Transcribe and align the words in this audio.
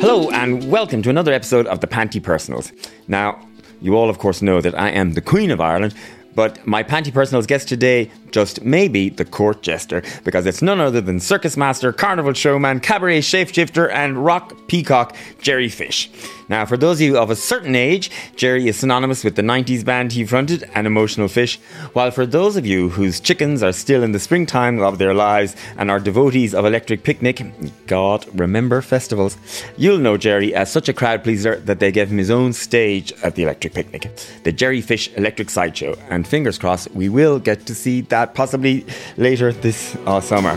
Hello, 0.00 0.30
and 0.32 0.70
welcome 0.70 1.00
to 1.02 1.08
another 1.08 1.32
episode 1.32 1.66
of 1.66 1.80
the 1.80 1.86
Panti 1.86 2.22
Personals. 2.22 2.70
Now, 3.08 3.40
you 3.80 3.96
all, 3.96 4.10
of 4.10 4.18
course, 4.18 4.42
know 4.42 4.60
that 4.60 4.78
I 4.78 4.90
am 4.90 5.14
the 5.14 5.22
Queen 5.22 5.50
of 5.50 5.62
Ireland, 5.62 5.94
but 6.34 6.66
my 6.66 6.82
Panti 6.82 7.10
Personals 7.10 7.46
guest 7.46 7.66
today 7.66 8.10
just 8.30 8.62
maybe 8.62 9.08
the 9.08 9.24
court 9.24 9.62
jester, 9.62 10.02
because 10.24 10.46
it's 10.46 10.62
none 10.62 10.80
other 10.80 11.00
than 11.00 11.20
circus 11.20 11.56
master, 11.56 11.92
carnival 11.92 12.32
showman, 12.32 12.80
cabaret 12.80 13.20
shapeshifter, 13.20 13.90
and 13.92 14.24
rock 14.24 14.56
peacock 14.68 15.16
Jerry 15.40 15.68
Fish. 15.68 16.10
Now, 16.48 16.66
for 16.66 16.76
those 16.76 16.96
of 16.96 17.02
you 17.02 17.16
of 17.16 17.30
a 17.30 17.36
certain 17.36 17.76
age, 17.76 18.10
Jerry 18.34 18.66
is 18.66 18.76
synonymous 18.76 19.22
with 19.22 19.36
the 19.36 19.42
90s 19.42 19.84
band 19.84 20.10
he 20.10 20.24
fronted 20.24 20.68
An 20.74 20.84
Emotional 20.84 21.28
Fish, 21.28 21.60
while 21.92 22.10
for 22.10 22.26
those 22.26 22.56
of 22.56 22.66
you 22.66 22.88
whose 22.88 23.20
chickens 23.20 23.62
are 23.62 23.72
still 23.72 24.02
in 24.02 24.10
the 24.10 24.18
springtime 24.18 24.80
of 24.80 24.98
their 24.98 25.14
lives 25.14 25.54
and 25.76 25.92
are 25.92 26.00
devotees 26.00 26.52
of 26.52 26.64
Electric 26.64 27.04
Picnic, 27.04 27.40
God, 27.86 28.26
remember 28.38 28.82
festivals, 28.82 29.38
you'll 29.76 29.98
know 29.98 30.16
Jerry 30.16 30.52
as 30.52 30.72
such 30.72 30.88
a 30.88 30.92
crowd 30.92 31.22
pleaser 31.22 31.60
that 31.60 31.78
they 31.78 31.92
gave 31.92 32.10
him 32.10 32.18
his 32.18 32.32
own 32.32 32.52
stage 32.52 33.12
at 33.22 33.36
the 33.36 33.44
Electric 33.44 33.72
Picnic, 33.72 34.10
the 34.42 34.50
Jerry 34.50 34.80
Fish 34.80 35.08
Electric 35.14 35.50
Sideshow, 35.50 35.96
and 36.08 36.26
fingers 36.26 36.58
crossed 36.58 36.90
we 36.90 37.08
will 37.08 37.38
get 37.38 37.64
to 37.66 37.76
see 37.76 38.00
that 38.00 38.19
that 38.20 38.34
possibly 38.34 38.84
later 39.16 39.50
this 39.50 39.96
uh, 40.06 40.20
summer. 40.20 40.54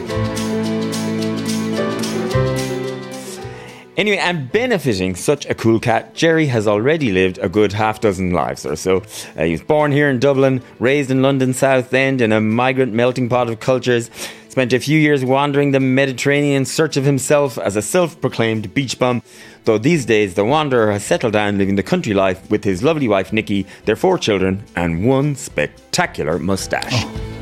Anyway, 3.95 4.17
and 4.17 4.51
benefiting 4.51 5.15
such 5.15 5.45
a 5.45 5.53
cool 5.53 5.79
cat, 5.79 6.13
Jerry 6.15 6.47
has 6.47 6.67
already 6.67 7.11
lived 7.11 7.37
a 7.37 7.47
good 7.47 7.71
half 7.71 8.01
dozen 8.01 8.31
lives 8.31 8.65
or 8.65 8.75
so. 8.75 8.97
Uh, 9.37 9.43
he 9.43 9.51
was 9.51 9.61
born 9.61 9.91
here 9.91 10.09
in 10.09 10.19
Dublin, 10.19 10.61
raised 10.79 11.11
in 11.11 11.21
London 11.21 11.53
South 11.53 11.93
End 11.93 12.19
in 12.19 12.31
a 12.31 12.41
migrant 12.41 12.91
melting 12.91 13.29
pot 13.29 13.49
of 13.49 13.59
cultures, 13.59 14.09
spent 14.49 14.73
a 14.73 14.79
few 14.79 14.99
years 14.99 15.23
wandering 15.23 15.71
the 15.71 15.79
Mediterranean 15.79 16.57
in 16.57 16.65
search 16.65 16.97
of 16.97 17.05
himself 17.05 17.57
as 17.59 17.75
a 17.75 17.81
self 17.81 18.19
proclaimed 18.19 18.73
beach 18.73 18.97
bum. 18.99 19.21
Though 19.65 19.77
these 19.77 20.05
days 20.05 20.33
the 20.33 20.43
wanderer 20.43 20.91
has 20.91 21.05
settled 21.05 21.33
down 21.33 21.59
living 21.59 21.75
the 21.75 21.83
country 21.83 22.13
life 22.13 22.49
with 22.49 22.63
his 22.63 22.83
lovely 22.83 23.07
wife 23.07 23.31
Nikki, 23.31 23.67
their 23.85 23.95
four 23.95 24.17
children, 24.17 24.63
and 24.75 25.07
one 25.07 25.35
spectacular 25.35 26.39
moustache. 26.39 27.05
Oh. 27.05 27.32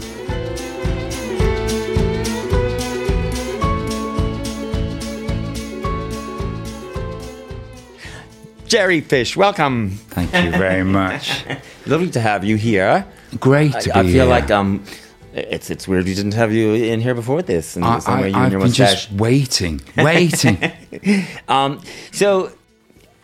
Jerry 8.72 9.02
Fish, 9.02 9.36
welcome. 9.36 9.90
Thank 9.90 10.34
you 10.34 10.50
very 10.52 10.86
much. 10.86 11.44
Lovely 11.86 12.10
to 12.12 12.22
have 12.22 12.46
you 12.46 12.56
here. 12.56 13.06
Great 13.38 13.74
to 13.74 13.98
I, 13.98 14.00
I 14.00 14.04
feel 14.04 14.12
here. 14.12 14.26
like 14.26 14.50
um, 14.50 14.86
it's 15.34 15.70
it's 15.70 15.90
weird 15.90 16.06
we 16.06 16.14
didn't 16.14 16.36
have 16.36 16.54
you 16.54 16.74
in 16.76 17.02
here 17.02 17.14
before 17.14 17.42
this. 17.42 17.76
And 17.76 17.84
I, 17.84 18.00
I, 18.06 18.28
you 18.28 18.34
I've 18.34 18.52
been 18.52 18.60
mustache. 18.60 19.08
just 19.08 19.12
waiting, 19.12 19.82
waiting. 19.98 20.72
um, 21.50 21.82
so 22.14 22.54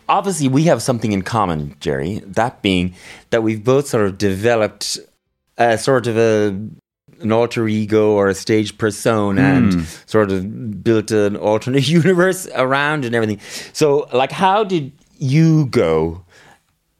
obviously 0.06 0.48
we 0.48 0.64
have 0.64 0.82
something 0.82 1.12
in 1.12 1.22
common, 1.22 1.76
Jerry. 1.80 2.18
That 2.26 2.60
being 2.60 2.94
that 3.30 3.42
we've 3.42 3.64
both 3.64 3.88
sort 3.88 4.04
of 4.04 4.18
developed 4.18 4.98
a 5.56 5.78
sort 5.78 6.06
of 6.08 6.18
a 6.18 6.48
an 7.20 7.32
alter 7.32 7.66
ego 7.66 8.10
or 8.10 8.28
a 8.28 8.34
stage 8.34 8.76
persona 8.76 9.40
mm. 9.40 9.56
and 9.56 9.86
sort 10.04 10.30
of 10.30 10.84
built 10.84 11.10
an 11.10 11.36
alternate 11.36 11.88
universe 11.88 12.46
around 12.54 13.06
and 13.06 13.14
everything. 13.14 13.40
So, 13.72 14.10
like, 14.12 14.30
how 14.30 14.62
did 14.62 14.92
you 15.18 15.66
go 15.66 16.24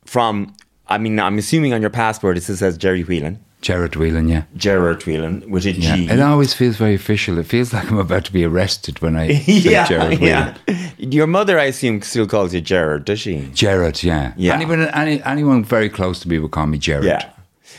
from, 0.04 0.54
I 0.88 0.98
mean, 0.98 1.18
I'm 1.18 1.38
assuming 1.38 1.72
on 1.72 1.80
your 1.80 1.90
passport 1.90 2.36
it 2.36 2.42
says 2.42 2.76
Jerry 2.76 3.02
Whelan. 3.02 3.44
Jared 3.60 3.96
Whelan, 3.96 4.28
yeah. 4.28 4.44
Jared 4.56 5.04
Whelan, 5.04 5.50
with 5.50 5.66
a 5.66 5.72
G. 5.72 5.80
Yeah. 5.80 6.14
It 6.14 6.20
always 6.20 6.54
feels 6.54 6.76
very 6.76 6.94
official. 6.94 7.38
It 7.38 7.46
feels 7.46 7.72
like 7.72 7.90
I'm 7.90 7.98
about 7.98 8.24
to 8.26 8.32
be 8.32 8.44
arrested 8.44 9.02
when 9.02 9.16
I 9.16 9.34
say 9.40 9.70
yeah, 9.70 9.86
Jared 9.86 10.20
Whelan. 10.20 10.56
Yeah. 10.68 10.90
Your 10.98 11.26
mother, 11.26 11.58
I 11.58 11.64
assume, 11.64 12.02
still 12.02 12.28
calls 12.28 12.54
you 12.54 12.60
Jared, 12.60 13.04
does 13.04 13.18
she? 13.18 13.48
Jared, 13.54 14.02
yeah. 14.04 14.32
yeah. 14.36 14.54
Anyone, 14.54 14.82
any, 14.82 15.22
anyone 15.24 15.64
very 15.64 15.88
close 15.88 16.20
to 16.20 16.28
me 16.28 16.38
would 16.38 16.52
call 16.52 16.66
me 16.66 16.78
Jared. 16.78 17.06
Yeah. 17.06 17.30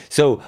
So, 0.09 0.43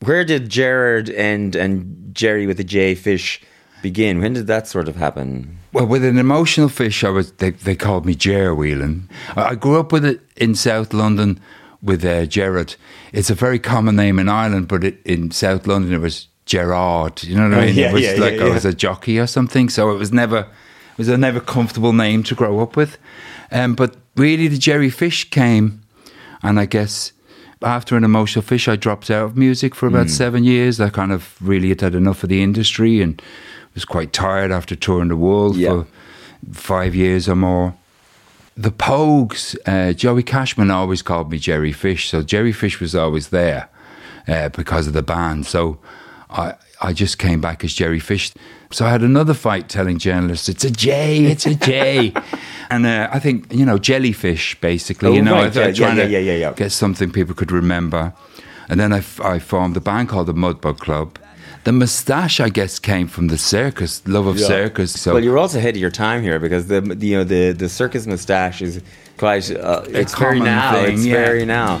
where 0.00 0.24
did 0.24 0.48
Jared 0.48 1.10
and 1.10 1.56
and 1.56 2.14
Jerry 2.14 2.46
with 2.46 2.58
the 2.58 2.64
J 2.64 2.94
fish 2.94 3.42
begin? 3.82 4.20
When 4.20 4.32
did 4.34 4.46
that 4.46 4.66
sort 4.66 4.88
of 4.88 4.96
happen? 4.96 5.58
Well, 5.72 5.86
with 5.86 6.04
an 6.04 6.18
emotional 6.18 6.68
fish, 6.68 7.04
I 7.04 7.10
was 7.10 7.32
they, 7.32 7.50
they 7.50 7.76
called 7.76 8.06
me 8.06 8.14
Ger 8.14 8.54
Whelan. 8.54 9.08
I 9.36 9.54
grew 9.54 9.78
up 9.78 9.92
with 9.92 10.04
it 10.04 10.20
in 10.36 10.54
South 10.54 10.92
London 10.92 11.40
with 11.82 12.04
uh, 12.04 12.26
Gerard. 12.26 12.76
It's 13.12 13.30
a 13.30 13.34
very 13.34 13.58
common 13.58 13.96
name 13.96 14.18
in 14.18 14.28
Ireland, 14.28 14.68
but 14.68 14.84
it, 14.84 15.00
in 15.04 15.30
South 15.30 15.66
London 15.66 15.92
it 15.92 16.00
was 16.00 16.28
Gerard. 16.46 17.22
You 17.22 17.36
know 17.36 17.48
what 17.48 17.58
I 17.58 17.66
mean? 17.66 17.74
yeah, 17.76 17.90
it 17.90 17.92
was 17.92 18.02
yeah, 18.02 18.14
like 18.14 18.34
yeah, 18.34 18.46
I 18.46 18.48
was 18.50 18.64
a 18.64 18.74
jockey 18.74 19.18
or 19.18 19.26
something. 19.26 19.68
So 19.68 19.90
it 19.90 19.98
was 19.98 20.12
never 20.12 20.38
it 20.38 20.98
was 20.98 21.08
a 21.08 21.18
never 21.18 21.40
comfortable 21.40 21.92
name 21.92 22.22
to 22.24 22.34
grow 22.34 22.60
up 22.60 22.76
with. 22.76 22.98
Um, 23.50 23.74
but 23.74 23.96
really, 24.16 24.48
the 24.48 24.58
Jerry 24.58 24.90
Fish 24.90 25.28
came, 25.30 25.82
and 26.42 26.58
I 26.58 26.66
guess 26.66 27.12
after 27.62 27.96
an 27.96 28.04
emotional 28.04 28.42
fish, 28.42 28.68
I 28.68 28.76
dropped 28.76 29.10
out 29.10 29.24
of 29.24 29.36
music 29.36 29.74
for 29.74 29.86
about 29.86 30.06
mm. 30.06 30.10
seven 30.10 30.44
years. 30.44 30.80
I 30.80 30.88
kind 30.90 31.12
of 31.12 31.36
really 31.40 31.68
had 31.68 31.80
had 31.80 31.94
enough 31.94 32.22
of 32.22 32.28
the 32.28 32.42
industry 32.42 33.00
and 33.00 33.20
was 33.76 33.84
quite 33.84 34.12
tired 34.12 34.50
after 34.50 34.74
touring 34.74 35.08
the 35.08 35.16
world 35.16 35.56
yeah. 35.56 35.68
for 35.68 35.86
five 36.52 36.94
years 36.94 37.28
or 37.28 37.36
more. 37.36 37.74
The 38.56 38.70
Pogues, 38.70 39.54
uh, 39.66 39.92
Joey 39.92 40.22
Cashman 40.22 40.70
always 40.70 41.02
called 41.02 41.30
me 41.30 41.38
Jerry 41.38 41.72
Fish, 41.72 42.08
so 42.08 42.22
Jerry 42.22 42.52
Fish 42.52 42.80
was 42.80 42.94
always 42.94 43.28
there 43.28 43.68
uh, 44.26 44.48
because 44.48 44.86
of 44.86 44.94
the 44.94 45.02
band. 45.02 45.44
So 45.46 45.78
I, 46.30 46.54
I 46.80 46.94
just 46.94 47.18
came 47.18 47.42
back 47.42 47.64
as 47.64 47.74
Jerry 47.74 48.00
Fish. 48.00 48.32
So 48.70 48.86
I 48.86 48.90
had 48.90 49.02
another 49.02 49.34
fight 49.34 49.68
telling 49.68 49.98
journalists, 49.98 50.48
it's 50.48 50.64
a 50.64 50.70
J, 50.70 51.26
it's 51.26 51.44
a 51.44 51.54
J. 51.54 52.14
and 52.70 52.86
uh, 52.86 53.10
I 53.12 53.18
think, 53.18 53.52
you 53.52 53.66
know, 53.66 53.76
jellyfish, 53.76 54.58
basically. 54.62 55.10
Oh, 55.10 55.12
you 55.12 55.22
know, 55.22 55.34
right. 55.34 55.54
I, 55.54 55.66
yeah, 55.66 55.72
trying 55.72 55.98
yeah, 55.98 56.04
yeah, 56.04 56.18
yeah, 56.18 56.36
yeah. 56.36 56.50
to 56.50 56.56
get 56.56 56.72
something 56.72 57.12
people 57.12 57.34
could 57.34 57.52
remember. 57.52 58.14
And 58.70 58.80
then 58.80 58.94
I, 58.94 59.04
I 59.22 59.38
formed 59.38 59.76
a 59.76 59.80
band 59.80 60.08
called 60.08 60.28
the 60.28 60.34
Mudbug 60.34 60.78
Club. 60.78 61.18
The 61.66 61.72
moustache, 61.72 62.38
I 62.38 62.48
guess, 62.48 62.78
came 62.78 63.08
from 63.08 63.26
the 63.26 63.36
circus, 63.36 64.00
love 64.06 64.28
of 64.28 64.38
yeah. 64.38 64.46
circus. 64.46 64.92
So 65.00 65.14
well, 65.14 65.24
you're 65.24 65.36
also 65.36 65.58
ahead 65.58 65.74
of 65.74 65.80
your 65.80 65.90
time 65.90 66.22
here 66.22 66.38
because 66.38 66.68
the, 66.68 66.80
the 66.80 67.04
you 67.04 67.16
know 67.16 67.24
the 67.24 67.50
the 67.50 67.68
circus 67.68 68.06
moustache 68.06 68.62
is 68.62 68.80
quite 69.18 69.50
uh, 69.50 69.82
it's 69.88 70.16
very 70.16 70.38
now. 70.38 70.74
Thing, 70.74 70.94
it's 70.94 71.04
yeah. 71.04 71.14
very 71.14 71.44
now. 71.44 71.80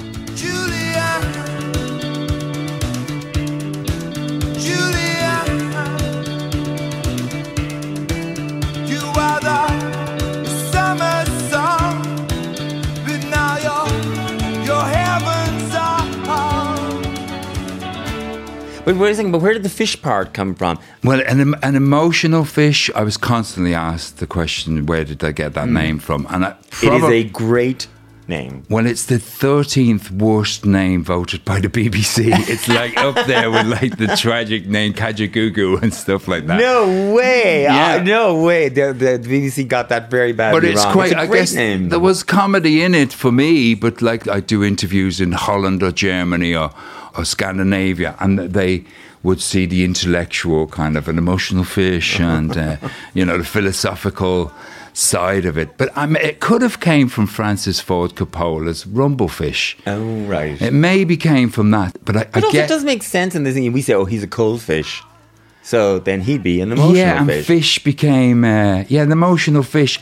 But 18.86 18.98
wait 18.98 19.10
a 19.10 19.14
second, 19.16 19.32
but 19.32 19.40
where 19.40 19.52
did 19.52 19.64
the 19.64 19.68
fish 19.68 20.00
part 20.00 20.32
come 20.32 20.54
from? 20.54 20.78
Well, 21.02 21.20
an, 21.26 21.56
an 21.64 21.74
emotional 21.74 22.44
fish. 22.44 22.88
I 22.94 23.02
was 23.02 23.16
constantly 23.16 23.74
asked 23.74 24.18
the 24.18 24.28
question, 24.28 24.86
where 24.86 25.02
did 25.02 25.24
I 25.24 25.32
get 25.32 25.54
that 25.54 25.66
mm. 25.66 25.72
name 25.72 25.98
from? 25.98 26.24
And 26.30 26.44
I, 26.44 26.54
it 26.84 26.92
is 26.92 27.02
a 27.02 27.24
great 27.24 27.88
name. 28.28 28.62
Well, 28.70 28.86
it's 28.86 29.06
the 29.06 29.16
13th 29.16 30.12
worst 30.12 30.64
name 30.64 31.02
voted 31.02 31.44
by 31.44 31.58
the 31.58 31.68
BBC. 31.68 32.26
It's 32.48 32.68
like 32.68 32.96
up 32.96 33.26
there 33.26 33.50
with 33.50 33.66
like 33.66 33.98
the 33.98 34.16
tragic 34.16 34.68
name 34.68 34.92
Kajagoogoo 34.92 35.82
and 35.82 35.92
stuff 35.92 36.28
like 36.28 36.46
that. 36.46 36.60
No 36.60 37.12
way. 37.12 37.64
Yeah. 37.64 37.94
Uh, 37.94 38.02
no 38.04 38.40
way. 38.40 38.68
The, 38.68 38.92
the, 38.92 39.18
BBC 39.18 39.66
got 39.66 39.88
that 39.88 40.12
very 40.12 40.32
badly 40.32 40.60
But 40.60 40.68
it's 40.68 40.84
wrong. 40.84 40.92
quite, 40.92 41.10
it's 41.10 41.20
I 41.20 41.26
guess 41.26 41.54
name. 41.54 41.88
there 41.88 41.98
was 41.98 42.22
comedy 42.22 42.84
in 42.84 42.94
it 42.94 43.12
for 43.12 43.32
me, 43.32 43.74
but 43.74 44.00
like 44.00 44.28
I 44.28 44.38
do 44.38 44.62
interviews 44.62 45.20
in 45.20 45.32
Holland 45.32 45.82
or 45.82 45.90
Germany 45.90 46.54
or 46.54 46.70
or 47.16 47.24
Scandinavia, 47.24 48.16
and 48.20 48.38
they 48.38 48.84
would 49.22 49.40
see 49.40 49.66
the 49.66 49.84
intellectual 49.84 50.66
kind 50.68 50.96
of 50.96 51.08
an 51.08 51.18
emotional 51.18 51.64
fish 51.64 52.20
and 52.34 52.56
uh, 52.56 52.76
you 53.14 53.24
know 53.24 53.38
the 53.38 53.44
philosophical 53.44 54.52
side 54.92 55.44
of 55.44 55.58
it. 55.58 55.76
But 55.76 55.90
I 55.96 56.06
mean, 56.06 56.22
it 56.22 56.40
could 56.40 56.62
have 56.62 56.80
came 56.80 57.08
from 57.08 57.26
Francis 57.26 57.80
Ford 57.80 58.14
Coppola's 58.14 58.84
Rumblefish. 58.84 59.76
Oh 59.86 60.26
right. 60.26 60.60
It 60.60 60.72
maybe 60.72 61.16
came 61.16 61.50
from 61.50 61.70
that, 61.72 61.98
but 62.04 62.16
I, 62.16 62.24
but 62.24 62.42
I 62.42 62.46
also 62.46 62.52
get, 62.52 62.64
it 62.64 62.68
does 62.68 62.84
make 62.84 63.02
sense 63.02 63.34
in 63.34 63.44
this 63.44 63.54
thing. 63.54 63.72
We 63.72 63.82
say, 63.82 63.94
oh, 63.94 64.04
he's 64.04 64.22
a 64.22 64.28
cold 64.28 64.62
fish. 64.62 65.02
So 65.62 65.98
then 65.98 66.20
he'd 66.20 66.44
be 66.44 66.60
an 66.60 66.70
emotional 66.70 66.92
fish. 66.92 66.98
yeah, 66.98 67.18
and 67.18 67.26
fish. 67.28 67.46
fish 67.46 67.78
became 67.84 68.44
uh, 68.44 68.84
yeah, 68.88 69.02
an 69.02 69.10
emotional 69.10 69.64
fish. 69.64 70.00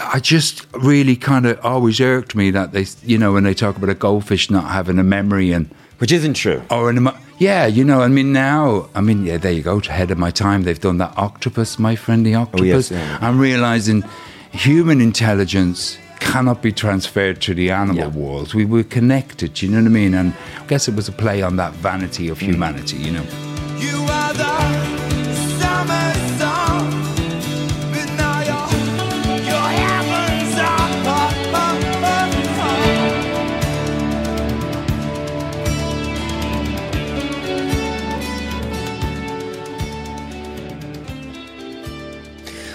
I 0.00 0.18
just 0.18 0.66
really 0.72 1.16
kind 1.16 1.46
of 1.46 1.64
always 1.64 2.00
irked 2.00 2.34
me 2.34 2.50
that 2.52 2.72
they, 2.72 2.86
you 3.04 3.18
know, 3.18 3.32
when 3.32 3.44
they 3.44 3.54
talk 3.54 3.76
about 3.76 3.90
a 3.90 3.94
goldfish 3.94 4.50
not 4.50 4.70
having 4.70 4.98
a 4.98 5.04
memory 5.04 5.52
and 5.52 5.68
which 6.02 6.10
isn't 6.10 6.34
true. 6.34 6.60
Or 6.68 6.90
an 6.90 6.96
emo- 6.96 7.16
yeah, 7.38 7.66
you 7.66 7.84
know, 7.84 8.00
I 8.02 8.08
mean 8.08 8.32
now, 8.32 8.88
I 8.92 9.00
mean 9.00 9.24
yeah, 9.24 9.36
there 9.36 9.52
you 9.52 9.62
go, 9.62 9.78
ahead 9.78 10.10
of 10.10 10.18
my 10.18 10.32
time. 10.32 10.64
They've 10.64 10.80
done 10.80 10.98
that 10.98 11.16
octopus, 11.16 11.78
my 11.78 11.94
friend, 11.94 12.26
the 12.26 12.34
octopus. 12.34 12.60
Oh, 12.60 12.64
yes, 12.64 12.90
yeah. 12.90 13.18
I'm 13.20 13.38
realizing 13.38 14.02
human 14.50 15.00
intelligence 15.00 15.96
cannot 16.18 16.60
be 16.60 16.72
transferred 16.72 17.40
to 17.42 17.54
the 17.54 17.70
animal 17.70 17.96
yeah. 17.96 18.08
world. 18.08 18.52
We 18.52 18.64
were 18.64 18.82
connected, 18.82 19.62
you 19.62 19.68
know 19.68 19.78
what 19.78 19.86
I 19.86 19.90
mean? 19.90 20.14
And 20.14 20.34
I 20.60 20.66
guess 20.66 20.88
it 20.88 20.96
was 20.96 21.06
a 21.06 21.12
play 21.12 21.40
on 21.40 21.54
that 21.54 21.72
vanity 21.74 22.28
of 22.28 22.40
mm. 22.40 22.46
humanity, 22.46 22.96
you 22.96 23.12
know. 23.12 23.26
You 23.78 24.04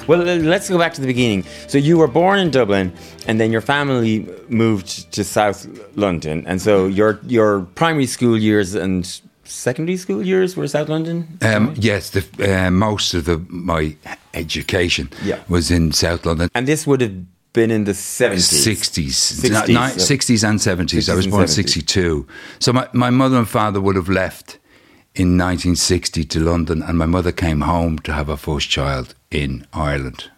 Well, 0.08 0.20
let's 0.20 0.70
go 0.70 0.78
back 0.78 0.94
to 0.94 1.02
the 1.02 1.08
beginning. 1.08 1.44
So 1.68 1.78
you 1.78 1.98
were 1.98 2.08
born 2.08 2.40
in 2.40 2.50
Dublin, 2.52 2.92
and 3.28 3.40
then 3.40 3.52
your 3.52 3.62
family 3.62 4.28
moved 4.50 5.12
to 5.14 5.24
South 5.24 5.68
London, 5.96 6.46
and 6.48 6.62
so 6.62 6.88
your 6.88 7.20
your 7.28 7.62
primary 7.76 8.08
school 8.08 8.38
years 8.38 8.74
and 8.76 9.06
secondary 9.44 9.98
school 9.98 10.22
years 10.26 10.56
were 10.58 10.68
South 10.68 10.90
London. 10.90 11.38
Um, 11.42 11.74
yes, 11.78 12.10
the, 12.12 12.22
uh, 12.40 12.72
most 12.72 13.14
of 13.14 13.24
the 13.26 13.38
my 13.50 13.96
education 14.34 15.10
Yeah. 15.24 15.40
was 15.50 15.72
in 15.72 15.92
South 15.94 16.26
London. 16.26 16.50
and 16.54 16.68
this 16.68 16.86
would 16.86 17.02
have 17.02 17.14
been 17.54 17.72
in 17.72 17.86
the 17.86 17.94
seventies. 17.94 18.50
60s, 18.50 19.16
60s, 19.42 19.68
ni- 19.68 19.74
yeah. 19.74 19.90
60s 19.92 20.44
and 20.48 20.60
70s. 20.60 21.10
I 21.10 21.16
was 21.16 21.28
born 21.28 21.44
in 21.44 21.48
70s. 21.48 21.54
62. 21.56 22.28
So 22.60 22.74
my, 22.74 22.88
my 22.94 23.10
mother 23.10 23.38
and 23.38 23.48
father 23.48 23.82
would 23.82 23.96
have 23.96 24.10
left 24.10 24.60
in 25.18 25.38
1960 25.38 26.24
to 26.26 26.40
London, 26.40 26.82
and 26.84 26.98
my 26.98 27.06
mother 27.06 27.32
came 27.32 27.62
home 27.62 27.98
to 28.00 28.14
have 28.14 28.28
her 28.28 28.38
first 28.38 28.70
child 28.70 29.16
in 29.32 29.66
Ireland. 29.74 30.30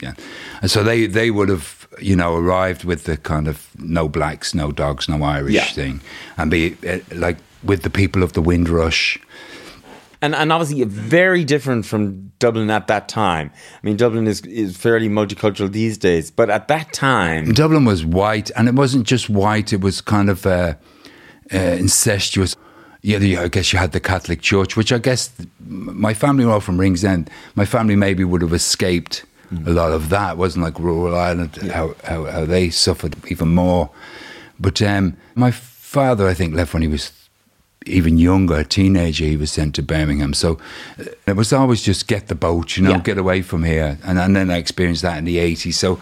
Yeah. 0.00 0.14
And 0.62 0.70
so 0.70 0.82
they, 0.84 1.06
they 1.06 1.30
would 1.30 1.48
have, 1.48 1.88
you 2.00 2.14
know, 2.14 2.36
arrived 2.36 2.84
with 2.84 3.04
the 3.04 3.16
kind 3.16 3.48
of 3.48 3.68
no 3.78 4.08
blacks, 4.08 4.54
no 4.54 4.70
dogs, 4.72 5.08
no 5.08 5.22
Irish 5.24 5.54
Yeah. 5.54 5.64
thing, 5.64 6.00
and 6.36 6.50
be 6.50 6.76
uh, 6.88 6.98
like 7.14 7.38
with 7.64 7.82
the 7.82 7.90
people 7.90 8.22
of 8.22 8.32
the 8.34 8.40
Windrush. 8.40 9.18
and 10.22 10.34
and 10.34 10.52
obviously 10.52 10.84
very 10.84 11.44
different 11.44 11.84
from 11.86 12.30
Dublin 12.38 12.70
at 12.70 12.86
that 12.86 13.08
time. 13.08 13.50
I 13.82 13.86
mean, 13.86 13.96
Dublin 13.96 14.26
is 14.28 14.40
is 14.42 14.76
fairly 14.76 15.08
multicultural 15.08 15.70
these 15.72 15.98
days, 15.98 16.30
but 16.30 16.48
at 16.50 16.68
that 16.68 16.92
time, 16.92 17.52
Dublin 17.52 17.84
was 17.84 18.04
white, 18.04 18.50
and 18.56 18.68
it 18.68 18.74
wasn't 18.74 19.04
just 19.06 19.28
white; 19.28 19.72
it 19.72 19.80
was 19.80 20.00
kind 20.00 20.30
of 20.30 20.46
uh, 20.46 20.74
uh, 21.52 21.58
incestuous. 21.58 22.54
Yeah, 23.02 23.18
the, 23.18 23.38
I 23.38 23.48
guess 23.48 23.72
you 23.72 23.78
had 23.78 23.92
the 23.92 24.00
Catholic 24.00 24.40
Church, 24.40 24.76
which 24.76 24.92
I 24.92 24.98
guess 24.98 25.30
my 25.66 26.14
family 26.14 26.44
were 26.44 26.52
all 26.52 26.60
from 26.60 26.78
Ringsend. 26.80 27.30
My 27.54 27.64
family 27.64 27.94
maybe 27.96 28.24
would 28.24 28.42
have 28.42 28.52
escaped 28.52 29.24
a 29.66 29.70
lot 29.70 29.92
of 29.92 30.08
that. 30.10 30.32
It 30.32 30.36
wasn't 30.38 30.64
like 30.64 30.78
rural 30.78 31.14
Ireland 31.16 31.56
how, 31.72 31.94
how 32.04 32.24
how 32.24 32.44
they 32.44 32.70
suffered 32.70 33.16
even 33.30 33.48
more. 33.54 33.88
But 34.60 34.82
um, 34.82 35.16
my 35.36 35.50
father, 35.52 36.26
I 36.26 36.34
think, 36.34 36.54
left 36.54 36.72
when 36.74 36.82
he 36.82 36.88
was 36.88 37.12
even 37.86 38.18
younger, 38.18 38.56
a 38.56 38.64
teenager, 38.64 39.24
he 39.24 39.36
was 39.36 39.52
sent 39.52 39.74
to 39.76 39.82
Birmingham. 39.82 40.34
So 40.34 40.58
uh, 40.98 41.04
it 41.26 41.36
was 41.36 41.52
always 41.52 41.80
just 41.82 42.08
get 42.08 42.26
the 42.26 42.34
boat, 42.34 42.76
you 42.76 42.82
know, 42.82 42.90
Yeah. 42.90 42.98
get 43.00 43.16
away 43.18 43.42
from 43.42 43.62
here. 43.62 43.96
And, 44.04 44.18
and 44.18 44.34
then 44.36 44.50
I 44.50 44.56
experienced 44.58 45.02
that 45.02 45.16
in 45.18 45.24
the 45.24 45.36
80s. 45.38 45.74
So 45.74 46.00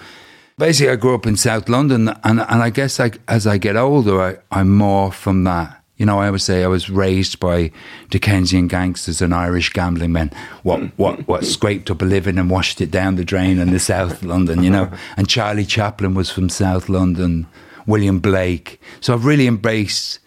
basically, 0.59 0.91
I 0.93 0.97
grew 0.97 1.15
up 1.15 1.27
in 1.27 1.37
South 1.37 1.69
London. 1.69 2.09
And, 2.25 2.41
and 2.41 2.63
I 2.63 2.71
guess 2.71 2.99
I, 2.99 3.13
as 3.29 3.47
I 3.47 3.59
get 3.59 3.77
older, 3.77 4.21
I, 4.21 4.37
I'm 4.51 4.71
more 4.75 5.13
from 5.13 5.45
that. 5.45 5.76
You 5.97 6.05
know, 6.05 6.19
I 6.19 6.27
always 6.27 6.43
say 6.43 6.63
I 6.63 6.69
was 6.69 6.91
raised 6.91 7.41
by 7.41 7.71
Dickensian 8.11 8.69
gangsters 8.69 9.23
and 9.23 9.35
Irish 9.35 9.71
gambling 9.71 10.13
men. 10.13 10.31
What, 10.63 10.81
what, 10.99 11.27
what 11.27 11.45
scraped 11.45 11.91
up 11.91 12.03
a 12.03 12.05
living 12.05 12.39
and 12.39 12.51
washed 12.51 12.83
it 12.83 12.91
down 12.91 13.17
the 13.17 13.25
drain 13.25 13.59
in 13.59 13.71
the 13.71 13.79
South 13.79 14.23
London, 14.23 14.63
you 14.63 14.71
know. 14.71 14.91
And 15.17 15.29
Charlie 15.29 15.65
Chaplin 15.65 16.15
was 16.15 16.31
from 16.31 16.51
South 16.51 16.91
London, 16.91 17.47
William 17.87 18.19
Blake. 18.19 18.79
So 19.01 19.15
I've 19.15 19.25
really 19.25 19.47
embraced 19.47 20.19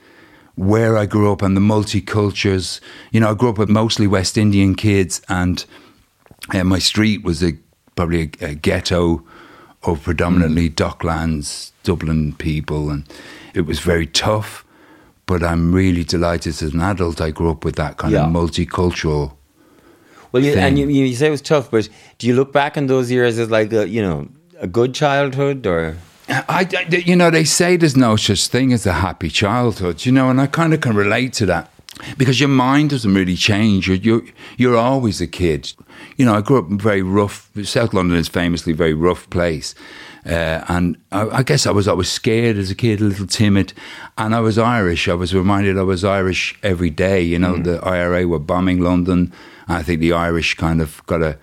where 0.56 0.98
I 0.98 1.06
grew 1.06 1.32
up 1.32 1.42
and 1.42 1.56
the 1.56 1.62
multicultures. 1.62 2.82
You 3.12 3.20
know, 3.20 3.32
I 3.32 3.34
grew 3.34 3.50
up 3.50 3.58
with 3.58 3.70
mostly 3.70 4.08
West 4.08 4.38
Indian 4.38 4.76
kids, 4.76 5.22
and 5.30 5.64
uh, 6.54 6.64
my 6.64 6.80
street 6.80 7.24
was 7.24 7.44
a 7.44 7.54
probably 7.96 8.32
a, 8.42 8.46
a 8.48 8.56
ghetto 8.56 9.24
of 9.84 10.04
predominantly 10.04 10.70
Docklands, 10.70 11.72
Dublin 11.84 12.34
people, 12.34 12.90
and 12.90 13.06
it 13.54 13.62
was 13.62 13.80
very 13.80 14.08
tough. 14.08 14.66
But 15.30 15.44
I'm 15.44 15.72
really 15.72 16.04
delighted 16.04 16.50
as 16.64 16.74
an 16.74 16.82
adult 16.82 17.22
I 17.22 17.30
grew 17.30 17.52
up 17.52 17.64
with 17.64 17.76
that 17.76 17.98
kind 17.98 18.14
Yeah. 18.14 18.26
of 18.26 18.32
multicultural. 18.34 19.34
well, 20.32 20.44
you, 20.44 20.54
and 20.56 20.80
you, 20.80 20.88
you 20.88 21.14
say 21.16 21.28
it 21.28 21.30
was 21.30 21.42
tough, 21.54 21.70
but 21.70 21.88
do 22.18 22.26
you 22.26 22.34
look 22.36 22.52
back 22.52 22.78
on 22.78 22.88
those 22.88 23.12
years 23.12 23.38
as 23.38 23.52
like 23.52 23.72
a, 23.72 23.88
you 23.88 24.02
know 24.02 24.28
a 24.60 24.66
good 24.66 24.96
childhood 24.96 25.68
or? 25.68 25.96
I, 26.30 26.68
I- 26.76 26.96
you 27.06 27.16
know, 27.16 27.30
they 27.30 27.44
say 27.44 27.78
there's 27.78 27.96
no 27.96 28.16
such 28.16 28.48
thing 28.48 28.74
as 28.74 28.88
a 28.88 28.94
happy 28.94 29.30
childhood, 29.30 30.04
you 30.04 30.12
know, 30.12 30.32
and 30.32 30.42
I 30.42 30.48
kind 30.48 30.74
of 30.74 30.82
can 30.82 30.96
relate 30.96 31.34
to 31.34 31.46
that 31.46 31.72
because 32.18 32.40
your 32.40 32.50
mind 32.50 32.90
doesn't 32.90 33.14
really 33.14 33.36
change. 33.36 33.88
You're, 33.88 33.98
you're, 33.98 34.24
you're 34.58 34.78
always 34.78 35.22
a 35.22 35.28
kid. 35.28 35.74
You 36.18 36.26
know, 36.26 36.34
I 36.34 36.42
grew 36.42 36.58
up 36.58 36.70
in 36.72 36.80
very 36.80 37.04
rough, 37.04 37.52
South 37.64 37.94
London 37.94 38.18
is 38.18 38.28
famously 38.28 38.74
a 38.74 38.76
very 38.76 38.94
rough 38.96 39.30
place. 39.30 39.76
Uh, 40.26 40.64
and 40.68 40.98
I, 41.12 41.28
I 41.30 41.44
guess 41.44 41.66
I 41.66 41.72
was 41.72 41.88
always 41.88 42.10
scared 42.10 42.58
as 42.58 42.70
a 42.70 42.76
kid, 42.76 43.00
a 43.02 43.06
little 43.06 43.28
timid. 43.28 43.74
And 44.18 44.36
I 44.36 44.40
was 44.42 44.58
Irish. 44.58 45.08
I 45.08 45.14
was 45.14 45.34
reminded 45.34 45.78
I 45.78 45.84
was 45.84 46.04
Irish 46.04 46.58
every 46.64 46.90
day. 46.90 47.22
You 47.22 47.40
know, 47.40 47.58
the 47.58 47.80
IRA 47.86 48.28
were 48.28 48.40
bombing 48.40 48.82
London. 48.82 49.32
I 49.68 49.84
think 49.84 50.00
the 50.02 50.14
Irish 50.14 50.56
kind 50.56 50.82
of 50.82 51.06
got 51.06 51.22
a, 51.22 51.38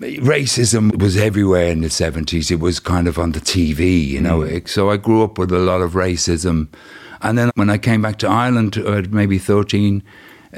racism 0.00 0.98
was 1.00 1.16
everywhere 1.16 1.66
in 1.70 1.80
the 1.82 1.88
70s. 1.88 2.50
It 2.50 2.60
was 2.60 2.80
kind 2.80 3.06
of 3.06 3.18
on 3.18 3.32
the 3.32 3.40
TV, 3.40 4.04
you 4.06 4.20
know. 4.20 4.42
It- 4.42 4.68
So 4.68 4.90
I 4.90 4.96
grew 4.96 5.22
up 5.22 5.38
with 5.38 5.52
a 5.52 5.58
lot 5.58 5.80
of 5.82 5.92
racism. 5.92 6.68
And 7.20 7.38
then 7.38 7.50
when 7.54 7.70
I 7.70 7.78
came 7.78 8.02
back 8.02 8.18
to 8.18 8.28
Ireland 8.28 8.76
at 8.78 9.12
maybe 9.12 9.38
13, 9.38 10.02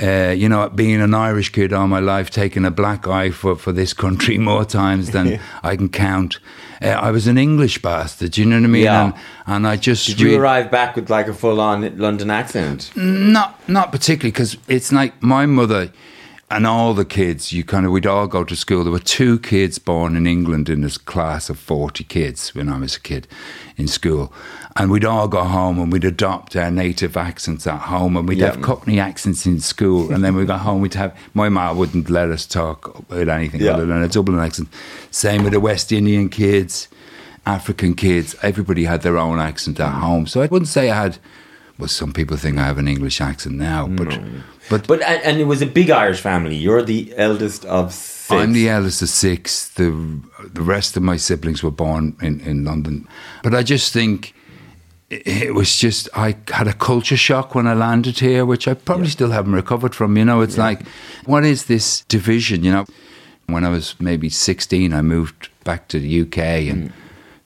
uh, 0.02 0.34
you 0.36 0.48
know, 0.48 0.68
being 0.68 1.00
an 1.00 1.14
Irish 1.14 1.50
kid 1.50 1.72
all 1.72 1.86
my 1.86 2.00
life, 2.00 2.30
taking 2.30 2.64
a 2.64 2.70
black 2.70 3.06
eye 3.06 3.30
for, 3.30 3.56
for 3.56 3.72
this 3.72 3.92
country 3.92 4.38
more 4.50 4.64
times 4.64 5.10
than 5.10 5.40
I 5.62 5.76
can 5.76 5.88
count. 5.88 6.40
Uh, 6.82 6.88
I 6.88 7.10
was 7.10 7.26
an 7.26 7.38
English 7.38 7.80
bastard, 7.80 8.36
you 8.36 8.44
know 8.44 8.56
what 8.56 8.64
I 8.64 8.68
mean? 8.68 8.82
Yeah. 8.84 9.04
And, 9.04 9.14
and 9.46 9.66
I 9.66 9.76
just 9.76 10.06
Did 10.06 10.20
you 10.20 10.40
arrive 10.40 10.70
back 10.70 10.96
with 10.96 11.10
like 11.10 11.28
a 11.28 11.34
full 11.34 11.60
on 11.60 11.96
London 11.98 12.30
accent? 12.30 12.90
not 12.96 13.58
not 13.68 13.92
particularly 13.92 14.32
because 14.32 14.56
it's 14.68 14.90
like 14.92 15.22
my 15.22 15.46
mother 15.46 15.92
and 16.54 16.66
all 16.66 16.94
the 16.94 17.04
kids. 17.04 17.52
You 17.52 17.64
kind 17.64 17.84
of 17.84 17.92
we'd 17.92 18.06
all 18.06 18.26
go 18.26 18.44
to 18.44 18.54
school. 18.54 18.84
There 18.84 18.92
were 18.92 18.98
two 18.98 19.38
kids 19.40 19.78
born 19.78 20.16
in 20.16 20.26
England 20.26 20.68
in 20.68 20.82
this 20.82 20.96
class 20.96 21.50
of 21.50 21.58
forty 21.58 22.04
kids 22.04 22.54
when 22.54 22.68
I 22.68 22.78
was 22.78 22.96
a 22.96 23.00
kid 23.00 23.26
in 23.76 23.88
school, 23.88 24.32
and 24.76 24.90
we'd 24.90 25.04
all 25.04 25.26
go 25.28 25.42
home 25.44 25.78
and 25.80 25.92
we'd 25.92 26.04
adopt 26.04 26.54
our 26.56 26.70
native 26.70 27.16
accents 27.16 27.66
at 27.66 27.80
home, 27.80 28.16
and 28.16 28.28
we'd 28.28 28.38
Yeah. 28.38 28.52
have 28.52 28.62
Cockney 28.62 29.00
accents 29.00 29.46
in 29.46 29.60
school, 29.60 30.12
and 30.12 30.22
then 30.22 30.36
we 30.36 30.44
got 30.44 30.60
home. 30.60 30.80
We'd 30.80 30.94
have 30.94 31.12
my 31.34 31.48
mom 31.48 31.76
wouldn't 31.76 32.08
let 32.08 32.30
us 32.30 32.46
talk 32.46 33.08
with 33.10 33.28
anything 33.28 33.60
Yeah. 33.60 33.72
other 33.72 33.86
than 33.86 34.02
a 34.02 34.08
Dublin 34.08 34.38
accent. 34.38 34.68
Same 35.10 35.42
with 35.42 35.52
the 35.52 35.60
West 35.60 35.90
Indian 35.92 36.28
kids. 36.28 36.88
African 37.46 37.94
kids, 37.94 38.34
everybody 38.42 38.84
had 38.84 39.02
their 39.02 39.18
own 39.18 39.38
accent 39.38 39.78
at 39.78 39.92
mm. 39.92 40.00
home. 40.00 40.26
So 40.26 40.40
I 40.40 40.46
wouldn't 40.46 40.68
say 40.68 40.90
I 40.90 41.02
had. 41.02 41.18
Well, 41.76 41.88
some 41.88 42.12
people 42.12 42.36
think 42.36 42.56
I 42.56 42.62
have 42.62 42.78
an 42.78 42.86
English 42.88 43.20
accent 43.20 43.56
now, 43.56 43.88
but 43.88 44.18
but, 44.70 44.86
But 44.86 45.02
and, 45.02 45.40
it 45.40 45.44
was 45.44 45.62
a 45.62 45.66
big 45.66 45.90
Irish 45.90 46.20
family. 46.20 46.56
You're 46.56 46.82
the 46.82 47.14
eldest 47.16 47.64
of 47.64 47.92
6 47.92 48.30
I'm 48.30 48.52
the 48.52 48.68
eldest 48.68 49.02
of 49.02 49.08
six. 49.08 49.68
The 49.68 49.90
the 50.52 50.62
rest 50.62 50.96
of 50.96 51.02
my 51.02 51.18
siblings 51.18 51.62
were 51.62 51.70
born 51.70 52.16
in, 52.22 52.40
in 52.40 52.64
London. 52.64 53.06
But 53.42 53.54
I 53.54 53.62
just 53.62 53.92
think 53.92 54.34
it, 55.10 55.54
was 55.54 55.76
just 55.76 56.08
I 56.14 56.36
had 56.50 56.66
a 56.66 56.72
culture 56.72 57.18
shock 57.18 57.54
when 57.54 57.66
I 57.66 57.74
landed 57.74 58.18
here, 58.20 58.46
which 58.46 58.66
I 58.66 58.74
probably 58.74 59.08
still 59.08 59.30
haven't 59.30 59.52
recovered 59.52 59.94
from. 59.94 60.16
You 60.16 60.24
know, 60.24 60.40
it's 60.40 60.56
like 60.56 60.86
what 61.26 61.44
is 61.44 61.66
this 61.66 62.00
division? 62.08 62.64
You 62.64 62.72
know, 62.72 62.86
when 63.46 63.64
I 63.64 63.68
was 63.68 63.94
maybe 64.00 64.30
16, 64.30 64.92
I 64.92 65.02
moved 65.02 65.50
back 65.64 65.88
to 65.88 65.98
the 65.98 66.22
UK 66.22 66.38
and 66.70 66.88
mm. 66.88 66.92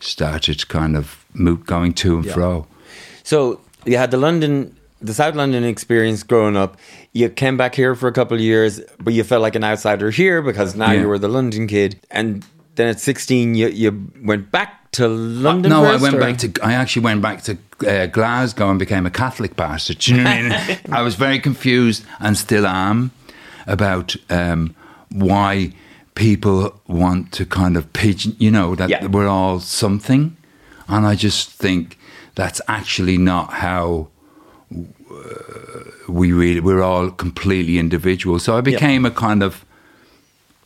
started 0.00 0.68
kind 0.68 0.96
of 0.96 1.24
going 1.66 1.94
to 1.94 2.16
and 2.16 2.24
Yeah. 2.24 2.34
fro. 2.34 2.66
So 3.22 3.60
you 3.84 3.96
had 3.96 4.10
the 4.10 4.16
London, 4.16 4.76
the 5.00 5.14
South 5.14 5.34
London 5.34 5.64
experience 5.64 6.22
growing 6.22 6.56
up. 6.56 6.76
You 7.12 7.28
came 7.28 7.56
back 7.56 7.74
here 7.74 7.94
for 7.94 8.08
a 8.08 8.12
couple 8.12 8.36
of 8.36 8.40
years, 8.42 8.80
but 9.00 9.14
you 9.14 9.24
felt 9.24 9.42
like 9.42 9.54
an 9.54 9.64
outsider 9.64 10.10
here 10.10 10.42
because 10.42 10.74
now 10.74 10.92
Yeah. 10.92 11.00
you 11.02 11.08
were 11.08 11.18
the 11.18 11.28
London 11.28 11.66
kid. 11.66 12.00
And 12.10 12.44
then 12.74 12.88
at 12.88 13.00
16, 13.00 13.54
you, 13.54 13.68
you 13.68 14.10
went 14.22 14.50
back 14.50 14.90
to 14.92 15.06
London. 15.08 15.70
No, 15.70 15.82
first, 15.82 16.00
I 16.00 16.02
went 16.02 16.14
or- 16.16 16.20
back 16.20 16.38
to. 16.38 16.52
I 16.64 16.72
actually 16.74 17.02
went 17.02 17.22
back 17.22 17.42
to 17.44 17.58
uh, 17.86 18.06
Glasgow 18.06 18.70
and 18.70 18.78
became 18.78 19.06
a 19.06 19.10
Catholic 19.10 19.54
bastard. 19.56 19.98
Do 19.98 20.14
you 20.14 20.22
know 20.22 20.24
what 20.24 20.38
I 20.52 20.66
mean? 20.68 20.78
I 20.92 21.02
was 21.02 21.14
very 21.14 21.38
confused 21.38 22.04
and 22.20 22.36
still 22.36 22.66
am 22.66 23.10
about 23.66 24.16
um, 24.30 24.74
why 25.10 25.72
people 26.14 26.80
want 26.86 27.32
to 27.32 27.44
kind 27.46 27.76
of 27.76 27.92
pigeon. 27.92 28.34
You 28.38 28.50
know 28.50 28.74
that 28.74 28.88
Yeah. 28.88 29.06
we're 29.06 29.28
all 29.28 29.60
something, 29.60 30.36
and 30.88 31.06
I 31.06 31.14
just 31.14 31.50
think 31.50 31.98
that's 32.34 32.60
actually 32.66 33.18
not 33.18 33.52
how 33.54 34.08
uh, 34.08 34.17
we 36.08 36.32
really. 36.32 36.60
We're 36.60 36.82
all 36.82 37.10
completely 37.10 37.78
individual. 37.78 38.38
So 38.38 38.56
I 38.56 38.60
became 38.60 39.04
a 39.04 39.10
kind 39.10 39.42
of 39.42 39.64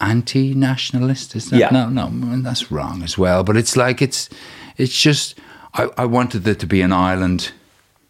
anti-nationalist. 0.00 1.35
Is 1.37 1.50
that 1.50 1.59
Yeah. 1.59 1.71
no, 1.71 1.88
no, 1.88 2.07
mm, 2.07 2.42
that's 2.42 2.71
wrong 2.71 3.02
as 3.02 3.16
well. 3.19 3.45
But 3.45 3.57
it's 3.57 3.76
like 3.76 4.02
it's, 4.02 4.28
it's 4.76 5.00
just 5.00 5.38
I, 5.75 5.88
I 5.97 6.04
wanted 6.04 6.45
there 6.45 6.54
to 6.57 6.66
be 6.66 6.83
an 6.83 6.92
island 6.92 7.52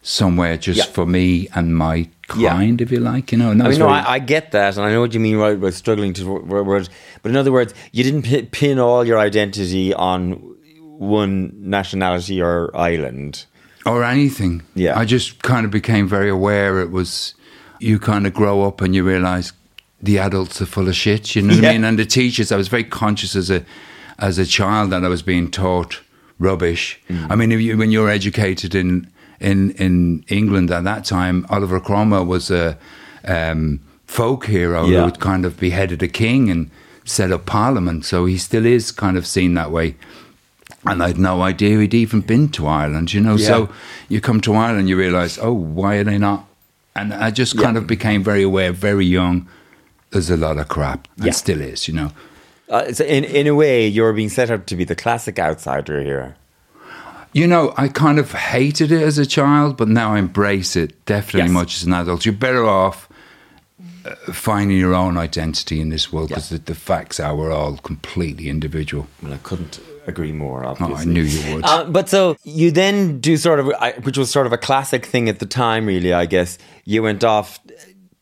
somewhere 0.02 0.56
just 0.56 0.78
Yeah. 0.78 0.84
for 0.86 1.06
me 1.06 1.48
and 1.54 1.76
my 1.76 2.08
Yeah. 2.36 2.50
kind, 2.56 2.80
if 2.80 2.90
you 2.90 2.98
like. 2.98 3.30
You 3.32 3.38
know, 3.38 3.50
I 3.50 3.54
mean, 3.54 3.78
no, 3.78 3.88
I, 3.88 4.14
I 4.14 4.18
get 4.18 4.50
that, 4.52 4.76
and 4.76 4.86
I 4.86 4.90
know 4.90 5.00
what 5.00 5.14
you 5.14 5.20
mean 5.20 5.36
right, 5.36 5.74
struggling 5.74 6.12
to 6.14 6.24
words. 6.64 6.88
But 7.22 7.30
in 7.30 7.36
other 7.36 7.52
words, 7.52 7.74
you 7.92 8.02
didn't 8.02 8.50
pin 8.52 8.78
all 8.78 9.04
your 9.06 9.18
identity 9.18 9.94
on 9.94 10.32
one 10.98 11.52
nationality 11.58 12.40
or 12.40 12.74
island. 12.76 13.44
Or 13.86 14.04
anything. 14.04 14.62
Yeah. 14.74 14.98
I 14.98 15.04
just 15.04 15.42
kind 15.42 15.64
of 15.64 15.70
became 15.70 16.06
very 16.08 16.28
aware. 16.30 16.80
It 16.80 16.90
was 16.90 17.34
you 17.80 17.98
kind 17.98 18.26
of 18.26 18.32
grow 18.34 18.62
up 18.62 18.80
and 18.80 18.94
you 18.94 19.04
realize 19.04 19.52
the 20.00 20.18
adults 20.18 20.60
are 20.62 20.66
full 20.66 20.88
of 20.88 20.94
shit. 20.96 21.34
You 21.34 21.42
know 21.42 21.54
what 21.54 21.62
Yeah. 21.62 21.70
I 21.70 21.72
mean? 21.72 21.84
And 21.84 21.98
the 21.98 22.06
teachers, 22.06 22.52
I 22.52 22.56
was 22.56 22.68
very 22.68 22.84
conscious 22.84 23.36
as 23.36 23.50
a 23.50 23.64
as 24.18 24.38
a 24.38 24.46
child 24.46 24.90
that 24.90 25.04
I 25.04 25.08
was 25.08 25.22
being 25.22 25.50
taught 25.50 26.00
rubbish. 26.38 27.00
I 27.30 27.34
mean, 27.36 27.50
if 27.52 27.60
you, 27.60 27.76
when 27.76 27.90
you're 27.90 28.10
educated 28.10 28.74
in 28.74 29.06
in 29.40 29.72
in 29.72 30.24
England 30.28 30.70
at 30.70 30.84
that 30.84 31.04
time, 31.04 31.44
Oliver 31.48 31.80
Cromwell 31.80 32.26
was 32.26 32.50
a 32.50 32.76
um, 33.24 33.80
folk 34.06 34.46
hero 34.46 34.86
Yeah. 34.86 35.04
who 35.04 35.10
kind 35.12 35.44
of 35.44 35.58
beheaded 35.58 36.02
a 36.02 36.08
king 36.08 36.50
and 36.50 36.70
set 37.04 37.32
up 37.32 37.46
parliament. 37.46 38.04
So 38.04 38.26
he 38.26 38.38
still 38.38 38.66
is 38.66 38.92
kind 38.92 39.16
of 39.16 39.26
seen 39.26 39.54
that 39.54 39.70
way. 39.72 39.94
And 40.84 41.02
I 41.02 41.08
had 41.08 41.18
no 41.18 41.42
idea 41.42 41.78
he'd 41.78 41.94
even 41.94 42.22
been 42.22 42.48
to 42.50 42.66
Ireland, 42.66 43.12
you 43.14 43.20
know. 43.20 43.36
Yeah. 43.36 43.46
So 43.46 43.68
you 44.08 44.20
come 44.20 44.40
to 44.40 44.54
Ireland, 44.54 44.88
you 44.88 44.96
realise, 44.96 45.38
oh, 45.40 45.52
why 45.52 45.96
are 45.96 46.04
they 46.04 46.18
not? 46.18 46.44
And 46.96 47.14
I 47.14 47.30
just 47.30 47.56
kind 47.56 47.76
Yeah. 47.76 47.82
of 47.82 47.86
became 47.86 48.22
very 48.24 48.42
aware, 48.42 48.72
very 48.72 49.06
young. 49.06 49.46
There's 50.10 50.28
a 50.30 50.36
lot 50.36 50.58
of 50.58 50.68
crap, 50.68 51.06
and 51.16 51.26
Yeah. 51.26 51.32
still 51.32 51.60
is, 51.60 51.86
you 51.88 51.94
know. 51.94 52.10
Uh, 52.68 52.92
so 52.92 53.04
in 53.04 53.24
in 53.24 53.46
a 53.46 53.54
way, 53.54 53.86
you're 53.86 54.12
being 54.12 54.28
set 54.30 54.50
up 54.50 54.66
to 54.66 54.76
be 54.76 54.84
the 54.84 54.94
classic 54.94 55.38
outsider 55.38 56.02
here. 56.02 56.34
You 57.34 57.46
know, 57.46 57.72
I 57.78 57.88
kind 57.88 58.18
of 58.18 58.32
hated 58.32 58.92
it 58.92 59.02
as 59.02 59.18
a 59.18 59.24
child, 59.26 59.76
but 59.76 59.88
now 59.88 60.14
I 60.14 60.18
embrace 60.18 60.76
it 60.76 60.92
definitely 61.06 61.48
Yes. 61.48 61.60
much 61.60 61.76
as 61.76 61.84
an 61.84 61.92
adult. 61.94 62.26
You're 62.26 62.34
better 62.34 62.66
off 62.66 63.08
uh, 64.04 64.14
finding 64.32 64.76
your 64.78 64.94
own 64.94 65.16
identity 65.16 65.80
in 65.80 65.88
this 65.90 66.12
world 66.12 66.28
because 66.28 66.48
the, 66.50 66.58
the 66.58 66.74
facts 66.74 67.20
are 67.20 67.34
we're 67.36 67.52
all 67.52 67.76
completely 67.78 68.48
individual. 68.48 69.06
Well, 69.22 69.32
I 69.32 69.38
couldn't 69.42 69.80
agree 70.06 70.32
more. 70.32 70.64
Obviously, 70.64 70.94
Oh, 70.94 70.98
I 70.98 71.04
knew 71.04 71.22
you 71.22 71.54
would. 71.54 71.64
Uh, 71.64 71.84
but 71.84 72.08
so 72.08 72.36
you 72.44 72.70
then 72.70 73.20
do 73.20 73.36
sort 73.36 73.60
of, 73.60 73.72
which 74.04 74.18
was 74.18 74.30
sort 74.30 74.46
of 74.46 74.52
a 74.52 74.58
classic 74.58 75.06
thing 75.06 75.28
at 75.28 75.38
the 75.38 75.46
time, 75.46 75.86
really. 75.86 76.12
I 76.12 76.26
guess 76.26 76.58
you 76.84 77.02
went 77.02 77.24
off 77.24 77.60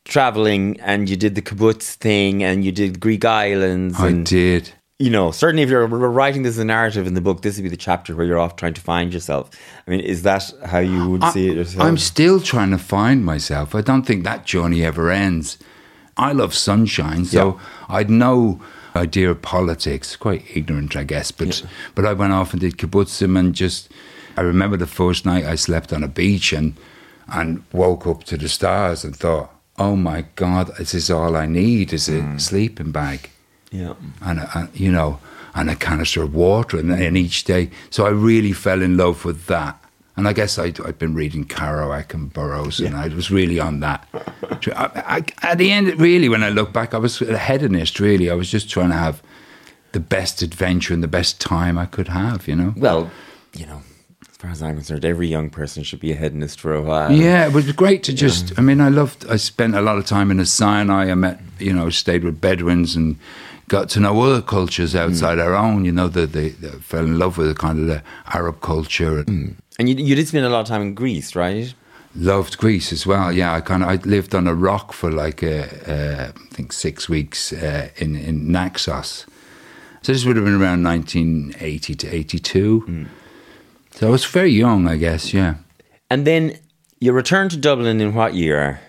traveling 0.04 0.78
and 0.80 1.08
you 1.08 1.16
did 1.16 1.34
the 1.34 1.42
kibbutz 1.42 1.94
thing 1.94 2.42
and 2.42 2.64
you 2.64 2.72
did 2.72 3.00
Greek 3.00 3.24
islands. 3.24 3.98
I 3.98 4.08
and, 4.08 4.26
did. 4.26 4.72
You 4.98 5.08
know, 5.08 5.30
certainly 5.30 5.62
if 5.62 5.70
you're 5.70 5.86
writing 5.86 6.42
this 6.42 6.56
as 6.56 6.58
a 6.58 6.64
narrative 6.64 7.06
in 7.06 7.14
the 7.14 7.22
book, 7.22 7.40
this 7.40 7.56
would 7.56 7.62
be 7.62 7.70
the 7.70 7.76
chapter 7.76 8.14
where 8.14 8.26
you're 8.26 8.38
off 8.38 8.56
trying 8.56 8.74
to 8.74 8.82
find 8.82 9.14
yourself. 9.14 9.48
I 9.86 9.90
mean, 9.90 10.00
is 10.00 10.24
that 10.24 10.52
how 10.66 10.78
you 10.78 11.08
would 11.08 11.24
see 11.32 11.48
it 11.48 11.56
yourself? 11.56 11.82
I'm 11.82 11.96
still 11.96 12.38
trying 12.38 12.70
to 12.72 12.78
find 12.78 13.24
myself. 13.24 13.74
I 13.74 13.80
don't 13.80 14.02
think 14.02 14.24
that 14.24 14.44
journey 14.44 14.84
ever 14.84 15.10
ends. 15.10 15.56
I 16.18 16.32
love 16.32 16.54
sunshine, 16.54 17.24
so 17.24 17.58
I'd 17.88 18.10
no 18.10 18.60
idea 19.00 19.30
of 19.30 19.42
politics. 19.42 20.16
Quite 20.16 20.44
ignorant, 20.54 20.96
I 20.96 21.04
guess. 21.04 21.32
But 21.32 21.64
but 21.94 22.04
I 22.04 22.12
went 22.12 22.32
off 22.32 22.52
and 22.52 22.60
did 22.60 22.78
kibbutzim 22.78 23.38
and 23.38 23.54
just. 23.54 23.88
I 24.36 24.42
remember 24.42 24.76
the 24.76 24.86
first 24.86 25.26
night 25.26 25.44
I 25.44 25.56
slept 25.56 25.92
on 25.92 26.04
a 26.04 26.08
beach 26.08 26.52
and 26.52 26.74
and 27.26 27.62
woke 27.72 28.06
up 28.06 28.24
to 28.24 28.36
the 28.36 28.48
stars 28.48 29.04
and 29.04 29.16
thought, 29.16 29.50
"Oh 29.76 29.96
my 29.96 30.24
God, 30.36 30.70
this 30.78 30.94
is 30.94 31.10
all 31.10 31.36
I 31.36 31.46
need 31.46 31.92
is 31.92 32.08
a 32.08 32.20
mm. 32.20 32.40
sleeping 32.40 32.92
bag." 32.92 33.30
yeah. 33.70 33.94
and, 34.22 34.40
a, 34.40 34.50
and 34.54 34.80
you 34.80 34.92
know, 34.92 35.18
and 35.54 35.70
a 35.70 35.76
canister 35.76 36.22
of 36.22 36.34
water, 36.34 36.78
and, 36.78 36.90
and 36.92 37.16
each 37.16 37.44
day. 37.44 37.70
So 37.90 38.06
I 38.06 38.10
really 38.10 38.52
fell 38.52 38.82
in 38.82 38.96
love 38.96 39.24
with 39.24 39.46
that. 39.46 39.79
And 40.16 40.28
I 40.28 40.32
guess 40.32 40.58
I'd, 40.58 40.80
I'd 40.80 40.98
been 40.98 41.14
reading 41.14 41.44
Kerouac 41.44 42.12
and 42.12 42.32
Burroughs, 42.32 42.80
and 42.80 42.96
I 42.96 43.08
was 43.08 43.30
really 43.30 43.58
on 43.58 43.80
that. 43.80 44.06
I, 44.12 44.90
I, 44.96 45.24
at 45.42 45.58
the 45.58 45.70
end, 45.70 45.98
really, 46.00 46.28
when 46.28 46.42
I 46.42 46.50
look 46.50 46.72
back, 46.72 46.94
I 46.94 46.98
was 46.98 47.22
a 47.22 47.38
hedonist. 47.38 48.00
Really, 48.00 48.28
I 48.28 48.34
was 48.34 48.50
just 48.50 48.68
trying 48.68 48.90
to 48.90 48.96
have 48.96 49.22
the 49.92 50.00
best 50.00 50.42
adventure 50.42 50.94
and 50.94 51.02
the 51.02 51.08
best 51.08 51.40
time 51.40 51.78
I 51.78 51.86
could 51.86 52.08
have. 52.08 52.48
You 52.48 52.56
know. 52.56 52.74
Well, 52.76 53.10
you 53.54 53.66
know, 53.66 53.82
as 54.28 54.36
far 54.36 54.50
as 54.50 54.62
I'm 54.62 54.74
concerned, 54.74 55.04
every 55.04 55.28
young 55.28 55.48
person 55.48 55.82
should 55.82 56.00
be 56.00 56.12
a 56.12 56.16
hedonist 56.16 56.60
for 56.60 56.74
a 56.74 56.82
while. 56.82 57.12
Yeah, 57.12 57.46
it 57.46 57.52
was 57.52 57.70
great 57.72 58.02
to 58.04 58.12
just. 58.12 58.58
I 58.58 58.62
mean, 58.62 58.80
I 58.80 58.88
loved. 58.88 59.26
I 59.28 59.36
spent 59.36 59.74
a 59.74 59.80
lot 59.80 59.98
of 59.98 60.06
time 60.06 60.30
in 60.30 60.36
the 60.38 60.46
Sinai. 60.46 61.10
I 61.10 61.14
met, 61.14 61.40
you 61.58 61.72
know, 61.72 61.88
stayed 61.90 62.24
with 62.24 62.40
Bedouins 62.40 62.96
and 62.96 63.16
got 63.68 63.88
to 63.90 64.00
know 64.00 64.20
other 64.20 64.42
cultures 64.42 64.94
outside 64.96 65.36
hmm. 65.36 65.44
our 65.44 65.54
own. 65.54 65.84
You 65.84 65.92
know, 65.92 66.08
that 66.08 66.32
they, 66.32 66.50
fell 66.50 67.04
in 67.04 67.18
love 67.18 67.38
with 67.38 67.48
the 67.48 67.54
kind 67.54 67.78
of 67.78 67.86
the 67.86 68.02
Arab 68.26 68.60
culture 68.60 69.20
and 69.20 69.28
hmm. 69.28 69.48
And 69.80 69.88
you, 69.88 69.94
you 69.94 70.14
did 70.14 70.28
spend 70.28 70.44
a 70.44 70.50
lot 70.50 70.60
of 70.60 70.66
time 70.66 70.82
in 70.82 70.94
Greece, 70.94 71.34
right? 71.34 71.74
loved 72.14 72.58
Greece 72.58 72.92
as 72.92 73.06
well. 73.06 73.32
Yeah, 73.32 73.54
I 73.54 73.62
kind 73.62 73.82
of 73.82 73.88
I 73.88 73.94
lived 74.04 74.34
on 74.34 74.46
a 74.46 74.54
rock 74.54 74.92
for 74.92 75.10
like 75.10 75.42
uh, 75.42 75.68
uh, 75.86 76.32
I 76.34 76.54
think 76.54 76.74
six 76.74 77.08
weeks 77.08 77.50
uh, 77.50 77.88
in 77.96 78.14
in 78.14 78.52
Naxos. 78.52 79.24
So 80.02 80.12
this 80.12 80.26
would 80.26 80.36
have 80.36 80.44
been 80.44 80.60
around 80.60 80.82
1980 80.82 81.94
to 81.94 82.14
82. 82.14 83.06
So 83.92 84.08
I 84.08 84.10
was 84.10 84.24
very 84.24 84.50
young, 84.50 84.86
I 84.86 84.96
guess. 84.96 85.32
Yeah. 85.32 85.54
And 86.10 86.26
then 86.26 86.58
you 87.00 87.12
returned 87.12 87.50
to 87.52 87.56
Dublin 87.56 88.00
in 88.00 88.14
what 88.14 88.34
year? 88.34 88.80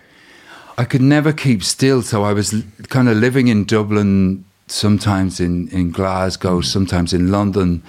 I 0.78 0.84
could 0.84 1.02
never 1.02 1.32
keep 1.32 1.62
still, 1.62 2.02
so 2.02 2.22
I 2.22 2.32
was 2.32 2.54
kind 2.88 3.08
of 3.08 3.18
living 3.18 3.48
in 3.48 3.64
Dublin, 3.64 4.44
sometimes 4.68 5.38
in, 5.38 5.68
in 5.68 5.90
Glasgow, 5.90 6.62
sometimes 6.62 7.12
in 7.12 7.30
London, 7.30 7.82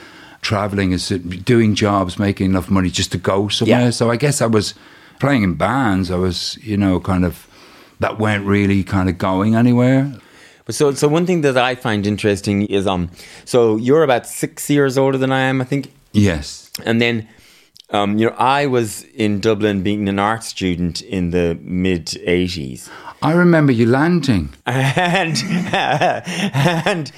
traveling, 0.43 0.93
as 0.93 1.09
doing 1.09 1.73
jobs, 1.75 2.19
making 2.19 2.45
enough 2.51 2.69
money 2.69 2.89
just 2.89 3.11
to 3.13 3.17
go 3.17 3.47
somewhere. 3.47 3.85
Yeah. 3.85 3.89
So 3.91 4.11
I 4.11 4.17
guess 4.17 4.41
I 4.41 4.45
was 4.45 4.75
playing 5.19 5.43
in 5.43 5.55
bands. 5.55 6.11
I 6.11 6.15
was, 6.17 6.57
you 6.61 6.77
know, 6.77 6.99
kind 6.99 7.25
of 7.25 7.47
that 7.99 8.19
weren't 8.19 8.45
really 8.45 8.83
kind 8.83 9.09
of 9.09 9.17
going 9.17 9.55
anywhere. 9.55 10.11
But 10.65 10.75
so, 10.75 10.93
so 10.93 11.07
one 11.07 11.25
thing 11.25 11.41
that 11.41 11.57
I 11.57 11.75
find 11.75 12.05
interesting 12.07 12.65
is, 12.67 12.87
um, 12.87 13.09
so 13.45 13.75
you're 13.77 14.03
about 14.03 14.27
six 14.27 14.69
years 14.69 14.97
older 14.97 15.17
than 15.17 15.31
I 15.31 15.41
am, 15.41 15.61
I 15.61 15.65
think, 15.65 15.91
Yes. 16.13 16.71
and 16.85 17.01
then, 17.01 17.27
um, 17.89 18.17
you 18.17 18.27
know, 18.27 18.35
I 18.37 18.65
was 18.67 19.03
in 19.13 19.39
Dublin 19.41 19.83
being 19.83 20.07
an 20.07 20.19
art 20.19 20.43
student 20.43 21.01
in 21.01 21.31
the 21.31 21.57
mid 21.61 22.05
'80s, 22.25 22.89
I 23.21 23.33
remember 23.33 23.71
you 23.73 23.85
landing. 23.85 24.49
and 24.65 25.37
and 25.73 27.11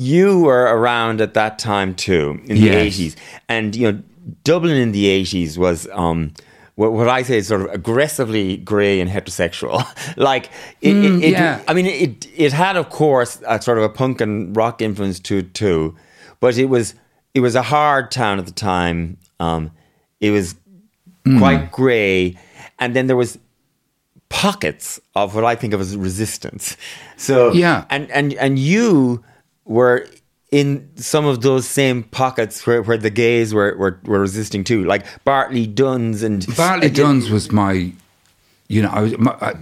you 0.00 0.40
were 0.40 0.62
around 0.76 1.20
at 1.20 1.34
that 1.34 1.58
time 1.58 1.94
too 1.94 2.40
in 2.46 2.56
the 2.56 2.68
80s, 2.68 3.14
and 3.48 3.76
you 3.76 3.92
know, 3.92 4.02
Dublin 4.44 4.76
in 4.76 4.92
the 4.92 5.06
80s 5.22 5.56
was 5.58 5.86
um. 5.92 6.32
What, 6.76 6.92
what 6.92 7.08
I 7.10 7.22
say 7.24 7.36
is 7.36 7.48
sort 7.48 7.60
of 7.60 7.66
aggressively 7.74 8.56
grey 8.56 9.00
and 9.02 9.10
heterosexual. 9.10 9.84
like, 10.16 10.46
it, 10.80 10.96
it, 10.96 11.24
it- 11.24 11.32
yeah. 11.32 11.60
I 11.68 11.74
mean, 11.74 11.84
it 11.84 12.26
it 12.34 12.52
had, 12.54 12.76
of 12.76 12.88
course, 12.88 13.42
a 13.46 13.60
sort 13.60 13.76
of 13.76 13.84
a 13.84 13.90
punk 13.90 14.22
and 14.22 14.56
rock 14.56 14.80
influence 14.80 15.20
to 15.28 15.42
too, 15.42 15.94
but 16.40 16.56
it 16.56 16.66
was 16.70 16.94
it 17.34 17.40
was 17.40 17.54
a 17.54 17.60
hard 17.62 18.10
town 18.10 18.38
at 18.38 18.46
the 18.46 18.52
time. 18.52 19.18
Um, 19.40 19.72
it 20.20 20.30
was 20.30 20.54
quite 21.38 21.70
grey, 21.70 22.38
and 22.78 22.96
then 22.96 23.08
there 23.08 23.16
was 23.16 23.38
pockets 24.30 25.00
of 25.14 25.34
what 25.34 25.44
I 25.44 25.54
think 25.56 25.74
of 25.74 25.80
as 25.82 25.94
resistance. 25.96 26.76
So 27.18 27.52
Yeah. 27.52 27.84
and 27.90 28.10
and 28.10 28.32
and 28.34 28.58
you 28.58 29.22
were 29.70 30.06
in 30.50 30.90
some 30.96 31.26
of 31.26 31.42
those 31.42 31.64
same 31.66 32.02
pockets 32.02 32.66
where, 32.66 32.82
where 32.82 32.98
the 32.98 33.08
gays 33.10 33.54
were, 33.54 33.76
were 33.78 34.00
were 34.04 34.18
resisting 34.20 34.64
too, 34.64 34.84
like 34.84 35.06
Bartley 35.24 35.66
Dunne's 35.66 36.22
and 36.24 36.44
Bartley 36.56 36.88
and- 36.88 36.96
Dunne's 36.96 37.30
was 37.30 37.52
my, 37.52 37.92
you 38.68 38.82
know, 38.82 38.90
I 38.90 39.00
was 39.00 39.16
my, 39.18 39.54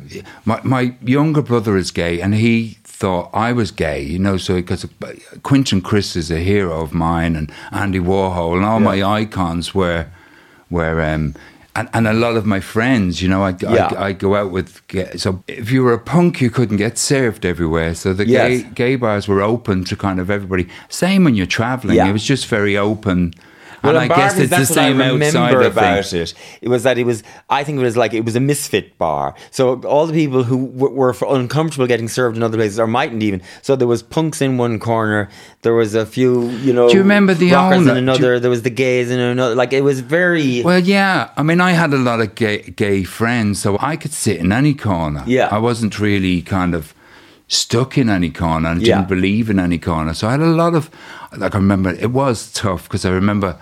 my 0.47 0.61
my 0.65 0.95
younger 1.05 1.43
brother 1.43 1.77
is 1.77 1.91
gay, 1.91 2.21
and 2.23 2.35
he 2.35 2.79
thought 2.85 3.29
I 3.35 3.53
was 3.53 3.71
gay, 3.71 4.01
you 4.03 4.19
know. 4.19 4.39
So 4.39 4.55
because 4.55 4.87
Quentin 5.43 5.83
Crisp 5.83 6.17
is 6.17 6.31
a 6.31 6.39
hero 6.41 6.81
of 6.81 6.95
mine, 6.95 7.37
and 7.37 7.53
Andy 7.71 8.01
Warhol, 8.01 8.57
and 8.57 8.65
all 8.65 8.81
my 8.81 9.03
icons 9.03 9.75
were 9.75 10.07
were. 10.71 11.03
Um, 11.03 11.35
and, 11.79 11.89
and 11.93 12.07
a 12.09 12.13
lot 12.13 12.37
of 12.37 12.45
my 12.45 12.61
friends, 12.61 13.21
you 13.23 13.29
know, 13.29 13.43
I, 13.45 13.55
Yeah. 13.61 13.91
I, 13.97 14.07
I 14.09 14.13
go 14.13 14.35
out 14.35 14.51
with. 14.51 14.83
So 15.17 15.43
if 15.47 15.71
you 15.71 15.83
were 15.85 15.93
a 15.93 15.99
punk, 15.99 16.41
you 16.41 16.51
couldn't 16.51 16.77
get 16.79 16.99
served 16.99 17.45
everywhere. 17.45 17.95
So 17.95 18.13
the 18.13 18.27
Yes. 18.27 18.63
gay 18.63 18.69
gay 18.75 18.97
bars 18.97 19.29
were 19.29 19.43
open 19.43 19.85
to 19.85 19.97
kind 19.97 20.19
of 20.21 20.31
everybody. 20.31 20.67
Same 20.89 21.25
when 21.25 21.35
you're 21.35 21.47
traveling; 21.61 21.97
Yeah. 21.97 22.09
it 22.09 22.13
was 22.13 22.25
just 22.25 22.47
very 22.49 22.77
open. 22.77 23.33
Well, 23.83 23.97
and 23.97 24.13
I 24.13 24.17
guess 24.17 24.39
it's 24.39 24.51
the 24.51 24.57
I 24.57 24.63
same 24.65 25.01
outside 25.01 25.13
remember 25.53 25.63
about 25.63 26.13
it. 26.13 26.35
It 26.63 26.69
was 26.69 26.83
that 26.83 26.99
it 26.99 27.05
was. 27.05 27.23
I 27.49 27.65
think 27.65 27.79
it 27.79 27.83
was 27.83 27.97
like 27.97 28.13
it 28.15 28.25
was 28.25 28.37
a 28.37 28.41
misfit 28.41 28.99
bar. 28.99 29.35
So 29.51 29.81
all 29.83 30.07
the 30.07 30.13
people 30.13 30.43
who 30.45 30.69
w- 30.69 30.95
were 30.95 31.15
uncomfortable 31.29 31.87
getting 31.87 32.09
served 32.09 32.37
in 32.37 32.43
other 32.43 32.57
places 32.59 32.79
or 32.81 32.87
mightn't 32.87 33.23
even. 33.23 33.43
So 33.63 33.77
there 33.77 33.89
was 33.89 34.03
punks 34.03 34.41
in 34.43 34.59
one 34.59 34.79
corner. 34.79 35.29
There 35.63 35.75
was 35.75 35.95
a 35.95 36.05
few, 36.07 36.49
you 36.51 36.73
know. 36.73 36.89
Do 36.89 36.95
you 36.95 37.01
remember 37.03 37.35
the 37.35 37.53
rockers 37.53 37.79
owner? 37.87 37.91
in 37.99 38.05
Do 38.07 38.13
you- 38.13 38.17
another? 38.19 38.41
there 38.41 38.51
was 38.51 38.63
the 38.63 38.71
gays 38.71 39.11
in 39.11 39.19
another. 39.21 39.55
Like 39.55 39.73
it 39.73 39.83
was 39.83 40.01
very. 40.01 40.63
Well, 40.63 40.81
yeah. 40.81 41.31
I 41.37 41.43
mean, 41.43 41.61
I 41.61 41.73
had 41.73 41.93
a 41.93 41.99
lot 41.99 42.21
of 42.21 42.35
gay, 42.35 42.63
gay 42.63 43.05
friends, 43.05 43.61
so 43.61 43.77
I 43.81 43.97
could 43.97 44.13
sit 44.13 44.39
in 44.39 44.53
any 44.53 44.75
corner. 44.75 45.23
Yeah. 45.27 45.49
I 45.51 45.59
wasn't 45.59 45.99
really 45.99 46.43
kind 46.43 46.75
of 46.75 46.95
stuck 47.49 47.97
in 47.99 48.09
any 48.09 48.31
corner 48.31 48.69
and 48.71 48.81
Yeah. 48.83 48.97
didn't 48.97 49.09
believe 49.09 49.51
in 49.51 49.59
any 49.59 49.79
corner. 49.79 50.15
So 50.15 50.29
I 50.29 50.33
had 50.33 50.41
a 50.41 50.47
lot 50.47 50.75
of, 50.75 50.91
like, 51.37 51.55
I 51.55 51.59
remember 51.59 51.91
it 51.91 52.11
was 52.11 52.53
tough 52.53 52.85
because 52.85 53.05
I 53.07 53.11
remember 53.11 53.57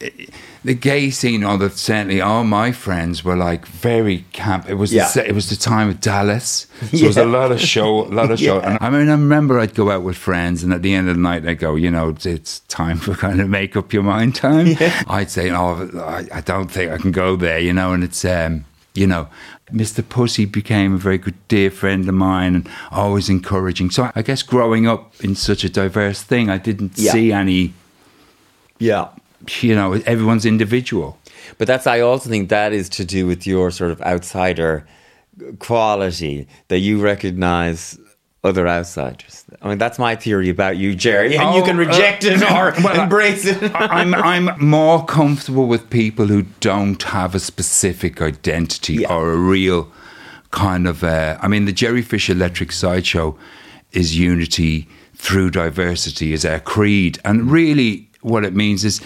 it- 0.00 0.30
the 0.64 0.74
gay 0.74 1.08
scene, 1.10 1.44
or 1.44 1.56
the, 1.56 1.70
certainly 1.70 2.20
all 2.20 2.42
my 2.44 2.72
friends 2.72 3.24
were 3.24 3.36
like 3.36 3.64
very 3.66 4.24
camp. 4.32 4.68
It 4.68 4.74
was 4.74 4.92
Yeah. 4.92 5.08
the, 5.14 5.28
it 5.28 5.32
was 5.34 5.48
the 5.50 5.56
time 5.56 5.88
of 5.88 6.00
Dallas, 6.00 6.66
so 6.90 6.96
it 6.96 7.06
was 7.06 7.16
a 7.16 7.24
lot 7.24 7.52
of 7.52 7.60
show, 7.60 8.04
a 8.06 8.10
lot 8.12 8.30
of 8.32 8.38
show. 8.46 8.56
Yeah. 8.58 8.70
And 8.70 8.78
I 8.80 8.90
mean, 8.90 9.08
I 9.08 9.12
remember 9.12 9.58
I'd 9.60 9.74
go 9.74 9.90
out 9.92 10.02
with 10.02 10.16
friends, 10.16 10.62
and 10.64 10.72
at 10.72 10.82
the 10.82 10.94
end 10.94 11.08
of 11.08 11.14
the 11.14 11.22
night, 11.22 11.44
they'd 11.44 11.58
go, 11.58 11.76
you 11.76 11.90
know, 11.92 12.14
it's, 12.24 12.60
time 12.68 12.98
for 12.98 13.14
kind 13.26 13.40
of 13.40 13.48
make 13.48 13.76
up 13.76 13.92
your 13.92 14.02
mind 14.02 14.34
time. 14.34 14.76
I'd 15.08 15.30
say, 15.30 15.50
oh, 15.50 15.88
I, 16.00 16.26
I 16.38 16.40
don't 16.40 16.70
think 16.70 16.90
I 16.90 16.98
can 16.98 17.12
go 17.12 17.36
there, 17.36 17.58
you 17.60 17.72
know, 17.72 17.92
and 17.92 18.02
it's. 18.04 18.24
um 18.24 18.64
you 18.94 19.06
know. 19.06 19.28
Mr. 19.72 20.06
Pussy 20.08 20.44
became 20.44 20.94
a 20.94 20.98
very 20.98 21.18
good 21.18 21.34
dear 21.48 21.70
friend 21.70 22.08
of 22.08 22.14
mine 22.14 22.54
and 22.54 22.68
always 22.90 23.28
encouraging. 23.28 23.90
So 23.90 24.10
I 24.14 24.22
guess 24.22 24.42
growing 24.42 24.86
up 24.86 25.12
in 25.20 25.34
such 25.34 25.64
a 25.64 25.68
diverse 25.68 26.22
thing, 26.22 26.48
I 26.48 26.58
didn't 26.58 26.92
Yeah. 26.96 27.12
see 27.12 27.32
any, 27.32 27.74
Yeah. 28.78 29.08
you 29.60 29.74
know, 29.74 29.92
everyone's 30.06 30.46
individual. 30.46 31.18
But 31.58 31.66
that's 31.66 31.86
I 31.86 32.00
also 32.00 32.28
think 32.28 32.48
that 32.48 32.72
is 32.72 32.88
to 32.90 33.04
do 33.04 33.26
with 33.26 33.46
your 33.46 33.70
sort 33.70 33.90
of 33.90 34.00
outsider 34.02 34.86
quality 35.58 36.46
that 36.68 36.78
you 36.78 36.98
recognize 37.00 37.98
other 38.44 38.68
outsiders. 38.68 39.44
I 39.60 39.68
mean, 39.68 39.78
that's 39.78 39.98
my 39.98 40.14
theory 40.14 40.48
about 40.48 40.76
you, 40.76 40.94
Jerry, 40.94 41.36
and 41.36 41.54
you 41.54 41.62
Oh, 41.62 41.64
can 41.64 41.76
uh, 41.76 41.80
reject 41.80 42.24
it 42.24 42.40
or 42.42 42.72
well, 42.84 43.00
embrace 43.02 43.44
it. 43.44 43.58
I'm 43.74 44.14
I'm 44.14 44.50
more 44.64 45.04
comfortable 45.04 45.66
with 45.66 45.90
people 45.90 46.26
who 46.26 46.42
don't 46.60 47.02
have 47.02 47.34
a 47.34 47.40
specific 47.40 48.22
identity 48.22 48.94
Yeah. 48.98 49.12
or 49.14 49.32
a 49.32 49.36
real 49.36 49.90
kind 50.52 50.86
of. 50.86 51.02
Uh, 51.02 51.36
I 51.42 51.48
mean, 51.48 51.64
the 51.64 51.72
Jerry 51.72 52.02
Fisher 52.02 52.32
Electric 52.32 52.70
Sideshow 52.72 53.36
is 53.92 54.16
unity 54.18 54.86
through 55.14 55.50
diversity, 55.50 56.32
is 56.32 56.44
our 56.44 56.60
creed, 56.60 57.18
and 57.24 57.50
really 57.50 58.08
what 58.22 58.44
it 58.44 58.54
means 58.54 58.84
is. 58.84 59.00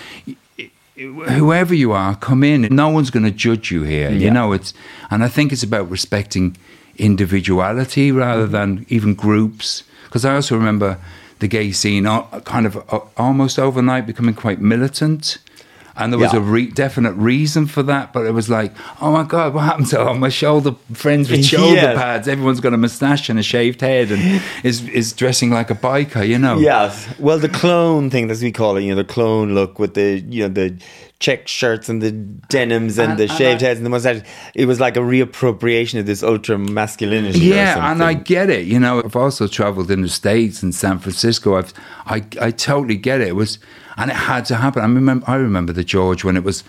Whoever 0.95 1.75
you 1.75 1.93
are, 1.93 2.15
come 2.15 2.45
in. 2.45 2.69
No 2.71 2.91
one's 2.91 3.11
going 3.11 3.25
to 3.25 3.31
judge 3.31 3.71
you 3.71 3.83
here. 3.83 4.11
You 4.11 4.31
know 4.31 4.53
it's, 4.53 4.75
and 5.11 5.25
I 5.25 5.29
think 5.29 5.51
it's 5.53 5.63
about 5.63 5.91
respecting 5.91 6.57
individuality 6.97 8.13
rather 8.13 8.47
than 8.47 8.85
even 8.89 9.15
groups. 9.15 9.85
Because 10.05 10.25
I 10.25 10.35
also 10.35 10.57
remember 10.57 10.99
the 11.39 11.49
gay 11.49 11.73
scene, 11.73 12.07
uh, 12.07 12.23
kind 12.45 12.67
of 12.67 12.77
uh, 12.93 13.01
almost 13.17 13.59
overnight 13.59 14.07
becoming 14.07 14.35
quite 14.35 14.61
militant. 14.61 15.39
And 15.95 16.11
there 16.11 16.19
was 16.19 16.33
Yeah. 16.33 16.39
a 16.39 16.43
re- 16.43 16.71
definite 16.71 17.13
reason 17.13 17.67
for 17.67 17.83
that, 17.83 18.15
but 18.15 18.25
it 18.25 18.33
was 18.33 18.49
like, 18.49 18.73
oh 19.03 19.13
my 19.13 19.25
god, 19.25 19.53
what 19.53 19.65
happened 19.65 19.89
to 19.89 20.01
all 20.01 20.15
my 20.15 20.31
shoulder 20.31 20.75
friends 20.95 21.31
with 21.31 21.45
shoulder 21.55 21.75
Yes. 21.75 21.99
pads? 21.99 22.29
Everyone's 22.29 22.61
got 22.61 22.73
a 22.73 22.79
moustache 22.79 23.29
and 23.29 23.39
a 23.39 23.43
shaved 23.43 23.83
head, 23.83 24.11
and 24.11 24.41
is 24.65 24.89
is 24.89 25.13
dressing 25.13 25.51
like 25.51 25.71
a 25.71 25.75
biker, 25.75 26.27
you 26.27 26.39
know? 26.39 26.59
Yes. 26.59 27.07
Well, 27.19 27.39
the 27.39 27.51
clone 27.51 28.09
thing, 28.09 28.31
as 28.31 28.43
we 28.43 28.53
call 28.53 28.79
it, 28.79 28.85
you 28.85 28.91
know, 28.95 29.03
the 29.03 29.13
clone 29.13 29.55
look 29.55 29.79
with 29.79 29.93
the, 29.93 30.21
you 30.31 30.49
know, 30.49 30.55
the 30.55 30.75
check 31.23 31.47
shirts 31.49 31.89
and 31.89 32.03
the 32.03 32.11
denims 32.11 32.99
and, 32.99 33.13
And- 33.13 33.19
the 33.21 33.29
and 33.29 33.33
shaved 33.39 33.63
I- 33.63 33.67
heads 33.69 33.79
and 33.79 33.87
the 33.87 33.91
mustache. 33.91 34.23
It 34.55 34.67
was 34.67 34.79
like 34.81 34.97
a 34.97 35.01
reappropriation 35.01 36.01
of 36.01 36.07
this 36.07 36.23
ultra 36.23 36.59
masculinity. 36.59 37.39
Yeah, 37.39 37.91
and 37.91 38.03
I 38.03 38.15
get 38.15 38.51
it. 38.51 38.67
You 38.67 38.79
know, 38.81 39.01
I've 39.05 39.17
also 39.17 39.47
travelled 39.47 39.91
in 39.91 40.03
the 40.03 40.09
states 40.09 40.63
and 40.63 40.75
San 40.75 40.99
Francisco. 40.99 41.57
I've, 41.57 41.73
I, 42.07 42.25
I 42.41 42.51
totally 42.51 42.97
get 42.97 43.21
it. 43.21 43.29
It 43.29 43.37
was, 43.37 43.59
and 43.97 44.11
it 44.11 44.17
had 44.17 44.45
to 44.47 44.57
happen. 44.57 44.83
I 44.83 44.87
remember, 44.87 45.25
I 45.31 45.37
remember 45.37 45.73
the 45.73 45.85
George 45.85 46.25
when 46.25 46.37
it 46.37 46.45
was 46.45 46.65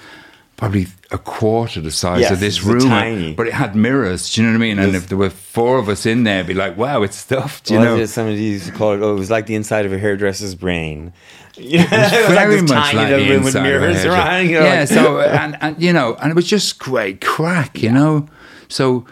probably 0.58 0.88
a 1.12 1.18
quarter 1.18 1.82
the 1.82 1.92
size 1.92 2.22
Yes, 2.22 2.32
of 2.32 2.40
this 2.40 2.64
room, 2.64 2.88
tiny. 2.88 3.34
but 3.34 3.48
it 3.48 3.54
had 3.54 3.76
mirrors. 3.76 4.34
Do 4.34 4.42
you 4.42 4.48
know 4.48 4.54
what 4.54 4.64
I 4.64 4.68
mean? 4.68 4.80
And 4.80 4.96
if 4.96 5.08
there 5.08 5.18
were 5.18 5.30
four 5.30 5.78
of 5.78 5.90
us 5.90 6.06
in 6.06 6.24
there, 6.24 6.36
it'd 6.38 6.48
be 6.48 6.54
like, 6.54 6.78
wow, 6.78 7.04
it's 7.04 7.18
stuffed. 7.18 7.70
You 7.70 7.80
you 7.80 7.84
know, 7.86 8.06
somebody 8.06 8.42
used 8.42 8.68
to 8.68 8.72
call 8.72 8.94
it. 8.94 9.02
Oh, 9.02 9.16
it 9.16 9.20
was 9.20 9.30
like 9.32 9.46
the 9.46 9.56
inside 9.56 9.86
of 9.86 9.94
a 9.94 9.98
hairdresser's 10.00 10.56
brain. 10.56 11.14
Know, 11.56 11.62
it 11.64 11.92
was, 11.92 11.92
like 11.92 12.48
very 12.48 12.56
this 12.62 12.70
much 12.72 12.92
tiny 12.92 12.98
like 12.98 13.10
the 13.10 13.30
room 13.30 13.44
with 13.44 13.48
inside 13.56 13.60
of 13.60 13.66
a 13.66 13.80
mirrors 13.80 14.06
around. 14.06 14.46
You 14.50 14.60
know, 14.60 14.66
yeah. 14.66 14.80
like- 14.80 14.88
So 14.88 15.20
and, 15.42 15.58
and 15.62 15.80
you 15.82 15.94
know, 15.94 16.16
and 16.16 16.32
it 16.32 16.36
was 16.36 16.48
just 16.48 16.80
great 16.80 17.22
crack. 17.22 17.80
You 17.84 17.92
know, 17.92 18.28
so 18.70 19.06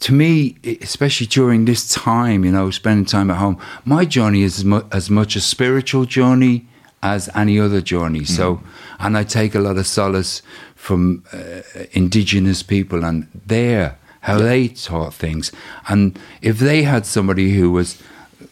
to 0.00 0.12
me, 0.14 0.56
especially 0.82 1.26
during 1.26 1.64
this 1.66 1.88
time, 1.92 2.44
you 2.44 2.50
know, 2.52 2.70
spending 2.70 3.04
time 3.04 3.30
at 3.30 3.36
home, 3.36 3.58
my 3.84 4.04
journey 4.06 4.42
is 4.42 4.58
as, 4.58 4.64
mu- 4.64 4.84
as 4.92 5.10
much 5.10 5.36
a 5.36 5.40
spiritual 5.40 6.04
journey 6.06 6.66
as 7.02 7.28
any 7.34 7.58
other 7.60 7.80
journey. 7.82 8.24
So, 8.24 8.56
mm-hmm. 8.56 8.66
And 8.98 9.16
I 9.16 9.24
take 9.24 9.54
a 9.54 9.60
lot 9.60 9.76
of 9.76 9.86
solace 9.86 10.42
from 10.74 11.24
uh, 11.32 11.62
indigenous 11.92 12.62
people 12.62 13.04
and 13.04 13.26
their 13.46 13.96
how 14.20 14.38
they 14.38 14.68
taught 14.68 15.14
things. 15.14 15.52
And 15.88 16.18
if 16.42 16.58
they 16.58 16.82
had 16.82 17.06
somebody 17.06 17.52
who 17.52 17.70
was 17.70 18.02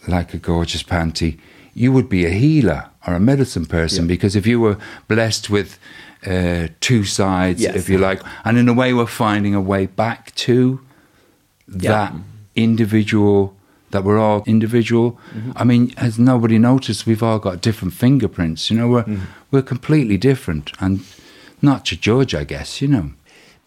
like 0.06 0.32
a 0.34 0.38
gorgeous 0.38 0.82
panty, 0.84 1.38
you 1.74 1.90
would 1.92 2.08
be 2.08 2.24
a 2.24 2.30
healer 2.30 2.90
or 3.06 3.14
a 3.14 3.20
medicine 3.20 3.66
person 3.66 4.06
because 4.06 4.36
if 4.36 4.46
you 4.46 4.60
were 4.60 4.78
blessed 5.08 5.50
with 5.50 5.78
uh, 6.26 6.68
two 6.80 7.04
sides, 7.04 7.60
Yes. 7.60 7.74
if 7.74 7.88
you 7.88 7.98
like, 7.98 8.22
and 8.44 8.56
in 8.56 8.68
a 8.68 8.72
way, 8.72 8.94
we're 8.94 9.06
finding 9.06 9.54
a 9.54 9.60
way 9.60 9.86
back 9.86 10.34
to 10.36 10.80
that 11.66 12.12
individual 12.54 13.56
that 13.94 14.04
we're 14.04 14.18
all 14.18 14.42
individual. 14.44 15.12
Mm-hmm. 15.12 15.52
I 15.56 15.64
mean, 15.64 15.88
has 15.96 16.18
nobody 16.18 16.58
noticed 16.58 17.06
we've 17.06 17.22
all 17.22 17.38
got 17.38 17.62
different 17.62 17.94
fingerprints? 17.94 18.70
You 18.70 18.76
know, 18.76 18.88
we're 18.88 19.04
mm-hmm. 19.04 19.24
we're 19.50 19.62
completely 19.62 20.18
different, 20.18 20.72
and 20.80 21.00
not 21.62 21.86
to 21.86 21.96
judge, 21.96 22.34
I 22.34 22.44
guess. 22.44 22.82
You 22.82 22.88
know, 22.88 23.12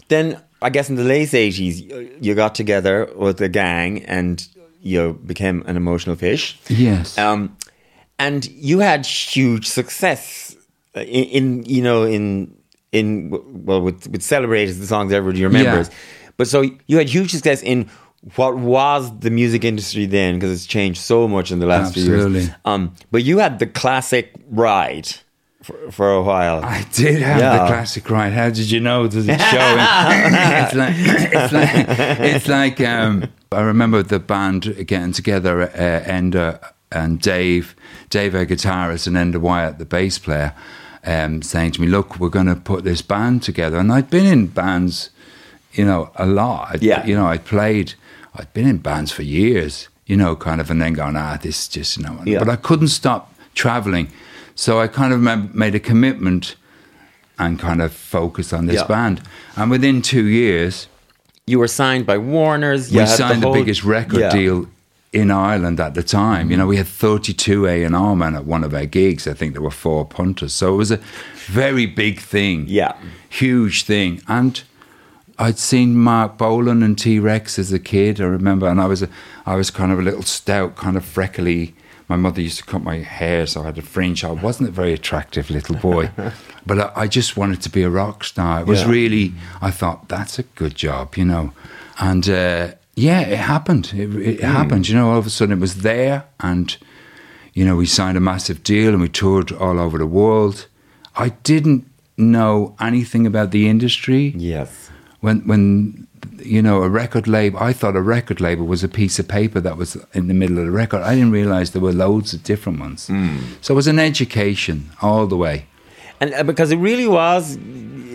then 0.10 0.42
I 0.62 0.70
guess 0.70 0.90
in 0.90 0.96
the 0.96 1.04
late 1.04 1.34
eighties, 1.34 1.82
you 1.82 2.36
got 2.36 2.54
together 2.54 3.10
with 3.16 3.42
a 3.42 3.50
gang 3.50 4.06
and 4.06 4.48
you 4.82 5.20
became 5.26 5.64
an 5.66 5.76
emotional 5.78 6.16
fish. 6.16 6.60
yes, 6.68 7.18
Um, 7.18 7.58
and 8.20 8.46
you 8.46 8.80
had 8.80 9.06
huge 9.06 9.68
success 9.68 10.56
uh, 10.96 11.02
in, 11.02 11.24
in 11.26 11.66
you 11.66 11.82
know 11.82 12.04
in 12.04 12.56
in 12.92 13.30
well 13.66 13.82
with 13.82 14.08
with 14.08 14.22
celebrated 14.22 14.76
the 14.76 14.88
songs 14.88 15.14
everybody 15.14 15.44
remembers. 15.44 15.88
Yeah. 15.88 15.96
But 16.38 16.48
so 16.48 16.62
you 16.86 16.98
had 16.98 17.10
huge 17.10 17.32
success 17.32 17.64
in 17.64 17.90
what 18.36 18.58
was 18.58 19.18
the 19.20 19.30
music 19.30 19.64
industry 19.64 20.06
then 20.06 20.36
because 20.36 20.52
it's 20.52 20.66
changed 20.66 21.00
so 21.02 21.28
much 21.28 21.52
in 21.52 21.60
the 21.60 21.66
last 21.66 21.94
few 21.94 22.04
years. 22.04 22.50
Um, 22.66 22.94
but 23.12 23.24
you 23.24 23.38
had 23.38 23.60
the 23.60 23.68
classic 23.68 24.34
ride 24.50 25.08
for, 25.64 25.92
for 25.92 26.12
a 26.14 26.22
while. 26.24 26.64
I 26.64 26.84
did 26.94 27.22
have 27.22 27.40
Yeah. 27.40 27.52
the 27.60 27.68
classic 27.68 28.10
ride. 28.10 28.34
How 28.34 28.50
did 28.50 28.70
you 28.72 28.80
know? 28.80 29.08
Does 29.08 29.28
it 29.28 29.40
show? 29.40 29.76
it's 29.78 30.76
like 30.76 30.96
it's 30.98 31.54
like 31.54 32.20
it's 32.20 32.48
like 32.48 32.82
um, 32.82 33.26
I 33.52 33.62
remember 33.62 34.04
the 34.04 34.20
band 34.20 34.64
getting 34.88 35.14
together, 35.14 35.62
uh, 35.64 36.04
Enda 36.10 36.60
and 36.92 37.22
Dave, 37.22 37.76
Dave, 38.10 38.34
our 38.36 38.46
guitarist, 38.46 39.08
and 39.08 39.16
Enda 39.16 39.38
Wyatt, 39.40 39.78
the 39.78 39.86
bass 39.86 40.18
player, 40.18 40.54
um, 41.06 41.42
saying 41.42 41.72
to 41.74 41.82
me, 41.82 41.88
"Look, 41.88 42.20
we're 42.20 42.30
going 42.30 42.48
to 42.48 42.56
put 42.56 42.84
this 42.84 43.02
band 43.02 43.44
together." 43.44 43.78
And 43.78 43.92
I'd 43.92 44.10
been 44.10 44.26
in 44.26 44.48
bands, 44.48 45.10
you 45.74 45.86
know, 45.86 46.12
a 46.16 46.26
lot. 46.26 46.70
I'd, 46.76 46.84
Yeah. 46.84 47.06
you 47.06 47.16
know, 47.16 47.28
I'd 47.28 47.46
played. 47.46 47.94
I'd 48.38 48.54
been 48.54 48.68
in 48.68 48.78
bands 48.78 49.12
for 49.12 49.24
years, 49.24 49.88
you 50.06 50.16
know, 50.16 50.36
kind 50.36 50.62
of, 50.62 50.70
and 50.70 50.82
then 50.82 50.94
going, 50.94 51.16
ah, 51.16 51.38
this 51.42 51.62
is 51.64 51.68
just, 51.68 51.98
you 51.98 52.04
know. 52.04 52.22
Yeah. 52.26 52.40
But 52.40 52.50
I 52.50 52.56
couldn't 52.56 52.90
stop 52.90 53.34
traveling. 53.56 54.10
So 54.56 54.80
I 54.80 54.88
kind 54.88 55.14
of 55.14 55.20
made 55.56 55.76
a 55.76 55.80
commitment 55.80 56.56
and 57.40 57.60
kind 57.60 57.82
of 57.82 57.92
focused 57.94 58.54
on 58.54 58.66
this 58.68 58.78
Yeah. 58.82 58.88
band. 58.88 59.22
And 59.56 59.70
within 59.72 60.02
two 60.02 60.26
years, 60.26 60.88
you 61.46 61.60
were 61.60 61.68
signed 61.68 62.06
by 62.06 62.18
Warner's. 62.18 62.92
you 62.92 63.00
we 63.02 63.06
signed 63.06 63.42
the, 63.42 63.48
whole- 63.48 63.54
biggest 63.56 63.84
record 63.84 64.20
Yeah. 64.20 64.30
deal 64.32 64.68
in 65.14 65.32
Ireland 65.32 65.80
at 65.80 65.94
the 65.94 66.04
time. 66.04 66.52
You 66.52 66.58
know, 66.58 66.68
we 66.68 66.78
had 66.78 66.88
32 66.88 67.66
A&R 67.68 68.16
men 68.16 68.36
at 68.36 68.46
one 68.46 68.64
of 68.64 68.74
our 68.74 68.86
gigs. 68.86 69.28
I 69.28 69.34
think 69.34 69.54
there 69.54 69.62
were 69.62 69.72
four 69.72 70.06
punters. 70.06 70.54
So 70.54 70.74
it 70.74 70.78
was 70.78 70.92
a 70.92 71.00
very 71.48 71.86
big 71.86 72.20
thing. 72.20 72.66
Yeah. 72.68 72.94
Huge 73.30 73.84
thing. 73.84 74.22
And 74.28 74.62
I'd 75.40 75.60
seen 75.60 75.96
Marc 75.96 76.38
Bolan 76.38 76.82
and 76.84 76.98
T 76.98 77.20
Rex 77.20 77.60
as 77.60 77.72
a 77.72 77.80
kid, 77.80 78.20
I 78.20 78.26
remember, 78.26 78.68
and 78.68 78.82
I 78.82 78.86
was 78.88 79.04
a, 79.04 79.10
I 79.46 79.56
was 79.56 79.70
kind 79.70 79.92
of 79.92 80.00
a 80.00 80.02
little 80.02 80.24
stout, 80.24 80.76
kind 80.76 80.98
of 80.98 81.06
freckly. 81.06 81.76
My 82.10 82.16
mother 82.16 82.42
used 82.42 82.58
to 82.60 82.64
cut 82.64 82.84
my 82.84 82.98
hair, 83.00 83.46
so 83.46 83.62
I 83.62 83.66
had 83.66 83.78
a 83.78 83.82
fringe. 83.82 84.24
I 84.24 84.32
wasn't 84.32 84.70
a 84.70 84.72
very 84.72 84.94
attractive 84.94 85.50
little 85.50 85.76
boy, 85.76 86.10
but 86.66 86.80
I, 86.80 86.92
I 87.04 87.08
just 87.08 87.36
wanted 87.38 87.62
to 87.64 87.70
be 87.70 87.84
a 87.84 87.90
rock 87.90 88.24
star. 88.24 88.62
It 88.62 88.68
was 88.68 88.82
Yeah. 88.82 88.90
really, 88.90 89.34
I 89.62 89.72
thought 89.72 90.08
that's 90.08 90.40
a 90.40 90.44
good 90.44 90.74
job, 90.76 91.16
you 91.18 91.26
know, 91.26 91.52
and 92.00 92.28
uh, 92.30 92.72
yeah, 92.96 93.20
it 93.22 93.38
happened. 93.40 93.92
It, 93.94 94.16
it 94.16 94.40
happened, 94.42 94.88
you 94.90 94.96
know. 94.96 95.12
All 95.12 95.18
of 95.20 95.26
a 95.28 95.30
sudden, 95.30 95.58
it 95.58 95.62
was 95.62 95.76
there, 95.82 96.24
and 96.40 96.76
you 97.54 97.66
know, 97.66 97.76
we 97.76 97.86
signed 97.88 98.18
a 98.18 98.22
massive 98.22 98.64
deal 98.64 98.90
and 98.94 99.02
we 99.02 99.10
toured 99.10 99.52
all 99.52 99.80
over 99.80 99.98
the 99.98 100.06
world. 100.08 100.68
I 101.16 101.30
didn't 101.44 101.86
know 102.16 102.76
anything 102.80 103.26
about 103.28 103.52
the 103.52 103.68
industry 103.68 104.34
Yes. 104.38 104.87
When 105.28 105.38
when 105.52 105.62
you 106.56 106.62
know 106.68 106.78
a 106.88 106.90
record 107.02 107.26
label 107.38 107.58
i 107.70 107.74
thought 107.80 107.96
a 108.04 108.06
record 108.18 108.40
label 108.48 108.66
was 108.74 108.82
a 108.90 108.92
piece 109.02 109.16
of 109.22 109.26
paper 109.40 109.60
that 109.68 109.76
was 109.82 109.90
in 110.20 110.24
the 110.32 110.34
middle 110.42 110.58
of 110.62 110.66
the 110.70 110.76
record 110.84 111.02
i 111.10 111.12
didn't 111.18 111.34
realize 111.42 111.66
there 111.76 111.86
were 111.90 111.98
loads 112.08 112.30
of 112.36 112.40
different 112.52 112.78
ones 112.88 113.02
so 113.64 113.68
it 113.74 113.78
was 113.82 113.88
an 113.96 114.00
education 114.12 114.78
all 115.08 115.26
the 115.34 115.40
way 115.48 115.58
And 116.22 116.30
uh, 116.34 116.42
because 116.52 116.70
it 116.76 116.80
really 116.90 117.08
was, 117.22 117.44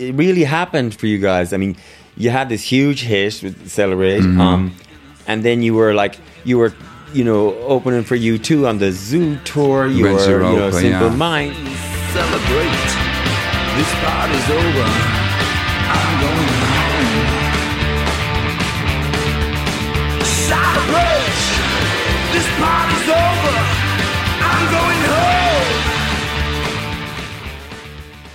it 0.07 0.13
really 0.23 0.45
happened 0.59 0.89
for 0.99 1.07
you 1.13 1.19
guys. 1.31 1.47
I 1.55 1.57
mean, 1.63 1.73
you 2.23 2.29
had 2.39 2.47
this 2.53 2.63
huge 2.73 2.99
hit 3.11 3.33
with 3.43 3.55
Celebrate, 3.81 4.23
Mm-hmm. 4.27 4.41
um, 4.47 4.61
and 5.31 5.37
then 5.47 5.57
you 5.65 5.73
were 5.79 5.93
like, 6.03 6.15
you 6.49 6.55
were, 6.61 6.71
you 7.17 7.23
know, 7.29 7.41
opening 7.75 8.03
for 8.11 8.17
you 8.25 8.33
too 8.49 8.59
on 8.69 8.75
the 8.83 8.91
Zoo 8.91 9.37
tour. 9.51 9.79
You 9.87 10.03
When 10.05 10.15
were, 10.15 10.43
you 10.51 10.57
know, 10.59 10.71
Simple 10.71 11.09
yeah. 11.15 11.25
Minds. 11.27 11.57
celebrate. 12.17 12.89
This 13.79 13.91
party's 14.03 14.47
over. 14.61 14.87
I'm 15.95 16.13
going 16.23 16.52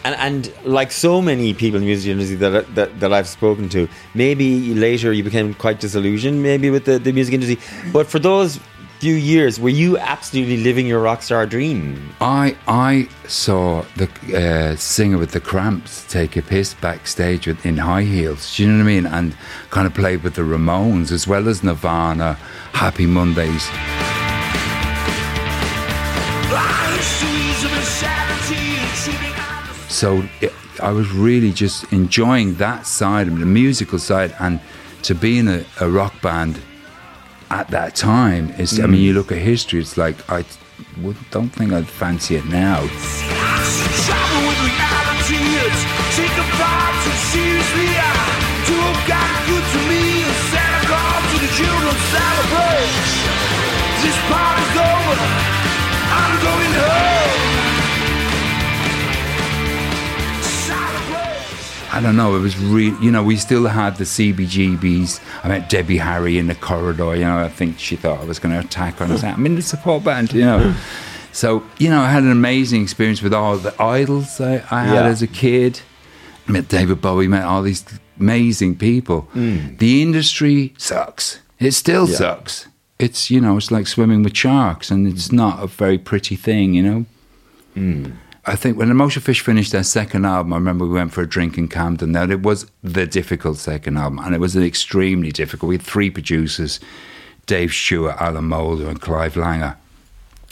And, 0.09 0.17
And 0.17 0.53
like 0.65 0.91
so 0.91 1.21
many 1.21 1.53
people 1.53 1.77
in 1.77 1.83
the 1.83 1.91
music 1.93 2.11
industry 2.11 2.37
that, 2.37 2.75
that 2.75 3.01
that 3.01 3.13
I've 3.13 3.29
spoken 3.29 3.69
to, 3.71 3.89
maybe 4.15 4.75
later 4.75 5.13
you 5.13 5.23
became 5.23 5.53
quite 5.53 5.81
disillusioned, 5.81 6.43
maybe 6.43 6.71
with 6.71 6.85
the, 6.85 6.99
the 6.99 7.13
music 7.13 7.35
industry. 7.35 7.59
But 7.93 8.07
for 8.07 8.19
those 8.19 8.59
few 9.01 9.15
years, 9.15 9.61
were 9.61 9.69
you 9.85 9.99
absolutely 9.99 10.57
living 10.57 10.87
your 10.87 11.01
rock 11.01 11.21
star 11.23 11.47
dream? 11.47 12.15
I 12.21 12.57
I 12.67 13.09
saw 13.27 13.85
the 13.97 14.09
uh, 14.35 14.77
singer 14.77 15.19
with 15.19 15.33
the 15.33 15.41
Cramps 15.41 16.05
take 16.09 16.37
a 16.39 16.43
piss 16.43 16.73
backstage 16.73 17.47
with, 17.47 17.67
in 17.67 17.77
high 17.77 18.07
heels. 18.15 18.57
Do 18.57 18.63
you 18.63 18.71
know 18.71 18.85
what 18.85 18.91
I 18.91 18.95
mean? 18.95 19.07
And 19.07 19.37
kind 19.71 19.87
of 19.87 19.93
played 19.93 20.23
with 20.23 20.35
the 20.35 20.43
Ramones 20.43 21.13
as 21.13 21.29
well 21.29 21.49
as 21.49 21.63
Nirvana, 21.63 22.39
Happy 22.73 23.07
Mondays. 23.07 23.69
So 29.89 30.23
it, 30.41 30.53
I 30.81 30.93
was 30.93 31.11
really 31.11 31.53
just 31.53 31.93
enjoying 31.93 32.55
that 32.55 32.87
side 32.87 33.29
of 33.29 33.39
the 33.39 33.47
musical 33.47 33.99
side, 33.99 34.35
and 34.39 34.61
to 35.03 35.15
be 35.15 35.39
in 35.39 35.49
a, 35.49 35.65
a 35.81 35.89
rock 35.89 36.21
band 36.23 36.61
at 37.51 37.69
that 37.69 37.97
time 37.97 38.51
is. 38.59 38.79
I 38.79 38.87
mean, 38.87 39.01
you 39.01 39.13
mm. 39.13 39.17
look 39.17 39.33
at 39.33 39.39
history; 39.39 39.81
it's 39.81 39.97
like 39.97 40.17
I 40.31 40.45
would, 41.01 41.17
don't 41.31 41.51
think 41.51 41.73
I'd 41.73 41.89
fancy 41.89 42.37
it 42.37 42.45
now. 42.47 42.83
This 54.03 54.17
party's 54.31 54.58
I 61.99 62.01
don't 62.01 62.17
know. 62.17 62.37
It 62.37 62.41
was 62.41 62.57
really, 62.57 62.97
you 63.05 63.11
know, 63.11 63.23
we 63.25 63.37
still 63.37 63.67
had 63.67 63.97
the 63.97 64.05
CBGBs. 64.05 65.21
I 65.45 65.49
met 65.49 65.69
Debbie 65.69 65.99
Harry 65.99 66.39
in 66.39 66.47
the 66.47 66.55
corridor. 66.55 67.15
You 67.17 67.25
know, 67.25 67.39
I 67.39 67.49
think 67.49 67.79
she 67.79 67.97
thought 67.97 68.21
I 68.21 68.25
was 68.25 68.39
going 68.39 68.55
to 68.55 68.61
attack 68.61 68.99
her. 68.99 69.05
And 69.05 69.13
I 69.15 69.17
said, 69.17 69.35
I'm 69.35 69.45
in 69.47 69.57
the 69.57 69.63
support 69.63 70.05
band, 70.05 70.33
you 70.33 70.43
know. 70.43 70.75
So, 71.31 71.63
you 71.79 71.89
know, 71.91 72.01
I 72.01 72.11
had 72.11 72.23
an 72.25 72.33
amazing 72.33 72.83
experience 72.83 73.23
with 73.23 73.33
all 73.35 73.59
the 73.59 73.81
idols 73.81 74.41
I, 74.41 74.55
I 74.73 74.85
had 74.85 74.95
Yeah. 75.05 75.05
as 75.05 75.23
a 75.23 75.27
kid. 75.29 75.83
Met 76.49 76.69
David 76.69 77.01
Bowie, 77.01 77.29
met 77.29 77.45
all 77.45 77.63
these 77.63 77.85
amazing 78.19 78.77
people. 78.77 79.29
Mm. 79.37 79.79
The 79.79 80.03
industry 80.03 80.73
sucks. 80.79 81.39
It 81.61 81.73
still 81.73 82.09
Yeah. 82.09 82.17
sucks. 82.17 82.67
It's, 82.99 83.31
you 83.31 83.41
know, 83.41 83.57
it's 83.59 83.71
like 83.71 83.87
swimming 83.87 84.23
with 84.25 84.37
sharks 84.37 84.91
and 84.91 85.07
it's 85.07 85.31
not 85.31 85.63
a 85.63 85.67
very 85.69 85.99
pretty 85.99 86.35
thing, 86.35 86.75
you 86.75 86.83
know. 86.83 87.05
Mm. 87.77 88.13
I 88.47 88.57
think 88.57 88.79
when 88.79 88.91
Emotion 88.91 89.21
Fish 89.21 89.41
finished 89.41 89.73
their 89.73 89.83
second 89.83 90.25
album, 90.25 90.53
I 90.53 90.57
remember 90.57 90.87
we 90.87 90.95
went 90.95 91.13
for 91.13 91.23
a 91.23 91.29
drink 91.29 91.59
in 91.59 91.69
Camden. 91.69 92.13
Now, 92.13 92.25
it 92.25 92.41
was 92.41 92.71
the 92.83 93.07
difficult 93.07 93.59
second 93.59 93.99
album, 93.99 94.21
and 94.21 94.35
it 94.35 94.39
was 94.39 94.57
an 94.57 94.63
extremely 94.63 95.31
difficult. 95.31 95.69
We 95.69 95.77
had 95.77 95.85
three 95.85 96.11
producers 96.11 96.81
Dave 97.47 97.73
Stewart, 97.73 98.17
Alan 98.21 98.45
Moulder, 98.45 98.89
and 98.89 99.01
Clive 99.01 99.35
Langer. 99.35 99.77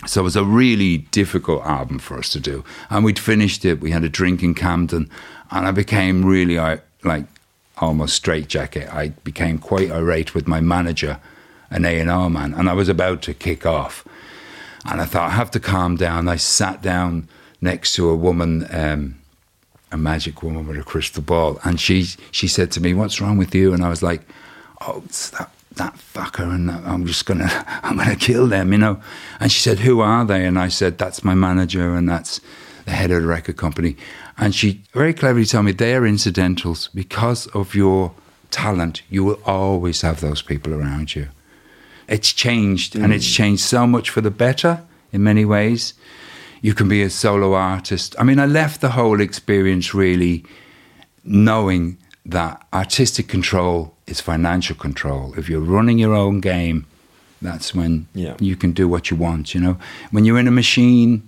So 0.06 0.20
it 0.20 0.24
was 0.24 0.36
a 0.36 0.44
really 0.44 0.98
difficult 0.98 1.64
album 1.64 1.98
for 1.98 2.18
us 2.18 2.30
to 2.30 2.40
do. 2.40 2.64
And 2.90 3.04
we'd 3.04 3.18
finished 3.18 3.64
it, 3.64 3.80
we 3.80 3.90
had 3.90 4.04
a 4.04 4.08
drink 4.08 4.42
in 4.42 4.54
Camden, 4.54 5.10
and 5.50 5.66
I 5.66 5.70
became 5.70 6.24
really 6.24 6.56
like 7.02 7.26
almost 7.78 8.14
straitjacket. 8.14 8.92
I 8.92 9.08
became 9.08 9.58
quite 9.58 9.90
irate 9.90 10.34
with 10.34 10.46
my 10.46 10.60
manager, 10.60 11.18
an 11.70 11.84
A&R 11.84 12.30
man, 12.30 12.54
and 12.54 12.68
I 12.68 12.72
was 12.72 12.88
about 12.88 13.22
to 13.22 13.34
kick 13.34 13.66
off. 13.66 14.06
And 14.84 15.00
I 15.00 15.04
thought, 15.04 15.30
I 15.30 15.34
have 15.34 15.50
to 15.52 15.60
calm 15.60 15.96
down. 15.96 16.28
I 16.28 16.36
sat 16.36 16.80
down 16.80 17.28
next 17.60 17.94
to 17.94 18.08
a 18.08 18.16
woman, 18.16 18.66
um, 18.70 19.16
a 19.92 19.96
magic 19.96 20.42
woman 20.42 20.66
with 20.66 20.78
a 20.78 20.82
crystal 20.82 21.22
ball, 21.22 21.60
and 21.64 21.80
she 21.80 22.06
she 22.30 22.48
said 22.48 22.70
to 22.72 22.80
me, 22.80 22.94
"What's 22.94 23.20
wrong 23.20 23.36
with 23.36 23.54
you?" 23.54 23.72
And 23.72 23.84
I 23.84 23.88
was 23.88 24.02
like, 24.02 24.22
"Oh, 24.80 25.02
it's 25.04 25.30
that 25.30 25.50
that 25.76 25.94
fucker, 25.94 26.54
and 26.54 26.70
I'm 26.70 27.06
just 27.06 27.26
gonna 27.26 27.50
I'm 27.82 27.96
gonna 27.96 28.16
kill 28.16 28.46
them," 28.46 28.72
you 28.72 28.78
know. 28.78 29.00
And 29.40 29.50
she 29.50 29.60
said, 29.60 29.80
"Who 29.80 30.00
are 30.00 30.24
they?" 30.24 30.44
And 30.44 30.58
I 30.58 30.68
said, 30.68 30.98
"That's 30.98 31.24
my 31.24 31.34
manager, 31.34 31.94
and 31.94 32.08
that's 32.08 32.40
the 32.84 32.92
head 32.92 33.10
of 33.10 33.22
the 33.22 33.28
record 33.28 33.56
company." 33.56 33.96
And 34.38 34.54
she 34.54 34.82
very 34.92 35.14
cleverly 35.14 35.46
told 35.46 35.64
me 35.64 35.72
they 35.72 35.94
are 35.94 36.06
incidentals 36.06 36.90
because 36.94 37.46
of 37.48 37.74
your 37.74 38.12
talent. 38.50 39.02
You 39.08 39.24
will 39.24 39.40
always 39.46 40.02
have 40.02 40.20
those 40.20 40.42
people 40.42 40.74
around 40.74 41.14
you 41.14 41.28
it's 42.08 42.32
changed 42.32 42.96
and 42.96 43.12
it's 43.12 43.28
changed 43.28 43.62
so 43.62 43.86
much 43.86 44.10
for 44.10 44.20
the 44.20 44.30
better 44.30 44.82
in 45.12 45.22
many 45.22 45.44
ways. 45.44 45.94
You 46.62 46.74
can 46.74 46.88
be 46.88 47.02
a 47.02 47.10
solo 47.10 47.54
artist. 47.54 48.14
I 48.18 48.24
mean, 48.24 48.38
I 48.38 48.46
left 48.46 48.80
the 48.80 48.90
whole 48.90 49.20
experience 49.20 49.94
really 49.94 50.44
knowing 51.24 51.98
that 52.24 52.66
artistic 52.72 53.28
control 53.28 53.94
is 54.06 54.20
financial 54.20 54.76
control. 54.76 55.34
If 55.36 55.48
you're 55.48 55.60
running 55.60 55.98
your 55.98 56.14
own 56.14 56.40
game, 56.40 56.86
that's 57.42 57.74
when 57.74 58.06
Yeah. 58.14 58.34
you 58.40 58.56
can 58.56 58.72
do 58.72 58.88
what 58.88 59.10
you 59.10 59.16
want, 59.16 59.54
you 59.54 59.60
know. 59.60 59.76
When 60.10 60.24
you're 60.24 60.38
in 60.38 60.48
a 60.48 60.52
machine, 60.52 61.22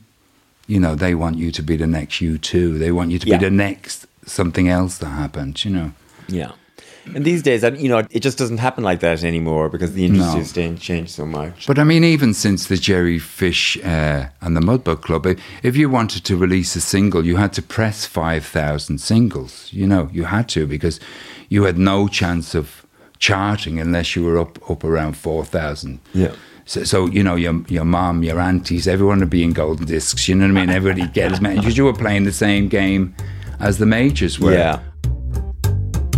you 0.66 0.80
know, 0.80 0.94
they 0.94 1.14
want 1.14 1.36
you 1.38 1.50
to 1.52 1.62
be 1.62 1.76
the 1.76 1.86
next 1.86 2.20
U2. 2.20 2.78
They 2.78 2.90
want 2.92 3.10
you 3.10 3.18
to 3.18 3.26
Yeah. 3.26 3.38
be 3.38 3.44
the 3.44 3.50
next 3.50 4.06
something 4.26 4.68
else 4.68 4.98
that 4.98 5.10
happened, 5.10 5.64
you 5.64 5.70
know. 5.70 5.92
Yeah. 6.28 6.52
And 7.14 7.24
these 7.24 7.42
days, 7.42 7.62
and, 7.64 7.80
you 7.80 7.88
know, 7.88 7.98
it 8.10 8.20
just 8.20 8.38
doesn't 8.38 8.58
happen 8.58 8.84
like 8.84 9.00
that 9.00 9.24
anymore 9.24 9.68
because 9.68 9.92
the 9.94 10.04
industry 10.04 10.32
No. 10.34 10.38
has 10.38 10.52
changed, 10.52 10.82
changed 10.82 11.10
so 11.10 11.24
much. 11.26 11.66
But 11.66 11.78
I 11.78 11.84
mean, 11.84 12.04
even 12.04 12.34
since 12.34 12.66
the 12.66 12.76
Jerry 12.76 13.18
Fish 13.18 13.76
uh, 13.84 14.28
and 14.40 14.56
the 14.56 14.60
Mudbug 14.60 15.02
Club, 15.02 15.26
if 15.62 15.76
you 15.76 15.88
wanted 15.90 16.24
to 16.24 16.36
release 16.36 16.76
a 16.76 16.80
single, 16.80 17.24
you 17.26 17.36
had 17.36 17.52
to 17.54 17.62
press 17.62 18.04
5,000 18.06 18.98
singles. 18.98 19.68
You 19.72 19.86
know, 19.86 20.08
you 20.12 20.24
had 20.24 20.48
to 20.50 20.66
because 20.66 21.00
you 21.48 21.64
had 21.64 21.78
no 21.78 22.08
chance 22.08 22.54
of 22.54 22.84
charting 23.18 23.80
unless 23.80 24.14
you 24.14 24.24
were 24.24 24.38
up, 24.38 24.58
up 24.70 24.84
around 24.84 25.16
4,000. 25.16 26.00
Yeah. 26.14 26.32
So, 26.66 26.84
so, 26.84 27.06
you 27.06 27.22
know, 27.22 27.34
your 27.34 27.64
your 27.68 27.86
mom, 27.86 28.22
your 28.22 28.38
aunties, 28.38 28.86
everyone 28.86 29.20
would 29.20 29.30
be 29.30 29.42
in 29.42 29.54
golden 29.54 29.86
discs. 29.86 30.28
You 30.28 30.34
know 30.34 30.44
what 30.52 30.58
I 30.58 30.66
mean? 30.66 30.68
Everybody 30.76 31.06
get 31.08 31.32
as 31.32 31.40
many 31.40 31.56
because 31.60 31.78
you 31.78 31.86
were 31.86 31.94
playing 31.94 32.24
the 32.24 32.32
same 32.32 32.68
game 32.68 33.14
as 33.58 33.78
the 33.78 33.86
majors 33.86 34.38
were. 34.38 34.52
Yeah. 34.52 34.80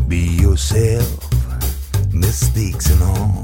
Be 0.09 0.27
yourself, 0.51 2.13
mistakes 2.13 2.91
and 2.91 3.03
all. 3.05 3.43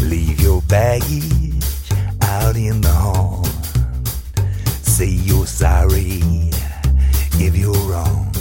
Leave 0.00 0.40
your 0.40 0.62
baggage 0.62 1.62
out 2.22 2.56
in 2.56 2.80
the 2.80 2.88
hall. 2.88 3.44
Say 4.80 5.08
you're 5.08 5.46
sorry 5.46 6.22
if 7.34 7.54
you're 7.54 7.74
wrong. 7.90 8.34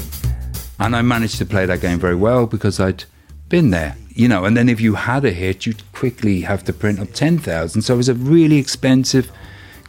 And 0.80 0.96
I 0.96 1.02
managed 1.02 1.38
to 1.40 1.46
play 1.46 1.66
that 1.66 1.82
game 1.82 2.00
very 2.00 2.16
well 2.16 2.46
because 2.46 2.80
I'd 2.80 3.04
been 3.50 3.72
there, 3.72 3.98
you 4.08 4.30
know. 4.30 4.46
And 4.46 4.56
then 4.56 4.70
if 4.70 4.80
you 4.80 4.96
had 4.96 5.26
a 5.26 5.32
hit, 5.32 5.66
you'd 5.66 5.84
quickly 5.92 6.42
have 6.42 6.64
to 6.66 6.74
print 6.74 7.02
up 7.02 7.12
10,000. 7.12 7.82
So 7.82 7.96
it 7.96 7.98
was 7.98 8.08
a 8.08 8.14
really 8.14 8.58
expensive 8.58 9.30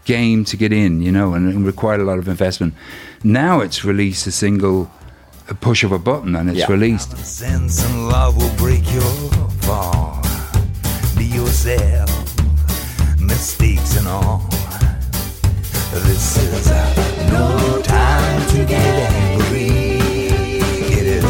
game 0.05 0.45
to 0.47 0.57
get 0.57 0.73
in, 0.73 1.01
you 1.01 1.13
know, 1.13 1.35
and 1.35 1.49
it 1.49 1.57
required 1.65 2.01
a 2.01 2.05
lot 2.05 2.19
of 2.19 2.27
investment. 2.27 2.75
Now 3.23 3.61
it's 3.61 3.85
released 3.85 4.27
a 4.27 4.33
single, 4.33 4.91
a 5.51 5.55
push 5.55 5.83
of 5.83 5.93
a 5.93 5.99
button 5.99 6.37
and 6.37 6.49
it's 6.49 6.61
Yeah. 6.61 6.71
released. 6.71 7.17
Sense 7.27 7.85
and 7.85 8.09
love 8.09 8.37
will 8.37 8.55
break 8.57 8.85
your 8.93 9.13
fall. 9.67 10.23
Be 11.17 11.25
yourself, 11.25 12.11
mistakes 13.19 13.97
and 13.99 14.07
all. 14.07 14.49
This 15.93 16.37
is 16.39 16.67
no 17.33 17.81
time 17.83 18.47
to 18.53 18.65
get 18.65 19.13
angry. 19.13 19.99
It 20.99 21.07
is 21.19 21.25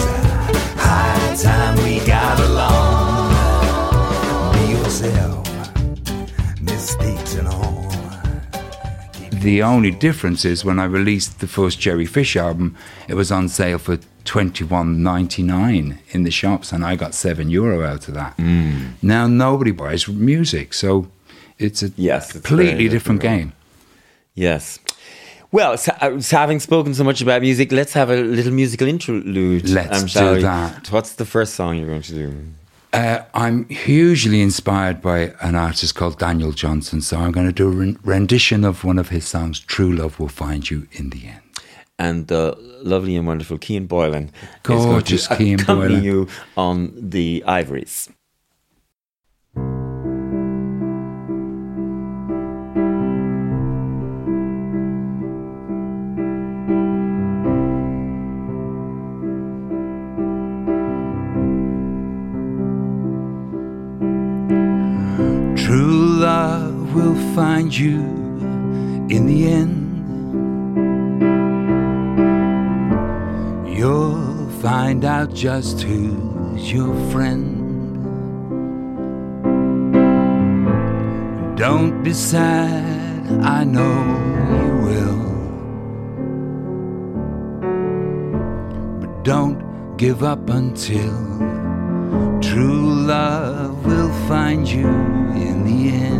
high 0.76 1.34
time 1.42 1.76
we 1.82 2.00
got 2.00 2.38
along. 2.40 3.32
Be 4.52 4.72
yourself, 4.74 5.48
mistakes 6.60 7.34
and 7.36 7.48
all. 7.48 7.88
The 9.30 9.62
only 9.62 9.90
difference 9.90 10.44
is 10.44 10.62
when 10.64 10.78
I 10.78 10.84
released 10.84 11.40
the 11.40 11.46
first 11.46 11.80
Jerry 11.80 12.04
Fish 12.04 12.36
album, 12.36 12.76
it 13.08 13.14
was 13.14 13.32
on 13.32 13.48
sale 13.48 13.78
for 13.78 13.98
twenty 14.34 14.64
one 14.78 14.88
ninety 15.02 15.42
nine 15.42 15.86
in 16.14 16.20
the 16.24 16.30
shops, 16.30 16.72
and 16.72 16.84
I 16.84 16.92
got 17.02 17.12
seven 17.14 17.46
euro 17.50 17.76
out 17.92 18.08
of 18.08 18.14
that. 18.14 18.32
Now 19.02 19.26
nobody 19.26 19.72
buys 19.72 20.06
music, 20.08 20.72
so 20.82 20.90
it's 21.58 21.82
a 21.82 21.90
Yes, 21.96 22.32
completely 22.32 22.66
very 22.74 22.88
different 22.96 23.20
different. 23.20 23.50
game. 23.50 23.52
Yes. 24.46 24.78
Well, 25.52 25.76
so, 25.76 25.90
uh, 26.00 26.20
so 26.20 26.36
having 26.36 26.60
spoken 26.60 26.94
so 26.94 27.02
much 27.10 27.20
about 27.22 27.42
music, 27.42 27.72
let's 27.72 27.92
have 27.94 28.08
a 28.10 28.16
little 28.38 28.52
musical 28.52 28.86
interlude. 28.86 29.68
Let's 29.68 30.08
shall 30.12 30.30
do 30.30 30.36
we? 30.36 30.42
that. 30.42 30.92
What's 30.92 31.14
the 31.14 31.24
first 31.24 31.54
song 31.54 31.76
you're 31.76 31.88
going 31.94 32.02
to 32.02 32.14
do? 32.22 32.28
Uh, 32.92 33.18
I'm 33.34 33.68
hugely 33.68 34.40
inspired 34.42 34.98
by 35.02 35.18
an 35.48 35.54
artist 35.56 35.94
called 35.96 36.18
Daniel 36.18 36.52
Johnston, 36.52 37.00
so 37.00 37.14
I'm 37.22 37.32
going 37.32 37.46
to 37.52 37.58
do 37.62 37.66
a 37.68 37.96
rendition 38.14 38.64
of 38.64 38.84
one 38.84 38.98
of 39.00 39.08
his 39.10 39.24
songs, 39.34 39.58
"True 39.74 39.92
Love 40.00 40.14
Will 40.20 40.28
Find 40.44 40.62
You 40.70 40.86
in 40.92 41.10
the 41.10 41.22
End." 41.36 41.49
and 42.00 42.28
the 42.28 42.56
lovely 42.82 43.14
and 43.14 43.26
wonderful 43.26 43.58
Kean 43.58 43.86
Boylan. 43.86 44.32
Gorgeous 44.62 45.28
Kean 45.36 45.58
Boylan. 45.58 46.02
you 46.02 46.28
on 46.56 46.92
the 46.96 47.44
ivories. 47.46 48.08
True 65.54 66.18
love 66.18 66.94
will 66.94 67.14
find 67.34 67.76
you 67.76 67.98
in 69.10 69.26
the 69.26 69.46
end. 69.46 69.79
Out 75.20 75.34
just 75.34 75.82
who's 75.82 76.72
your 76.72 76.94
friend. 77.10 77.58
Don't 81.58 82.02
be 82.02 82.14
sad, 82.14 83.28
I 83.42 83.64
know 83.64 83.96
you 84.54 84.66
will. 84.86 85.22
But 89.00 89.22
don't 89.22 89.58
give 89.98 90.22
up 90.22 90.48
until 90.48 91.12
true 92.40 92.94
love 93.14 93.84
will 93.84 94.12
find 94.26 94.66
you 94.66 94.88
in 94.88 95.64
the 95.64 95.80
end. 95.96 96.19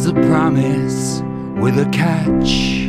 Is 0.00 0.06
a 0.06 0.14
promise 0.14 1.20
with 1.60 1.78
a 1.78 1.88
catch. 1.90 2.88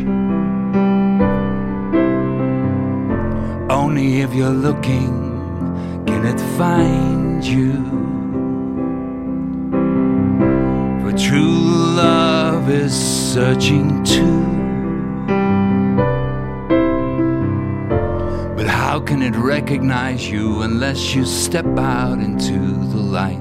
Only 3.70 4.22
if 4.22 4.34
you're 4.34 4.58
looking 4.68 5.14
can 6.08 6.26
it 6.26 6.40
find 6.58 7.44
you. 7.44 7.74
For 11.02 11.12
true 11.18 11.60
love 12.02 12.70
is 12.70 12.94
searching 13.34 14.04
too. 14.06 14.44
But 18.56 18.68
how 18.68 19.02
can 19.02 19.22
it 19.22 19.36
recognize 19.36 20.30
you 20.30 20.62
unless 20.62 21.14
you 21.14 21.26
step 21.26 21.66
out 21.78 22.20
into 22.20 22.58
the 22.94 23.04
light, 23.20 23.41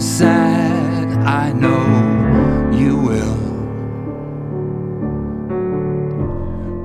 Sad, 0.00 1.08
I 1.26 1.52
know 1.52 2.70
you 2.72 2.96
will. 2.96 3.38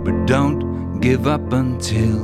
But 0.03 0.25
don't 0.25 0.99
give 0.99 1.27
up 1.27 1.53
until 1.53 2.19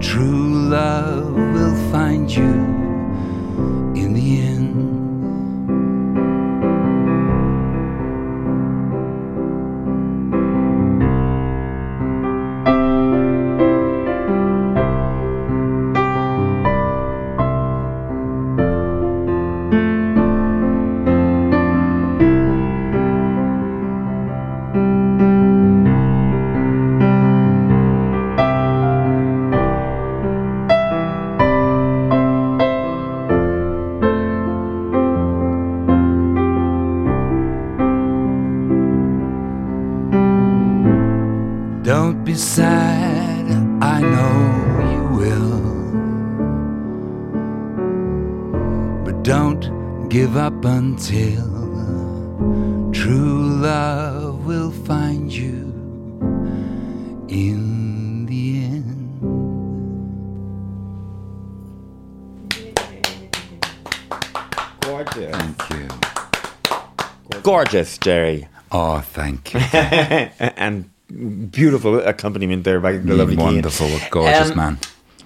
true 0.00 0.68
love 0.68 1.34
will 1.34 1.76
find 1.90 2.30
you 2.30 2.73
Gorgeous, 67.64 67.96
Jerry. 67.98 68.46
Oh, 68.70 69.00
thank 69.00 69.54
you. 69.54 69.60
and 70.56 70.90
beautiful 71.50 71.98
accompaniment 72.00 72.64
there 72.64 72.78
by 72.80 72.92
the 72.98 73.14
lovely 73.14 73.36
Keane. 73.36 73.44
Wonderful, 73.44 73.88
gorgeous 74.10 74.50
Um, 74.50 74.56
man. 74.56 74.78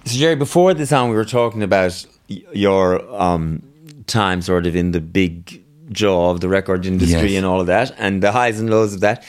So, 0.05 0.17
Jerry, 0.17 0.35
before 0.35 0.73
the 0.73 0.85
song, 0.85 1.09
we 1.09 1.15
were 1.17 1.25
talking 1.25 1.63
about 1.63 2.05
y- 2.29 2.41
your 2.53 3.01
um, 3.13 3.61
time 4.07 4.41
sort 4.41 4.65
of 4.67 4.75
in 4.75 4.91
the 4.91 5.01
big 5.01 5.61
jaw 5.91 6.31
of 6.31 6.39
the 6.39 6.47
record 6.47 6.85
industry 6.85 7.31
Yes. 7.31 7.37
and 7.37 7.45
all 7.45 7.59
of 7.59 7.67
that, 7.67 7.93
and 7.97 8.23
the 8.23 8.31
highs 8.31 8.59
and 8.59 8.69
lows 8.69 8.93
of 8.93 9.01
that. 9.01 9.23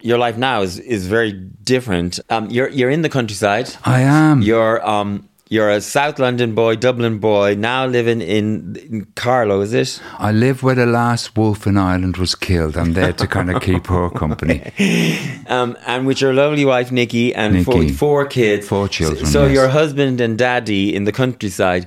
Your 0.00 0.16
life 0.18 0.38
now 0.38 0.62
is, 0.62 0.78
is 0.78 1.06
very 1.06 1.32
different. 1.32 2.18
Um, 2.30 2.48
you're 2.50 2.68
you're 2.68 2.90
in 2.90 3.02
the 3.02 3.08
countryside. 3.10 3.68
I 3.84 4.00
am. 4.00 4.40
You're 4.42 4.86
um 4.88 5.28
you're 5.50 5.68
a 5.70 5.80
South 5.80 6.18
London 6.18 6.54
boy, 6.54 6.76
Dublin 6.76 7.18
boy, 7.18 7.54
now 7.54 7.86
living 7.86 8.20
in, 8.22 8.76
in 8.76 9.04
Carlow, 9.14 9.60
is 9.60 9.74
it? 9.74 10.00
I 10.18 10.32
live 10.32 10.62
where 10.62 10.74
the 10.74 10.86
last 10.86 11.36
wolf 11.36 11.66
in 11.66 11.76
Ireland 11.76 12.16
was 12.16 12.34
killed. 12.34 12.76
I'm 12.76 12.94
there 12.94 13.12
to 13.12 13.26
kind 13.26 13.50
of 13.50 13.62
keep 13.62 13.86
her 13.88 14.10
company. 14.10 14.62
Um, 15.46 15.76
and 15.86 16.06
with 16.06 16.20
your 16.22 16.32
lovely 16.32 16.64
wife 16.64 16.90
Nikki 16.90 17.34
and 17.34 17.64
Four, 17.64 17.80
Nikki. 17.82 17.92
four 17.92 18.26
kids, 18.26 18.66
Four 18.66 18.88
children, 18.88 19.26
So, 19.26 19.44
yes. 19.44 19.52
your 19.54 19.68
husband 19.68 20.20
and 20.22 20.38
daddy 20.38 20.94
in 20.94 21.04
the 21.04 21.12
countryside. 21.12 21.86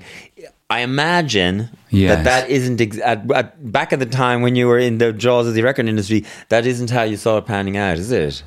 I 0.70 0.82
imagine 0.82 1.70
Yes. 1.90 2.18
that 2.18 2.24
that 2.26 2.50
isn't 2.52 2.80
ex- 2.82 3.00
at, 3.00 3.30
at, 3.32 3.72
back 3.72 3.94
at 3.94 4.00
the 4.00 4.06
time 4.06 4.42
when 4.44 4.56
you 4.56 4.68
were 4.68 4.78
in 4.78 5.00
the 5.00 5.12
jaws 5.14 5.48
of 5.48 5.54
the 5.56 5.64
record 5.64 5.88
industry. 5.88 6.26
That 6.50 6.66
isn't 6.68 6.90
how 6.92 7.04
you 7.04 7.18
saw 7.18 7.38
it 7.38 7.46
panning 7.48 7.78
out, 7.78 7.98
is 7.98 8.12
it? 8.12 8.44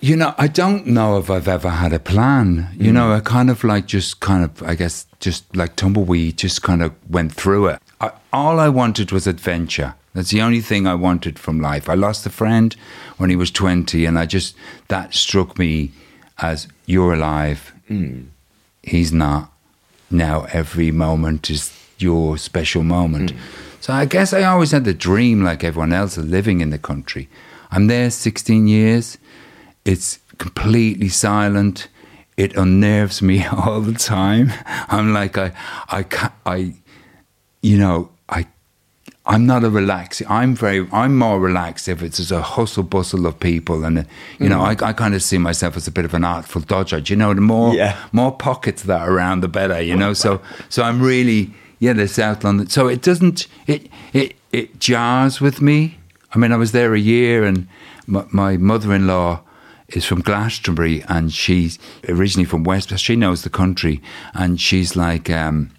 You 0.00 0.14
know, 0.16 0.34
I 0.36 0.46
don't 0.46 0.86
know 0.86 1.18
if 1.18 1.30
I've 1.30 1.48
ever 1.48 1.70
had 1.70 1.92
a 1.92 1.98
plan. 1.98 2.68
You 2.78 2.92
know, 2.92 3.08
mm. 3.08 3.16
I 3.16 3.20
kind 3.20 3.50
of 3.50 3.64
like 3.64 3.86
just 3.86 4.20
kind 4.20 4.44
of, 4.44 4.62
I 4.62 4.74
guess, 4.74 5.06
just 5.20 5.56
like 5.56 5.76
tumbleweed, 5.76 6.36
just 6.36 6.62
kind 6.62 6.82
of 6.82 6.92
went 7.10 7.32
through 7.32 7.68
it. 7.68 7.80
I, 8.00 8.12
all 8.32 8.60
I 8.60 8.68
wanted 8.68 9.10
was 9.10 9.26
adventure. 9.26 9.94
That's 10.14 10.30
the 10.30 10.42
only 10.42 10.60
thing 10.60 10.86
I 10.86 10.94
wanted 10.94 11.38
from 11.38 11.60
life. 11.60 11.88
I 11.88 11.94
lost 11.94 12.26
a 12.26 12.30
friend 12.30 12.74
when 13.16 13.30
he 13.30 13.36
was 13.36 13.50
20, 13.50 14.04
and 14.04 14.18
I 14.18 14.26
just, 14.26 14.54
that 14.88 15.14
struck 15.14 15.58
me 15.58 15.92
as 16.38 16.68
you're 16.86 17.14
alive, 17.14 17.72
mm. 17.88 18.26
he's 18.82 19.12
not. 19.12 19.52
Now 20.10 20.46
every 20.52 20.90
moment 20.90 21.50
is 21.50 21.72
your 21.98 22.38
special 22.38 22.82
moment. 22.82 23.32
Mm. 23.32 23.38
So 23.80 23.92
I 23.92 24.04
guess 24.04 24.32
I 24.32 24.42
always 24.44 24.70
had 24.70 24.84
the 24.84 24.94
dream, 24.94 25.42
like 25.42 25.64
everyone 25.64 25.92
else, 25.92 26.16
of 26.16 26.26
living 26.26 26.60
in 26.60 26.70
the 26.70 26.78
country. 26.78 27.28
I'm 27.70 27.86
there 27.86 28.10
16 28.10 28.66
years. 28.66 29.18
It's 29.86 30.18
completely 30.38 31.08
silent. 31.08 31.88
It 32.36 32.54
unnerves 32.56 33.22
me 33.22 33.46
all 33.52 33.80
the 33.80 33.94
time. 33.94 34.52
I'm 34.88 35.12
like 35.14 35.38
I, 35.38 35.52
I, 35.88 36.02
ca 36.02 36.32
I, 36.44 36.74
you 37.62 37.78
know, 37.78 38.10
I 38.28 38.46
I'm 39.24 39.46
not 39.46 39.64
a 39.64 39.70
relaxed. 39.70 40.22
I'm 40.28 40.54
very. 40.54 40.86
I'm 40.92 41.16
more 41.16 41.40
relaxed 41.40 41.88
if 41.88 42.02
it's 42.02 42.18
just 42.18 42.30
a 42.32 42.42
hustle 42.42 42.82
bustle 42.82 43.26
of 43.26 43.38
people, 43.40 43.84
and 43.84 43.98
uh, 43.98 44.02
you 44.38 44.48
know, 44.48 44.60
I, 44.60 44.72
I 44.90 44.92
kind 44.92 45.14
of 45.14 45.22
see 45.22 45.38
myself 45.38 45.76
as 45.76 45.88
a 45.88 45.90
bit 45.90 46.04
of 46.04 46.14
an 46.14 46.24
artful 46.24 46.62
dodger. 46.62 47.00
Do 47.00 47.12
you 47.12 47.16
know, 47.16 47.34
the 47.34 47.40
more 47.40 47.74
Yeah. 47.74 47.96
more 48.12 48.32
pockets 48.36 48.82
that 48.82 49.00
are 49.00 49.10
around, 49.10 49.40
the 49.42 49.48
better. 49.48 49.80
You 49.80 49.96
know, 49.96 50.12
so 50.14 50.40
so 50.68 50.82
I'm 50.82 51.00
really 51.02 51.50
yeah, 51.78 51.92
the 51.94 52.06
South 52.08 52.44
London. 52.44 52.68
So 52.68 52.88
it 52.88 53.02
doesn't 53.02 53.46
it 53.66 53.88
it 54.12 54.34
it 54.52 54.78
jars 54.80 55.40
with 55.40 55.60
me. 55.60 55.98
I 56.34 56.38
mean, 56.38 56.52
I 56.52 56.56
was 56.56 56.70
there 56.72 56.94
a 56.94 57.00
year, 57.00 57.44
and 57.44 57.66
my, 58.06 58.24
my 58.30 58.56
mother-in-law 58.58 59.40
is 59.90 60.04
from 60.04 60.20
Glastonbury, 60.20 61.02
and 61.08 61.32
she's 61.32 61.78
originally 62.08 62.44
from 62.44 62.64
West. 62.64 62.96
She 62.98 63.16
knows 63.16 63.42
the 63.42 63.50
country, 63.50 64.00
and 64.34 64.60
she's 64.60 64.96
like. 64.96 65.30
um 65.30 65.70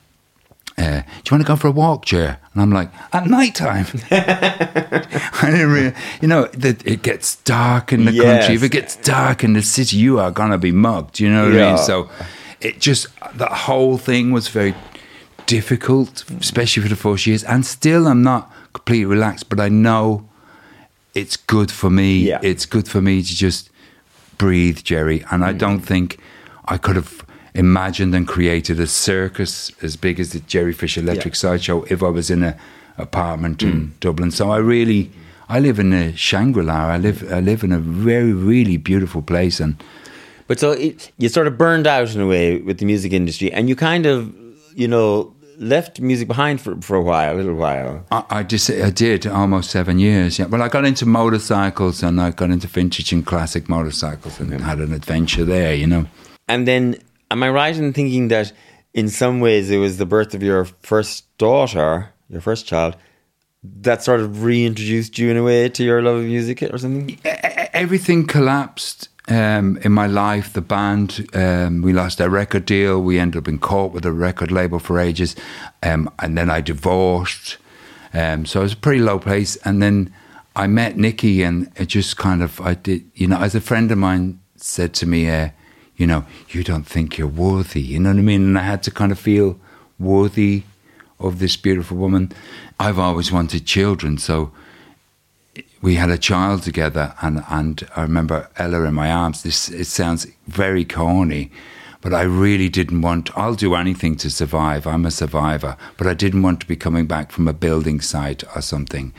uh, 0.80 1.02
do 1.02 1.32
you 1.32 1.32
want 1.32 1.42
to 1.42 1.48
go 1.48 1.56
for 1.56 1.68
a 1.70 1.72
walk, 1.72 2.06
Jer? 2.06 2.38
And 2.54 2.62
I'm 2.62 2.72
like, 2.72 2.92
at 3.12 3.26
night 3.26 3.56
time. 3.56 3.88
I 4.12 5.48
didn't 5.50 5.72
really, 5.72 5.94
you 6.22 6.28
know, 6.28 6.46
that 6.54 6.86
it 6.86 7.02
gets 7.02 7.38
dark 7.38 7.92
in 7.92 8.06
the 8.06 8.12
Yes. 8.12 8.24
country. 8.26 8.54
If 8.56 8.62
it 8.62 8.72
gets 8.72 8.96
dark 8.98 9.44
in 9.44 9.54
the 9.54 9.64
city, 9.64 9.98
you 9.98 10.20
are 10.20 10.30
going 10.30 10.52
to 10.52 10.60
be 10.60 10.72
mugged. 10.72 11.20
You 11.20 11.32
know 11.32 11.50
what 11.50 11.60
I 11.60 11.68
mean? 11.70 11.78
So 11.80 12.10
it 12.62 12.80
just, 12.80 13.08
that 13.38 13.52
whole 13.52 13.98
thing 13.98 14.32
was 14.32 14.50
very 14.50 14.76
difficult, 15.48 16.24
especially 16.40 16.84
for 16.84 16.90
the 16.90 16.96
first 16.96 17.26
years. 17.26 17.44
And 17.44 17.66
still, 17.66 18.08
I'm 18.08 18.22
not 18.22 18.52
completely 18.74 19.06
relaxed, 19.06 19.50
but 19.50 19.60
I 19.60 19.70
know 19.70 20.30
it's 21.16 21.38
good 21.38 21.72
for 21.72 21.90
me. 21.90 22.20
Yeah. 22.20 22.40
It's 22.44 22.68
good 22.68 22.88
for 22.88 23.02
me 23.02 23.24
to 23.24 23.36
just 23.36 23.72
breathe, 24.38 24.84
Jerry. 24.84 25.24
And 25.32 25.44
I 25.44 25.54
mm. 25.54 25.58
don't 25.58 25.82
think 25.82 26.20
I 26.66 26.78
could 26.78 26.96
have 26.96 27.26
imagined 27.54 28.14
and 28.14 28.28
created 28.28 28.80
a 28.80 28.88
circus 28.88 29.72
as 29.82 29.96
big 29.96 30.20
as 30.20 30.32
the 30.32 30.40
Jerry 30.42 30.74
Fish 30.74 30.98
Electric 30.98 31.36
Sideshow 31.36 31.84
if 31.90 32.04
I 32.04 32.10
was 32.10 32.30
in 32.30 32.44
an 32.44 32.56
apartment 32.98 33.64
in 33.64 33.88
mm. 33.88 34.00
Dublin. 34.00 34.32
So 34.32 34.52
I 34.52 34.58
really, 34.58 35.12
I 35.50 35.60
live 35.60 35.80
in 35.80 35.94
a 35.94 36.16
Shangri-La. 36.16 36.88
I 36.88 36.98
live 36.98 37.32
I 37.32 37.40
live 37.40 37.64
in 37.64 37.72
a 37.72 37.80
very 37.80 38.34
really 38.34 38.78
beautiful 38.78 39.22
place, 39.22 39.60
and 39.60 39.76
But 40.48 40.60
so 40.60 40.72
it, 40.72 41.12
you 41.18 41.30
sort 41.30 41.48
of 41.48 41.58
burned 41.58 41.88
out 41.88 42.14
in 42.16 42.22
a 42.22 42.28
way 42.28 42.62
with 42.62 42.78
the 42.80 42.86
music 42.86 43.14
industry, 43.14 43.52
and 43.52 43.68
you 43.68 43.76
kind 43.76 44.06
of, 44.06 44.34
you 44.76 44.88
know, 44.88 45.34
left 45.58 46.00
music 46.00 46.28
behind 46.28 46.62
for, 46.62 46.80
for 46.82 46.96
a 46.96 47.02
while, 47.02 47.36
a 47.36 47.38
little 47.38 47.56
while. 47.56 48.06
I, 48.12 48.24
I 48.30 48.44
just 48.44 48.70
I 48.70 48.90
did 48.90 49.26
almost 49.28 49.72
seven 49.72 50.00
years. 50.00 50.40
Yeah, 50.40 50.46
well, 50.46 50.62
I 50.62 50.70
got 50.70 50.86
into 50.86 51.06
motorcycles 51.06 52.04
and 52.04 52.22
I 52.22 52.32
got 52.32 52.50
into 52.50 52.68
vintage 52.68 53.12
and 53.12 53.26
classic 53.26 53.68
motorcycles 53.68 54.40
and 54.40 54.52
had 54.62 54.80
an 54.80 54.94
adventure 54.94 55.46
there. 55.46 55.74
You 55.74 55.88
know, 55.88 56.06
And 56.48 56.68
then, 56.68 56.98
am 57.32 57.44
I 57.44 57.50
right 57.50 57.76
in 57.76 57.94
thinking 57.94 58.28
that 58.30 58.54
in 58.94 59.10
some 59.10 59.40
ways 59.40 59.70
it 59.70 59.78
was 59.78 59.98
the 59.98 60.06
birth 60.06 60.34
of 60.34 60.44
your 60.44 60.66
first 60.66 61.38
daughter, 61.38 62.14
your 62.30 62.42
first 62.42 62.66
child, 62.66 62.96
that 63.82 64.04
sort 64.04 64.20
of 64.20 64.44
reintroduced 64.44 65.18
you 65.18 65.30
in 65.30 65.38
a 65.38 65.44
way 65.44 65.70
to 65.70 65.84
your 65.84 66.02
love 66.02 66.18
of 66.18 66.26
music 66.26 66.62
or 66.64 66.78
something? 66.78 67.20
Everything 67.74 68.26
collapsed 68.26 69.10
um, 69.28 69.78
in 69.84 69.92
my 69.92 70.08
life. 70.08 70.54
The 70.54 70.62
band, 70.62 71.28
um, 71.34 71.82
we 71.82 71.94
lost 71.94 72.22
our 72.22 72.30
record 72.30 72.66
deal. 72.66 73.02
We 73.02 73.20
ended 73.20 73.38
up 73.42 73.48
in 73.48 73.60
court 73.60 73.92
with 73.92 74.06
a 74.06 74.12
record 74.12 74.52
label 74.52 74.80
for 74.80 75.00
ages, 75.00 75.36
um, 75.84 76.10
and 76.20 76.38
then 76.38 76.50
I 76.50 76.62
divorced. 76.62 77.58
Um, 78.14 78.46
so 78.46 78.62
it 78.62 78.64
was 78.64 78.74
a 78.74 78.78
pretty 78.78 79.02
low 79.02 79.20
place. 79.20 79.58
And 79.58 79.82
then 79.82 80.14
I 80.56 80.68
met 80.68 80.98
Nikki, 80.98 81.44
and 81.44 81.72
it 81.76 81.88
just 81.88 82.18
kind 82.18 82.42
of 82.42 82.60
I 82.62 82.76
did, 82.76 83.10
you 83.16 83.28
know, 83.28 83.40
as 83.40 83.56
a 83.56 83.62
friend 83.62 83.92
of 83.92 83.98
mine 83.98 84.40
said 84.56 84.94
to 84.96 85.06
me, 85.06 85.30
uh, 85.30 85.50
you 85.96 86.08
know, 86.08 86.26
you 86.50 86.64
don't 86.64 86.86
think 86.86 87.18
you're 87.18 87.28
worthy. 87.28 87.82
You 87.82 88.00
know 88.00 88.10
what 88.10 88.20
I 88.20 88.22
mean? 88.22 88.44
And 88.44 88.58
I 88.58 88.64
had 88.64 88.84
to 88.84 88.92
kind 88.92 89.12
of 89.12 89.20
feel 89.20 89.60
worthy 90.00 90.64
of 91.20 91.40
this 91.40 91.58
beautiful 91.58 91.98
woman. 91.98 92.32
I've 92.80 93.00
always 93.00 93.32
wanted 93.32 93.66
children, 93.66 94.18
so 94.20 94.52
we 95.88 95.96
had 95.96 96.10
a 96.10 96.18
child 96.18 96.64
together 96.64 97.14
and, 97.22 97.46
and 97.48 97.88
I 97.96 98.02
remember 98.02 98.50
Ella 98.58 98.84
in 98.84 98.94
my 98.94 99.10
arms. 99.10 99.44
This 99.44 99.70
it 99.70 99.86
sounds 99.86 100.28
very 100.46 100.84
corny, 100.84 101.50
but 102.02 102.14
I 102.14 102.24
really 102.24 102.68
didn't 102.68 103.02
want 103.02 103.30
I'll 103.38 103.56
do 103.56 103.74
anything 103.74 104.18
to 104.18 104.30
survive. 104.30 104.86
I'm 104.86 105.06
a 105.06 105.12
survivor. 105.12 105.78
But 105.96 106.08
I 106.08 106.14
didn't 106.14 106.42
want 106.42 106.60
to 106.60 106.68
be 106.68 106.76
coming 106.76 107.08
back 107.08 107.32
from 107.32 107.48
a 107.48 107.54
building 107.54 108.02
site 108.02 108.44
or 108.54 108.62
something 108.62 109.14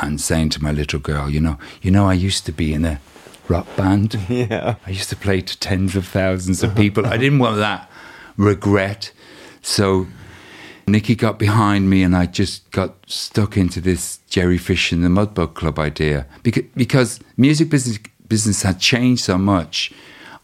and 0.00 0.20
saying 0.20 0.50
to 0.50 0.62
my 0.62 0.70
little 0.70 1.00
girl, 1.00 1.28
you 1.28 1.40
know, 1.40 1.58
you 1.80 1.90
know, 1.90 2.08
I 2.08 2.14
used 2.14 2.46
to 2.46 2.52
be 2.52 2.72
in 2.72 2.84
a 2.84 3.00
rock 3.48 3.66
band. 3.74 4.16
Yeah. 4.28 4.76
I 4.86 4.90
used 4.90 5.10
to 5.10 5.16
play 5.16 5.40
to 5.40 5.58
tens 5.58 5.96
of 5.96 6.06
thousands 6.06 6.62
of 6.62 6.76
people. 6.82 7.04
I 7.04 7.16
didn't 7.16 7.40
want 7.40 7.56
that 7.56 7.90
regret. 8.36 9.10
So 9.60 10.06
Nikki 10.92 11.14
got 11.14 11.38
behind 11.38 11.88
me 11.90 12.02
and 12.02 12.14
I 12.14 12.26
just 12.26 12.70
got 12.70 12.94
stuck 13.06 13.56
into 13.56 13.80
this 13.80 14.18
Jerry 14.28 14.58
Fish 14.58 14.92
and 14.92 15.02
the 15.04 15.08
Mudbug 15.08 15.54
Club 15.54 15.78
idea. 15.78 16.26
Because, 16.42 16.64
because 16.76 17.20
music 17.36 17.70
business, 17.70 17.98
business 18.28 18.62
had 18.62 18.78
changed 18.78 19.24
so 19.24 19.38
much, 19.38 19.92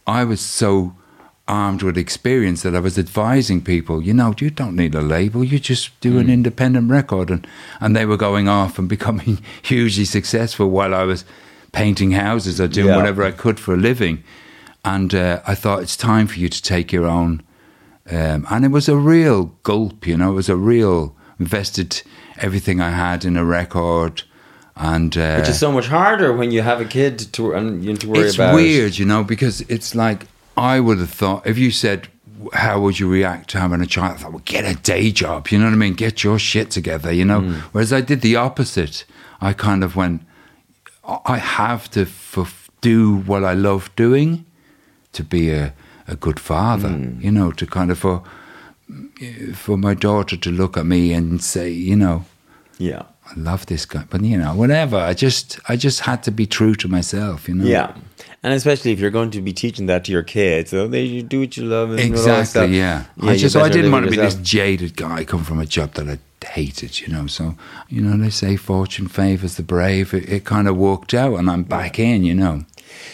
I 0.07 0.25
was 0.25 0.41
so 0.41 0.95
armed 1.47 1.83
with 1.83 1.97
experience 1.97 2.63
that 2.63 2.75
I 2.75 2.81
was 2.81 2.99
advising 2.99 3.63
people, 3.63 4.03
you 4.03 4.13
know, 4.13 4.35
you 4.39 4.51
don't 4.51 4.77
need 4.77 4.95
a 4.95 5.01
label, 5.01 5.43
you 5.43 5.59
just 5.59 5.99
do 6.01 6.19
an 6.19 6.29
independent 6.29 6.91
record. 6.91 7.31
And, 7.31 7.47
and 7.81 7.97
they 7.97 8.05
were 8.05 8.19
going 8.19 8.49
off 8.49 8.79
and 8.79 8.89
becoming 8.89 9.39
hugely 9.63 10.05
successful 10.05 10.69
while 10.71 10.95
I 10.95 11.05
was 11.05 11.25
painting 11.73 12.13
houses 12.13 12.61
or 12.61 12.69
doing 12.69 12.89
Yeah. 12.89 12.97
whatever 12.97 13.23
I 13.25 13.31
could 13.31 13.59
for 13.61 13.75
a 13.75 13.79
living. 13.79 14.23
And 14.85 15.15
uh, 15.15 15.41
I 15.47 15.55
thought 15.55 15.83
it's 15.83 15.97
time 15.97 16.27
for 16.27 16.39
you 16.39 16.49
to 16.49 16.63
take 16.63 16.93
your 16.93 17.07
own. 17.07 17.43
Um, 18.11 18.47
and 18.51 18.65
it 18.65 18.71
was 18.71 18.89
a 18.89 18.97
real 18.97 19.47
gulp, 19.63 20.07
you 20.07 20.17
know, 20.17 20.31
it 20.31 20.35
was 20.35 20.49
a 20.49 20.57
real 20.57 21.15
invested 21.39 22.03
everything 22.39 22.81
I 22.81 22.91
had 22.91 23.25
in 23.25 23.37
a 23.37 23.45
record. 23.45 24.23
And 24.77 25.17
uh, 25.17 25.37
Which 25.41 25.49
is 25.49 25.59
so 25.59 25.73
much 25.73 25.89
harder 25.89 26.33
when 26.33 26.51
you 26.53 26.63
have 26.63 26.81
a 26.81 26.85
kid 26.85 27.19
to 27.33 27.53
and 27.53 27.85
you 27.85 27.97
to 27.97 28.09
worry 28.09 28.27
it's 28.27 28.37
about. 28.37 28.51
It's 28.51 28.55
weird, 28.57 28.99
you 28.99 29.05
know, 29.07 29.25
because 29.25 29.61
it's 29.63 29.95
like 29.95 30.27
I 30.57 30.79
would 30.81 30.99
have 30.99 31.11
thought 31.11 31.47
if 31.47 31.59
you 31.59 31.71
said, 31.73 32.07
"How 32.53 32.81
would 32.81 33.01
you 33.01 33.09
react 33.11 33.51
to 33.51 33.59
having 33.59 33.81
a 33.81 33.87
child?" 33.87 34.15
I 34.15 34.19
thought, 34.21 34.33
"Well, 34.33 34.43
get 34.45 34.65
a 34.65 34.75
day 34.81 35.11
job." 35.11 35.49
You 35.49 35.59
know 35.59 35.65
what 35.67 35.73
I 35.73 35.77
mean? 35.77 35.95
Get 35.95 36.23
your 36.23 36.39
shit 36.39 36.71
together, 36.71 37.13
you 37.13 37.25
know. 37.25 37.41
Whereas 37.73 37.93
I 37.93 38.01
did 38.03 38.21
the 38.21 38.37
opposite. 38.37 39.05
I 39.41 39.53
kind 39.53 39.83
of 39.83 39.97
went, 39.97 40.23
"I- 41.05 41.19
"I 41.35 41.39
have 41.39 41.91
to 41.91 42.03
f- 42.03 42.71
do 42.81 43.17
what 43.27 43.43
I 43.43 43.55
love 43.55 43.91
doing 43.97 44.45
to 45.13 45.25
be 45.25 45.51
a 45.51 45.73
a 46.09 46.17
good 46.17 46.41
father." 46.41 46.89
Hmm. 46.89 47.21
You 47.21 47.31
know, 47.31 47.53
to 47.53 47.67
kind 47.67 47.91
of 47.91 47.99
for 47.99 48.23
for 49.55 49.77
my 49.77 49.95
daughter 49.95 50.37
to 50.37 50.51
look 50.51 50.77
at 50.77 50.87
me 50.87 51.13
and 51.13 51.43
say, 51.43 51.71
you 51.71 51.97
know, 51.97 52.25
Yeah. 52.79 53.03
I 53.27 53.35
love 53.37 53.67
this 53.67 53.85
guy, 53.85 54.05
but 54.09 54.23
you 54.23 54.39
know, 54.39 54.55
whatever. 54.55 54.97
I 54.97 55.13
just, 55.13 55.61
I 55.69 55.77
just 55.77 56.01
had 56.01 56.23
to 56.23 56.31
be 56.31 56.47
true 56.47 56.75
to 56.77 56.89
myself, 56.89 57.47
you 57.49 57.55
know. 57.55 57.67
Yeah. 57.67 57.93
And 58.43 58.55
especially 58.55 58.93
if 58.93 59.01
you're 59.01 59.11
going 59.11 59.31
to 59.33 59.43
be 59.43 59.53
teaching 59.53 59.87
that 59.87 60.05
to 60.05 60.13
your 60.13 60.23
kids, 60.23 60.71
so 60.71 60.89
they 60.89 61.03
you 61.03 61.23
do 61.23 61.41
what 61.41 61.57
you 61.57 61.65
love 61.65 61.91
and 61.91 62.01
all 62.01 62.25
that 62.25 62.47
stuff. 62.47 62.65
Exactly. 62.65 62.79
Yeah. 62.79 63.05
Yeah, 63.23 63.31
I 63.33 63.37
just, 63.37 63.57
I 63.57 63.69
didn't 63.69 63.93
want 63.93 64.07
to 64.07 64.11
be 64.11 64.17
this 64.17 64.37
jaded 64.37 64.97
guy 64.97 65.25
come 65.25 65.45
from 65.45 65.61
a 65.61 65.67
job 65.67 65.93
that 65.95 66.09
I 66.09 66.19
hated, 66.47 67.01
you 67.01 67.09
know. 67.09 67.27
So, 67.27 67.57
you 67.91 68.01
know, 68.01 68.17
they 68.17 68.31
say 68.31 68.57
fortune 68.57 69.09
favors 69.09 69.57
the 69.57 69.63
brave. 69.63 70.15
It, 70.15 70.27
it 70.33 70.45
kind 70.47 70.67
of 70.69 70.77
worked 70.79 71.13
out, 71.13 71.35
and 71.39 71.51
I'm 71.51 71.65
back 71.65 71.99
in, 71.99 72.25
you 72.25 72.35
know. 72.35 72.65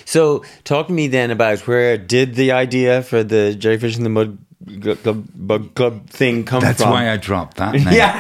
So, 0.05 0.45
talk 0.65 0.89
to 0.89 0.93
me 0.93 1.09
then 1.09 1.31
about 1.31 1.67
where 1.67 1.97
did 1.99 2.35
the 2.35 2.53
idea 2.53 3.03
for 3.03 3.23
the 3.23 3.55
Jellyfish 3.55 3.97
in 3.97 4.05
the 4.05 4.11
Mud 4.11 4.39
Club, 5.03 5.29
Bug 5.35 5.75
Club 5.75 6.09
thing 6.09 6.45
come 6.45 6.61
That's 6.61 6.81
from? 6.81 6.91
That's 6.91 7.03
why 7.03 7.11
I 7.11 7.17
dropped 7.17 7.57
that. 7.59 7.75
Name. 7.75 7.87
Yeah, 7.93 8.15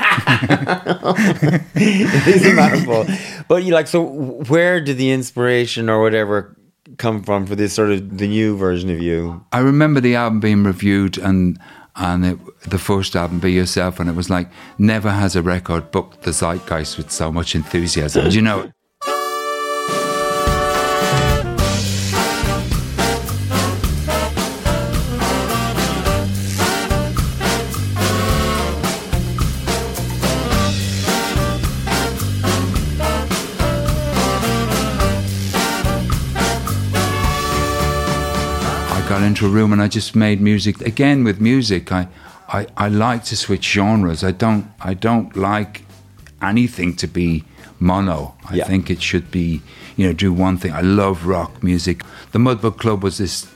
it 1.74 2.26
is 2.26 2.46
a 2.46 2.54
mouthful. 2.54 3.06
But 3.48 3.64
you 3.64 3.72
like 3.72 3.86
so. 3.86 4.04
Where 4.04 4.80
did 4.80 4.98
the 4.98 5.10
inspiration 5.10 5.88
or 5.88 6.02
whatever 6.02 6.56
come 6.98 7.22
from 7.22 7.46
for 7.46 7.54
this 7.54 7.72
sort 7.72 7.90
of 7.90 8.18
the 8.18 8.28
new 8.28 8.56
version 8.56 8.90
of 8.90 9.00
you? 9.00 9.44
I 9.52 9.60
remember 9.60 10.00
the 10.00 10.16
album 10.16 10.40
being 10.40 10.64
reviewed 10.64 11.18
and 11.18 11.58
and 11.96 12.24
it, 12.26 12.38
the 12.68 12.78
first 12.78 13.14
album, 13.14 13.38
Be 13.38 13.52
Yourself, 13.52 14.00
and 14.00 14.08
it 14.10 14.16
was 14.16 14.28
like 14.28 14.48
never 14.78 15.10
has 15.10 15.36
a 15.36 15.42
record 15.42 15.90
booked 15.90 16.22
the 16.22 16.32
zeitgeist 16.32 16.98
with 16.98 17.10
so 17.10 17.30
much 17.30 17.54
enthusiasm. 17.54 18.30
You 18.30 18.42
know? 18.42 18.72
Got 39.14 39.22
into 39.22 39.46
a 39.46 39.48
room 39.48 39.72
and 39.72 39.81
I 39.81 39.87
just 39.87 40.16
made 40.16 40.40
music 40.40 40.81
again 40.81 41.22
with 41.22 41.40
music. 41.40 41.92
I, 41.92 42.09
I, 42.48 42.66
I 42.77 42.88
like 42.88 43.22
to 43.27 43.37
switch 43.37 43.64
genres. 43.64 44.24
I 44.24 44.33
don't 44.33 44.66
I 44.81 44.94
don't 44.94 45.37
like 45.37 45.83
anything 46.42 46.96
to 46.96 47.07
be 47.07 47.44
mono. 47.79 48.35
I 48.50 48.57
Yeah. 48.57 48.64
think 48.66 48.90
it 48.90 49.00
should 49.00 49.31
be 49.31 49.62
you 49.96 50.05
know 50.07 50.12
do 50.12 50.33
one 50.33 50.57
thing. 50.57 50.72
I 50.72 50.81
love 50.81 51.27
rock 51.27 51.62
music. 51.62 52.03
The 52.33 52.40
Mudbug 52.40 52.77
Club 52.79 53.05
was 53.05 53.18
this. 53.18 53.46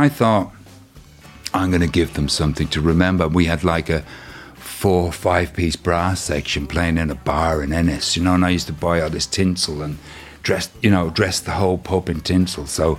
I 0.00 0.08
thought 0.08 0.50
I'm 1.54 1.70
going 1.70 1.80
to 1.92 1.98
give 2.00 2.14
them 2.14 2.28
something 2.28 2.66
to 2.68 2.80
remember. 2.80 3.28
We 3.28 3.44
had 3.44 3.62
like 3.62 3.88
a 3.88 4.02
four 4.56 5.12
five 5.12 5.52
piece 5.54 5.76
brass 5.76 6.20
section 6.20 6.66
playing 6.66 6.98
in 6.98 7.08
a 7.10 7.14
bar 7.14 7.62
in 7.62 7.72
Ennis, 7.72 8.16
you 8.16 8.24
know, 8.24 8.34
and 8.34 8.44
I 8.44 8.50
used 8.50 8.66
to 8.66 8.72
buy 8.72 9.00
all 9.00 9.10
this 9.10 9.26
tinsel 9.26 9.80
and 9.80 9.96
dress, 10.42 10.70
you 10.82 10.90
know, 10.90 11.08
dress 11.10 11.38
the 11.40 11.52
whole 11.52 11.78
pub 11.78 12.08
in 12.08 12.20
tinsel. 12.20 12.66
So 12.66 12.98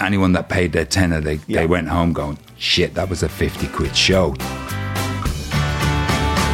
anyone 0.00 0.32
that 0.32 0.48
paid 0.48 0.72
their 0.72 0.84
tenner, 0.84 1.20
they, 1.20 1.40
Yeah. 1.46 1.60
they 1.60 1.66
went 1.66 1.88
home 1.88 2.12
going, 2.12 2.38
shit, 2.58 2.94
that 2.94 3.08
was 3.08 3.22
a 3.22 3.28
50 3.28 3.66
quid 3.68 3.96
show. 3.96 4.34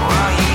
Well, 0.01 0.46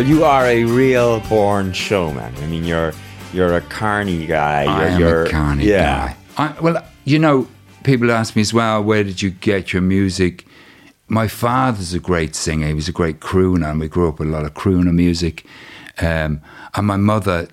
Well, 0.00 0.08
you 0.08 0.24
are 0.24 0.46
a 0.46 0.64
real 0.64 1.20
born 1.28 1.74
showman. 1.74 2.34
I 2.38 2.46
mean, 2.46 2.64
you're 2.64 2.94
you're 3.34 3.54
a 3.54 3.60
carny 3.60 4.24
guy. 4.24 4.62
You're, 4.62 4.72
I 4.72 4.86
am 4.86 4.98
you're, 4.98 5.24
a 5.26 5.30
carny 5.30 5.66
yeah. 5.66 6.14
guy. 6.38 6.54
I, 6.56 6.60
well, 6.62 6.82
you 7.04 7.18
know, 7.18 7.46
people 7.84 8.10
ask 8.10 8.34
me 8.34 8.40
as 8.40 8.54
well, 8.54 8.82
where 8.82 9.04
did 9.04 9.20
you 9.20 9.28
get 9.28 9.74
your 9.74 9.82
music? 9.82 10.46
My 11.08 11.28
father's 11.28 11.92
a 11.92 11.98
great 11.98 12.34
singer. 12.34 12.68
He 12.68 12.72
was 12.72 12.88
a 12.88 12.92
great 12.92 13.20
crooner, 13.20 13.72
and 13.72 13.78
we 13.78 13.88
grew 13.88 14.08
up 14.08 14.20
with 14.20 14.28
a 14.28 14.30
lot 14.30 14.46
of 14.46 14.54
crooner 14.54 14.94
music. 14.94 15.44
Um, 15.98 16.40
and 16.72 16.86
my 16.86 16.96
mother 16.96 17.48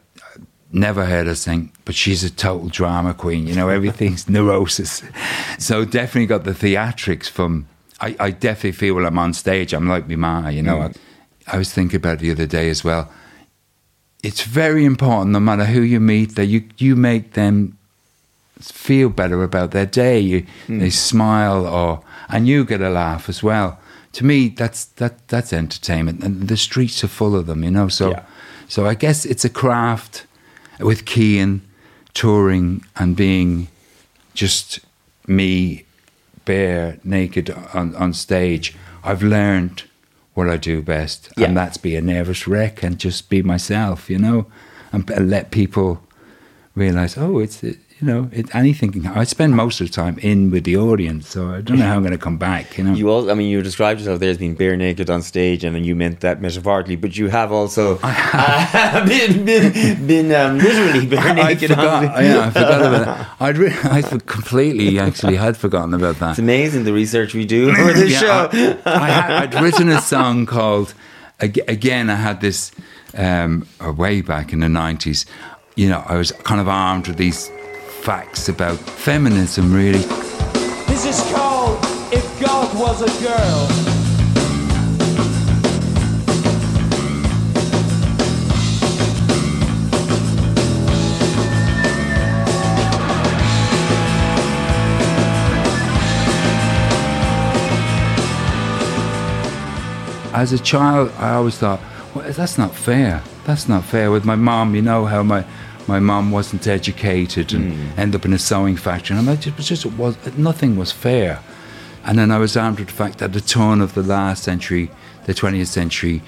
never 0.72 1.04
heard 1.04 1.28
her 1.28 1.36
sing, 1.36 1.74
but 1.84 1.96
she's 1.96 2.24
a 2.24 2.30
total 2.30 2.70
drama 2.70 3.14
queen. 3.14 3.46
You 3.46 3.56
know, 3.56 3.68
everything's 3.68 4.30
neurosis. 4.30 5.04
So 5.60 5.84
definitely 5.84 6.28
got 6.28 6.46
the 6.46 6.52
theatrics 6.52 7.30
from 7.30 7.68
I, 8.00 8.16
I 8.22 8.32
definitely 8.32 8.72
feel 8.72 8.96
when 8.96 9.06
I'm 9.06 9.20
on 9.20 9.34
stage, 9.34 9.74
I'm 9.74 9.90
like 9.90 10.08
my 10.08 10.16
ma, 10.16 10.48
you 10.48 10.64
know. 10.64 10.84
I, 10.84 10.94
I 11.48 11.58
was 11.58 11.72
thinking 11.74 11.98
about 11.98 12.14
it 12.16 12.20
the 12.20 12.32
other 12.32 12.46
day 12.46 12.70
as 12.70 12.84
well. 12.84 13.12
It's 14.24 14.42
very 14.44 14.84
important, 14.84 15.32
no 15.32 15.40
matter 15.40 15.66
who 15.66 15.82
you 15.82 16.00
meet, 16.00 16.36
that 16.36 16.46
you, 16.48 16.64
you 16.78 16.96
make 16.96 17.34
them 17.34 17.78
feel 18.60 19.10
better 19.10 19.44
about 19.44 19.72
their 19.72 19.86
day. 19.86 20.20
You, 20.20 20.46
hmm. 20.66 20.80
They 20.80 20.90
smile, 20.90 21.66
or 21.66 22.02
and 22.30 22.48
you 22.48 22.66
get 22.66 22.82
a 22.82 22.90
laugh 22.90 23.30
as 23.30 23.42
well. 23.44 23.80
To 24.14 24.26
me, 24.26 24.50
that's 24.50 24.86
that 24.86 25.28
that's 25.28 25.54
entertainment, 25.54 26.24
and 26.24 26.48
the 26.48 26.58
streets 26.58 27.04
are 27.04 27.08
full 27.08 27.36
of 27.36 27.46
them, 27.46 27.64
you 27.64 27.72
know. 27.72 27.88
So, 27.88 28.10
Yeah. 28.12 28.24
so 28.68 28.86
I 28.88 28.96
guess 28.96 29.26
it's 29.26 29.46
a 29.46 29.50
craft 29.50 30.26
with 30.80 31.06
Kean 31.06 31.62
touring 32.14 32.84
and 32.96 33.16
being 33.16 33.68
just 34.34 34.80
me, 35.28 35.86
bare, 36.46 36.98
naked 37.04 37.52
on, 37.74 37.96
on 37.96 38.14
stage. 38.14 38.76
I've 39.04 39.22
learned 39.22 39.84
what 40.38 40.48
I 40.48 40.58
do 40.58 40.84
best, 40.84 41.30
Yeah. 41.36 41.48
and 41.48 41.58
that's 41.58 41.78
be 41.78 41.96
a 41.96 42.02
nervous 42.02 42.48
wreck 42.48 42.84
and 42.84 43.00
just 43.00 43.28
be 43.28 43.42
myself, 43.42 44.08
you 44.08 44.20
know, 44.20 44.46
and, 44.94 45.10
let 45.28 45.50
people 45.50 46.00
realize, 46.76 47.18
oh, 47.18 47.40
it's 47.40 47.64
it, 47.64 47.80
you 48.00 48.06
know, 48.08 48.30
it, 48.32 48.54
anything. 48.56 48.92
Can, 48.92 49.02
happen. 49.04 49.20
I 49.20 49.24
spend 49.24 49.56
most 49.56 49.82
of 49.82 49.88
the 49.88 49.94
time 49.94 50.20
in 50.20 50.52
with 50.52 50.66
the 50.66 50.78
audience, 50.78 51.28
so 51.30 51.50
I 51.50 51.62
don't 51.62 51.80
know 51.80 51.86
how 51.86 51.96
I'm 51.96 52.02
going 52.04 52.12
to 52.12 52.18
come 52.20 52.38
back. 52.38 52.78
You 52.78 52.84
know, 52.84 52.94
You 52.94 53.10
all, 53.10 53.32
I 53.32 53.34
mean, 53.34 53.50
you 53.50 53.62
described 53.64 54.00
yourself 54.00 54.20
there 54.20 54.30
as 54.30 54.38
being 54.38 54.54
bare 54.54 54.78
naked 54.78 55.10
on 55.10 55.24
stage, 55.24 55.64
and 55.64 55.76
then 55.76 55.84
you 55.84 55.96
meant 55.96 56.20
that 56.20 56.40
metaphorically, 56.40 56.96
but 56.96 57.18
you 57.18 57.30
have 57.30 57.52
also 57.52 57.98
uh, 58.04 59.06
been 59.08 59.46
been, 59.46 60.06
been 60.08 60.32
um, 60.32 60.60
literally 60.60 61.08
bare 61.14 61.20
I 61.20 61.34
naked 61.34 61.70
forgot. 61.72 62.04
on 62.06 62.14
stage. 62.14 62.26
yeah, 62.26 62.40
I 62.46 62.50
forgot 62.52 62.82
about 62.82 63.06
that. 63.06 63.30
I'd 63.40 63.58
re- 63.58 63.76
I 63.84 64.02
for- 64.04 64.20
completely 64.20 65.00
actually 65.00 65.36
had 65.38 65.58
forgotten 65.58 65.94
about 65.96 66.18
that. 66.20 66.32
It's 66.32 66.40
amazing 66.40 66.84
the 66.84 66.94
research 66.94 67.34
we 67.34 67.46
do 67.46 67.74
for 67.74 67.94
this 67.94 68.12
Yeah, 68.12 68.20
show. 68.20 68.50
I, 68.86 68.92
I 68.94 69.10
had, 69.10 69.32
I'd 69.56 69.64
written 69.64 69.90
a 69.90 70.02
song 70.02 70.46
called 70.46 70.94
again. 71.40 72.10
I 72.10 72.16
had 72.16 72.42
this 72.42 72.72
um, 73.16 73.66
way 73.82 74.22
back 74.22 74.54
in 74.54 74.60
the 74.60 74.70
nineties. 74.70 75.26
You 75.76 75.90
know, 75.90 76.04
I 76.08 76.18
was 76.18 76.32
kind 76.32 76.60
of 76.62 76.68
armed 76.68 77.08
with 77.08 77.18
these 77.18 77.52
facts 78.08 78.48
about 78.48 78.78
feminism. 78.78 79.74
Really, 79.74 80.00
This 80.88 81.06
is 81.06 81.20
called 81.34 81.78
If 82.10 82.24
God 82.40 82.74
Was 82.80 83.02
a 83.02 83.12
Girl. 83.22 83.68
as 100.34 100.54
a 100.54 100.60
child, 100.60 101.12
I 101.18 101.34
always 101.34 101.58
thought, 101.58 101.82
well, 102.16 102.32
that's 102.32 102.58
not 102.58 102.74
fair. 102.74 103.22
That's 103.46 103.68
not 103.68 103.84
fair. 103.84 104.12
With 104.12 104.24
my 104.24 104.36
mom, 104.36 104.76
you 104.76 104.82
know 104.82 105.04
how 105.06 105.24
my 105.24 105.44
my 105.88 106.00
mum 106.00 106.32
wasn't 106.32 106.68
educated 106.68 107.54
and 107.54 107.74
hmm. 107.74 108.00
ended 108.00 108.22
up 108.22 108.26
in 108.26 108.34
a 108.34 108.40
sewing 108.40 108.76
factory, 108.76 109.18
and 109.18 109.30
I'm 109.30 109.36
it 109.36 109.56
was 109.56 109.68
just 109.68 109.86
it 109.86 109.94
was 109.94 110.16
nothing 110.38 110.76
was 110.76 110.92
fair. 110.92 111.42
And 112.06 112.18
then 112.18 112.32
I 112.32 112.38
was 112.38 112.56
armed 112.56 112.80
with 112.80 112.88
the 112.88 112.94
fact 112.94 113.18
that 113.18 113.26
at 113.26 113.34
the 113.34 113.42
turn 113.42 113.82
of 113.82 113.94
the 113.94 114.04
last 114.04 114.44
century, 114.44 114.90
the 115.26 115.34
20th 115.34 115.68
century, 115.68 116.22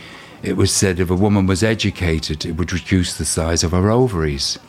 it 0.43 0.57
was 0.57 0.73
said 0.73 0.99
if 0.99 1.09
a 1.09 1.15
woman 1.15 1.45
was 1.47 1.63
educated, 1.63 2.45
it 2.45 2.53
would 2.53 2.73
reduce 2.73 3.17
the 3.17 3.23
size 3.23 3.63
of 3.63 3.71
her 3.71 3.89
ovaries. 3.89 4.59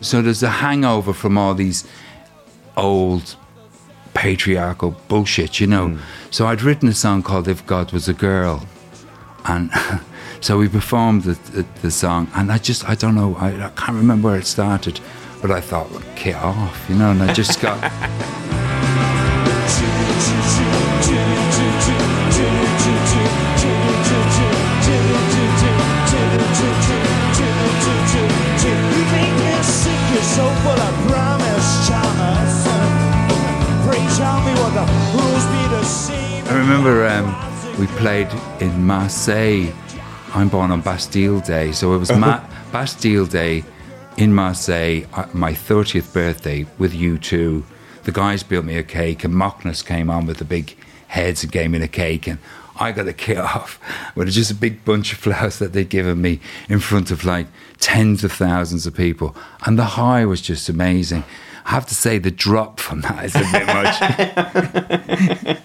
So 0.00 0.22
there's 0.22 0.44
a 0.44 0.48
hangover 0.48 1.12
from 1.12 1.36
all 1.36 1.54
these 1.54 1.84
old 2.76 3.36
patriarchal 4.14 4.96
bullshit, 5.08 5.60
you 5.60 5.66
know. 5.66 5.88
Hmm. 5.88 6.00
So 6.30 6.46
I'd 6.46 6.62
written 6.62 6.88
a 6.88 6.94
song 6.94 7.22
called 7.22 7.48
If 7.48 7.66
God 7.66 7.92
Was 7.92 8.08
a 8.08 8.14
Girl. 8.14 8.66
And 9.44 9.70
so 10.46 10.56
we 10.58 10.68
performed 10.68 11.24
the, 11.24 11.32
the, 11.50 11.66
the 11.82 11.90
song, 11.90 12.30
and 12.36 12.52
I 12.52 12.58
just, 12.58 12.88
I 12.88 12.94
don't 12.94 13.16
know, 13.16 13.34
I, 13.34 13.48
I 13.66 13.68
can't 13.70 13.98
remember 13.98 14.28
where 14.28 14.38
it 14.38 14.46
started, 14.46 15.00
but 15.42 15.50
I 15.50 15.60
thought, 15.60 15.90
well, 15.90 16.04
kick 16.14 16.36
off, 16.36 16.86
you 16.88 16.94
know, 16.94 17.10
and 17.10 17.20
I 17.20 17.32
just 17.32 17.60
got. 17.60 17.74
You 28.66 29.04
make 29.12 29.34
me 29.34 29.62
sick, 29.62 30.02
you're 30.12 30.22
so 30.22 30.46
full 30.62 30.78
of 30.78 30.94
promise, 31.10 31.88
Thomas. 31.88 32.54
Pray 33.84 34.04
tell 34.14 34.38
me 34.46 34.52
what 34.62 34.72
the 34.78 34.86
rules 35.12 35.44
be 35.50 35.62
the 35.74 35.82
same. 35.82 36.44
I 36.46 36.58
remember 36.58 37.06
um, 37.08 37.34
we 37.80 37.86
played 37.98 38.28
in 38.60 38.86
Marseille. 38.86 39.72
I'm 40.34 40.48
born 40.48 40.70
on 40.70 40.80
Bastille 40.80 41.40
Day, 41.40 41.72
so 41.72 41.94
it 41.94 41.98
was 41.98 42.12
Ma- 42.16 42.44
Bastille 42.72 43.26
Day 43.26 43.64
in 44.16 44.34
Marseille, 44.34 45.02
my 45.32 45.52
30th 45.52 46.12
birthday 46.12 46.66
with 46.78 46.92
U2. 46.92 47.62
The 48.04 48.12
guys 48.12 48.42
built 48.42 48.64
me 48.64 48.76
a 48.76 48.82
cake, 48.82 49.24
and 49.24 49.34
Macnas 49.34 49.84
came 49.84 50.10
on 50.10 50.26
with 50.26 50.38
the 50.38 50.44
big 50.44 50.76
heads 51.08 51.42
and 51.42 51.52
gave 51.52 51.70
me 51.70 51.78
the 51.78 51.88
cake, 51.88 52.26
and 52.26 52.38
I 52.78 52.92
got 52.92 53.08
a 53.08 53.12
kit 53.12 53.38
off 53.54 53.80
with 54.14 54.30
just 54.30 54.50
a 54.50 54.54
big 54.54 54.84
bunch 54.84 55.12
of 55.12 55.18
flowers 55.18 55.58
that 55.58 55.72
they'd 55.72 55.88
given 55.88 56.20
me 56.20 56.40
in 56.68 56.80
front 56.80 57.10
of 57.10 57.24
like 57.24 57.46
tens 57.78 58.24
of 58.24 58.32
thousands 58.32 58.86
of 58.86 58.94
people, 58.94 59.34
and 59.64 59.78
the 59.78 59.84
high 59.84 60.24
was 60.24 60.40
just 60.40 60.68
amazing. 60.68 61.24
I 61.66 61.70
have 61.70 61.86
to 61.86 61.94
say, 61.94 62.18
the 62.18 62.30
drop 62.30 62.80
from 62.80 63.02
that 63.02 63.24
is 63.24 63.34
a 63.34 63.40
bit 63.52 63.66
much. 65.56 65.62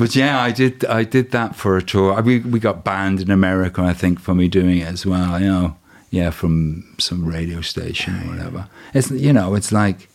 But 0.00 0.16
yeah, 0.16 0.40
I 0.40 0.50
did. 0.50 0.84
I 0.86 1.04
did 1.04 1.30
that 1.32 1.54
for 1.54 1.76
a 1.76 1.82
tour. 1.82 2.22
We 2.22 2.38
we 2.38 2.58
got 2.58 2.84
banned 2.84 3.20
in 3.20 3.30
America, 3.30 3.82
I 3.82 3.92
think, 3.92 4.18
for 4.18 4.34
me 4.34 4.48
doing 4.48 4.78
it 4.78 4.88
as 4.88 5.04
well. 5.04 5.38
You 5.38 5.46
know, 5.46 5.76
yeah, 6.10 6.30
from 6.30 6.94
some 6.98 7.26
radio 7.26 7.60
station 7.60 8.14
or 8.14 8.30
whatever. 8.30 8.68
It's 8.94 9.10
you 9.10 9.34
know, 9.34 9.54
it's 9.54 9.72
like 9.72 10.08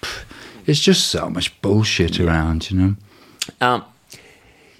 pff, 0.00 0.24
it's 0.64 0.80
just 0.80 1.08
so 1.08 1.28
much 1.28 1.60
bullshit 1.60 2.18
around. 2.18 2.70
You 2.70 2.78
know. 2.78 2.96
Um, 3.60 3.84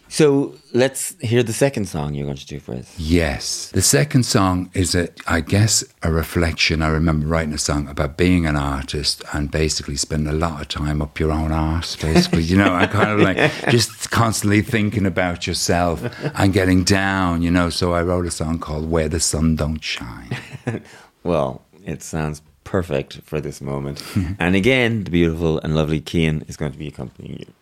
so 0.09 0.54
let's 0.72 1.14
hear 1.20 1.42
the 1.42 1.52
second 1.52 1.86
song 1.86 2.14
you're 2.14 2.26
going 2.26 2.36
to 2.36 2.46
do 2.46 2.61
for 2.61 2.74
us. 2.74 2.94
Yes, 2.98 3.70
the 3.70 3.82
second 3.82 4.24
song 4.24 4.70
is 4.74 4.94
a, 4.94 5.09
I 5.26 5.40
guess, 5.40 5.84
a 6.02 6.12
reflection. 6.12 6.82
I 6.82 6.88
remember 6.88 7.26
writing 7.26 7.54
a 7.54 7.59
song 7.59 7.88
about 7.88 8.16
being 8.16 8.46
an 8.46 8.57
artist 8.57 9.22
and 9.32 9.50
basically 9.50 9.96
spending 9.96 10.32
a 10.32 10.36
lot 10.36 10.61
of 10.61 10.68
time 10.68 11.02
up 11.02 11.18
your 11.18 11.32
own 11.32 11.52
arse. 11.52 11.96
Basically, 11.96 12.42
you 12.42 12.57
know, 12.57 12.74
I 12.74 12.86
kind 12.86 13.11
of 13.11 13.20
like 13.20 13.36
just 13.70 14.11
constantly 14.11 14.62
thinking 14.62 15.07
about 15.07 15.46
yourself 15.46 16.02
and 16.34 16.52
getting 16.52 16.84
down. 16.84 17.42
You 17.42 17.50
know, 17.50 17.70
so 17.70 17.92
I 17.92 18.02
wrote 18.02 18.26
a 18.26 18.30
song 18.30 18.59
called 18.59 18.90
"Where 18.90 19.09
the 19.09 19.20
Sun 19.20 19.57
Don't 19.57 19.82
Shine." 19.82 20.36
Well, 21.26 21.62
it 21.84 22.04
sounds 22.04 22.40
perfect 22.62 23.20
for 23.24 23.40
this 23.40 23.61
moment. 23.61 24.00
and 24.38 24.54
again, 24.54 25.02
the 25.02 25.11
beautiful 25.11 25.59
and 25.59 25.74
lovely 25.74 26.00
Kian 26.00 26.48
is 26.48 26.57
going 26.57 26.70
to 26.70 26.78
be 26.78 26.86
accompanying 26.86 27.40
you. 27.40 27.52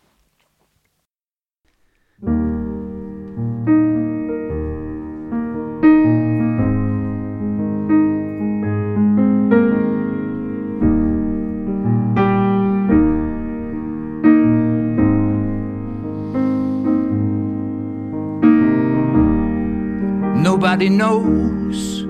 Nobody 20.65 20.89
knows 20.89 22.09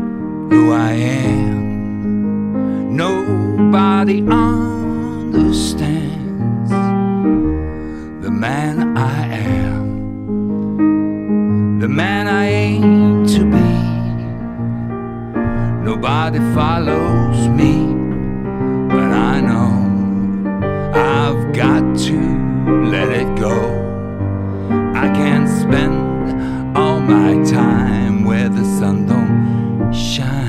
who 0.48 0.70
I 0.70 0.92
am. 0.92 2.94
Nobody 2.96 4.20
understands 4.20 6.70
the 8.22 8.30
man 8.30 8.96
I 8.96 9.26
am, 9.26 9.88
the 11.80 11.88
man 11.88 12.28
I 12.28 12.46
aim 12.46 13.26
to 13.26 13.44
be. 13.54 13.74
Nobody 15.84 16.38
follows 16.54 17.48
me, 17.48 17.88
but 18.88 19.10
I 19.32 19.40
know 19.40 19.72
I've 20.94 21.52
got 21.52 21.98
to 22.06 22.16
let 22.88 23.10
it 23.10 23.34
go. 23.36 23.82
I 24.94 25.08
can't 25.08 25.48
spend 25.48 26.78
all 26.78 27.00
my 27.00 27.42
time 27.50 28.03
where 28.24 28.48
the 28.48 28.64
sun 28.78 29.06
don't 29.06 29.92
shine. 29.92 30.43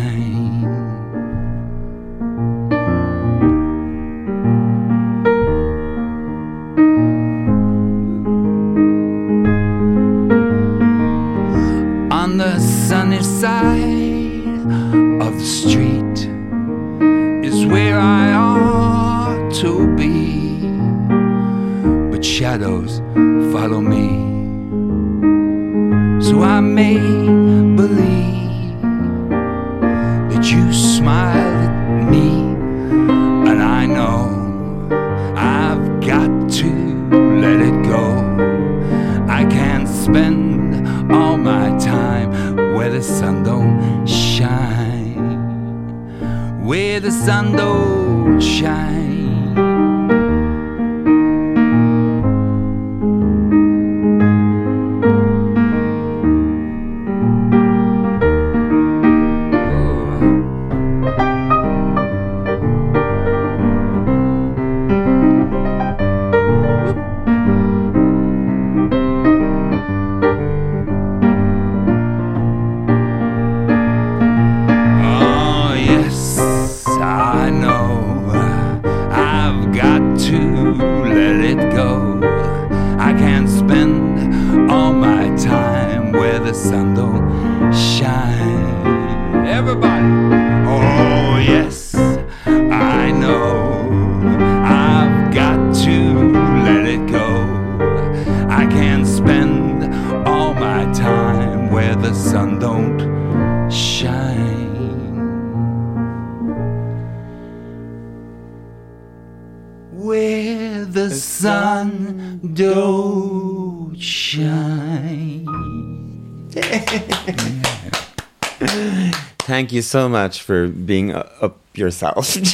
Thank 119.56 119.72
you 119.72 119.82
so 119.82 120.10
much 120.10 120.42
for 120.42 120.68
being 120.68 121.14
uh, 121.14 121.30
up 121.40 121.58
yourself. 121.78 122.36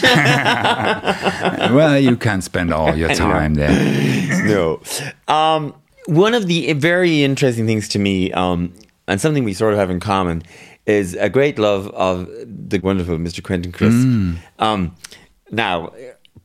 Well, 1.74 1.98
you 1.98 2.16
can't 2.16 2.44
spend 2.44 2.72
all 2.72 2.96
your 2.96 3.10
time 3.16 3.56
there. 3.56 3.74
no. 4.46 4.82
Um, 5.28 5.74
one 6.06 6.36
of 6.36 6.46
the 6.46 6.74
very 6.74 7.24
interesting 7.24 7.66
things 7.66 7.88
to 7.90 8.00
me, 8.00 8.32
um, 8.34 8.72
and 9.08 9.20
something 9.20 9.44
we 9.44 9.56
sort 9.56 9.74
of 9.74 9.80
have 9.80 9.90
in 9.90 10.00
common, 10.00 10.44
is 10.86 11.16
a 11.16 11.28
great 11.28 11.58
love 11.58 11.88
of 11.90 12.28
the 12.46 12.78
wonderful 12.80 13.18
Mr. 13.18 13.42
Quentin 13.42 13.72
Crisp. 13.72 14.06
Um, 14.60 14.96
now, 15.50 15.92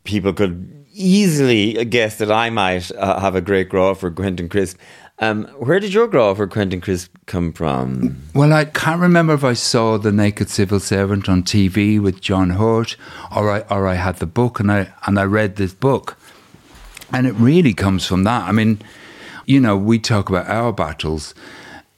people 0.04 0.32
could 0.32 0.86
easily 0.94 1.84
guess 1.84 2.16
that 2.16 2.32
I 2.32 2.48
might 2.48 2.90
uh, 2.92 3.20
have 3.20 3.34
a 3.36 3.42
great 3.42 3.68
grow 3.68 3.94
for 3.94 4.10
Quentin 4.10 4.48
Crisp. 4.48 4.78
Um, 5.18 5.44
where 5.58 5.80
did 5.80 5.94
your 5.94 6.08
grow 6.08 6.34
for 6.34 6.46
Quentin 6.46 6.80
Crisp 6.82 7.10
come 7.24 7.52
from? 7.52 8.18
Well, 8.34 8.52
I 8.52 8.66
can't 8.66 9.00
remember 9.00 9.32
if 9.32 9.44
I 9.44 9.54
saw 9.54 9.96
The 9.96 10.12
Naked 10.12 10.50
Civil 10.50 10.78
Servant 10.78 11.26
on 11.28 11.42
TV 11.42 11.98
with 11.98 12.20
John 12.20 12.50
Hurt, 12.50 12.96
or 13.34 13.50
I 13.50 13.60
or 13.70 13.86
I 13.86 13.94
had 13.94 14.16
the 14.16 14.26
book 14.26 14.60
and 14.60 14.70
I 14.70 14.92
and 15.06 15.18
I 15.18 15.24
read 15.24 15.56
this 15.56 15.72
book, 15.72 16.18
and 17.12 17.26
it 17.26 17.32
really 17.32 17.72
comes 17.72 18.06
from 18.06 18.24
that. 18.24 18.46
I 18.46 18.52
mean, 18.52 18.78
you 19.46 19.58
know, 19.58 19.74
we 19.76 19.98
talk 19.98 20.28
about 20.28 20.48
our 20.48 20.70
battles. 20.72 21.34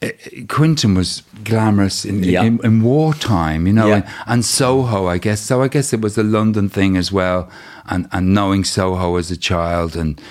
Eh, 0.01 0.11
eh, 0.31 0.43
Quentin 0.47 0.95
was 0.95 1.23
glamorous 1.43 2.05
in, 2.05 2.23
Yeah. 2.23 2.43
in, 2.43 2.63
in 2.63 2.81
wartime, 2.83 3.67
you 3.67 3.73
know, 3.73 3.87
Yeah. 3.87 3.95
and, 3.95 4.05
and 4.27 4.45
Soho, 4.45 5.07
I 5.07 5.17
guess. 5.17 5.41
So 5.41 5.61
I 5.61 5.67
guess 5.67 5.91
it 5.91 5.99
was 5.99 6.17
a 6.17 6.23
London 6.23 6.69
thing 6.69 6.95
as 6.95 7.11
well, 7.11 7.49
and, 7.89 8.07
and 8.13 8.33
knowing 8.33 8.63
Soho 8.63 9.17
as 9.17 9.29
a 9.29 9.35
child, 9.35 9.97
and 9.97 10.21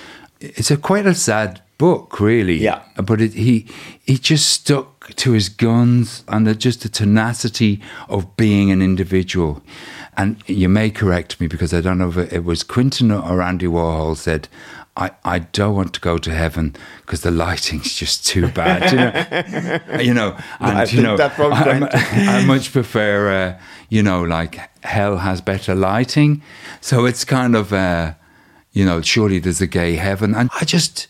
it's 0.41 0.71
a 0.71 0.77
quite 0.77 1.05
a 1.05 1.13
sad 1.13 1.61
book, 1.79 2.19
really. 2.19 2.57
Yeah. 2.57 2.83
But 3.03 3.19
it, 3.21 3.33
he 3.33 3.65
he 4.05 4.19
just 4.19 4.47
stuck 4.49 5.15
to 5.15 5.31
his 5.31 5.49
guns 5.49 6.23
and 6.27 6.45
the, 6.45 6.53
just 6.53 6.81
the 6.81 6.89
tenacity 6.89 7.81
of 8.07 8.37
being 8.37 8.69
an 8.69 8.83
individual. 8.83 9.63
And 10.15 10.43
you 10.45 10.69
may 10.69 10.91
correct 10.91 11.39
me 11.39 11.47
because 11.47 11.73
I 11.73 11.81
don't 11.81 11.97
know 11.97 12.09
if 12.09 12.17
it, 12.31 12.43
was 12.43 12.61
Quentin 12.61 13.09
or 13.11 13.41
Andy 13.41 13.65
Warhol 13.65 14.15
said. 14.15 14.47
I, 14.97 15.11
I 15.23 15.39
don't 15.39 15.75
want 15.75 15.93
to 15.93 16.01
go 16.01 16.17
to 16.17 16.31
heaven 16.31 16.75
because 17.05 17.21
the 17.21 17.31
lighting's 17.31 17.93
just 17.93 18.25
too 18.25 18.49
bad, 18.49 18.91
you 18.91 18.97
know. 18.97 20.01
you 20.01 20.13
know, 20.13 20.35
and 20.59 20.77
I 20.77 20.83
you 20.83 21.01
know, 21.01 21.15
I, 21.17 22.35
I 22.41 22.45
much 22.45 22.73
prefer, 22.73 23.31
uh, 23.31 23.59
you 23.87 24.03
know, 24.03 24.23
like 24.23 24.59
hell 24.83 25.17
has 25.17 25.39
better 25.39 25.73
lighting. 25.73 26.41
So 26.81 27.05
it's 27.05 27.23
kind 27.23 27.55
of, 27.55 27.71
uh, 27.71 28.15
you 28.73 28.83
know, 28.83 29.01
surely 29.01 29.39
there's 29.39 29.61
a 29.61 29.67
gay 29.67 29.95
heaven, 29.95 30.35
and 30.35 30.49
I 30.59 30.65
just, 30.65 31.07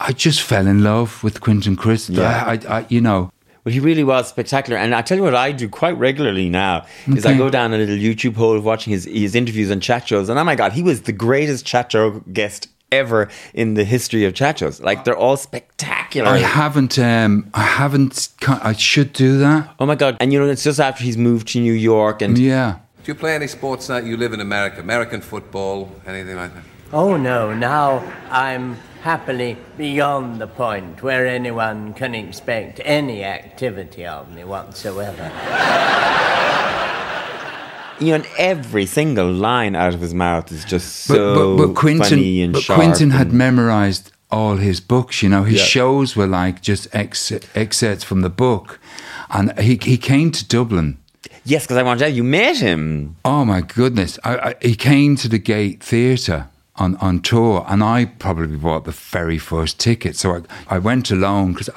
I 0.00 0.12
just 0.12 0.42
fell 0.42 0.66
in 0.66 0.82
love 0.82 1.22
with 1.22 1.40
Quentin 1.40 1.76
Crisp. 1.76 2.10
Yeah. 2.12 2.44
I, 2.46 2.52
I, 2.52 2.78
I, 2.80 2.86
you 2.88 3.00
know, 3.00 3.30
Well, 3.64 3.72
he 3.72 3.80
really 3.80 4.04
was 4.04 4.28
spectacular. 4.28 4.76
And 4.78 4.94
I 4.94 5.02
tell 5.02 5.16
you 5.16 5.22
what 5.22 5.34
I 5.34 5.52
do 5.52 5.68
quite 5.68 5.96
regularly 5.96 6.48
now 6.48 6.84
is 7.06 7.24
I 7.24 7.36
go 7.36 7.48
down 7.48 7.72
a 7.72 7.78
little 7.78 7.96
YouTube 7.96 8.34
hole 8.36 8.56
of 8.56 8.64
watching 8.64 8.92
his, 8.92 9.04
his 9.04 9.34
interviews 9.34 9.70
and 9.70 9.80
chat 9.82 10.06
shows. 10.08 10.28
And 10.28 10.38
oh 10.38 10.44
my 10.44 10.54
God, 10.56 10.72
he 10.72 10.82
was 10.82 11.02
the 11.02 11.12
greatest 11.12 11.64
chat 11.64 11.92
show 11.92 12.20
guest 12.32 12.68
ever 12.92 13.28
in 13.54 13.74
the 13.74 13.84
history 13.84 14.24
of 14.24 14.34
chat 14.34 14.58
shows. 14.58 14.80
Like 14.80 15.04
they're 15.04 15.16
all 15.16 15.36
spectacular. 15.36 16.28
I 16.28 16.38
haven't, 16.38 16.98
um, 16.98 17.50
I 17.54 17.62
haven't. 17.62 18.28
I 18.46 18.72
should 18.72 19.12
do 19.12 19.38
that. 19.38 19.74
oh 19.78 19.86
my 19.86 19.94
God. 19.94 20.16
And 20.20 20.32
you 20.32 20.38
know, 20.38 20.48
it's 20.48 20.64
just 20.64 20.78
after 20.80 21.02
he's 21.02 21.16
moved 21.16 21.48
to 21.48 21.60
New 21.60 21.72
York 21.72 22.20
and 22.20 22.36
Yeah. 22.36 22.76
Do 23.04 23.12
you 23.12 23.16
play 23.16 23.34
any 23.34 23.46
sports 23.48 23.88
now? 23.88 23.98
You 23.98 24.16
live 24.16 24.32
in 24.32 24.40
America, 24.40 24.80
American 24.80 25.20
football, 25.20 25.90
anything 26.06 26.36
like 26.36 26.54
that? 26.54 26.62
Oh 26.92 27.16
no, 27.16 27.52
now 27.52 28.02
I'm 28.30 28.76
happily 29.04 29.54
beyond 29.76 30.40
the 30.40 30.46
point 30.46 31.02
where 31.02 31.26
anyone 31.26 31.92
can 31.92 32.14
expect 32.14 32.80
any 32.84 33.22
activity 33.22 34.06
of 34.06 34.32
me 34.34 34.42
whatsoever. 34.44 35.24
you 38.00 38.16
know, 38.16 38.24
every 38.38 38.86
single 38.86 39.30
line 39.30 39.76
out 39.76 39.92
of 39.92 40.00
his 40.00 40.14
mouth 40.14 40.50
is 40.50 40.64
just 40.64 40.96
so 41.04 41.56
but, 41.56 41.66
but 41.66 41.74
Quentin, 41.76 42.02
funny 42.18 42.40
and 42.42 42.54
but 42.54 42.62
sharp. 42.62 42.78
Quentin 42.80 43.10
had 43.10 43.28
and- 43.28 43.36
memorized 43.38 44.10
all 44.30 44.56
his 44.56 44.80
books. 44.80 45.22
You 45.22 45.28
know, 45.28 45.44
his 45.44 45.60
Yeah. 45.60 45.66
shows 45.66 46.16
were 46.16 46.26
like 46.26 46.62
just 46.62 46.88
ex- 46.94 47.30
excerpts 47.54 48.02
from 48.04 48.22
the 48.22 48.30
book, 48.30 48.80
and 49.30 49.56
he 49.60 49.78
he 49.82 49.98
came 49.98 50.30
to 50.32 50.48
Dublin. 50.48 50.96
yes, 51.44 51.64
because 51.64 51.76
I 51.76 51.82
want 51.82 51.98
to 51.98 52.04
tell 52.06 52.10
you, 52.10 52.24
you 52.24 52.24
met 52.24 52.56
him. 52.56 53.16
Oh 53.22 53.44
my 53.44 53.60
goodness! 53.60 54.18
I, 54.24 54.36
I, 54.48 54.54
he 54.62 54.74
came 54.74 55.14
to 55.16 55.28
the 55.28 55.38
Gate 55.38 55.82
Theatre 55.82 56.46
on, 56.76 56.96
on 56.96 57.20
tour, 57.20 57.64
and 57.68 57.84
I 57.84 58.06
probably 58.06 58.56
bought 58.56 58.84
the 58.84 58.90
very 58.90 59.38
first 59.38 59.78
ticket. 59.78 60.16
So 60.16 60.36
I, 60.68 60.76
I 60.76 60.78
went 60.78 61.10
alone 61.10 61.52
because 61.52 61.70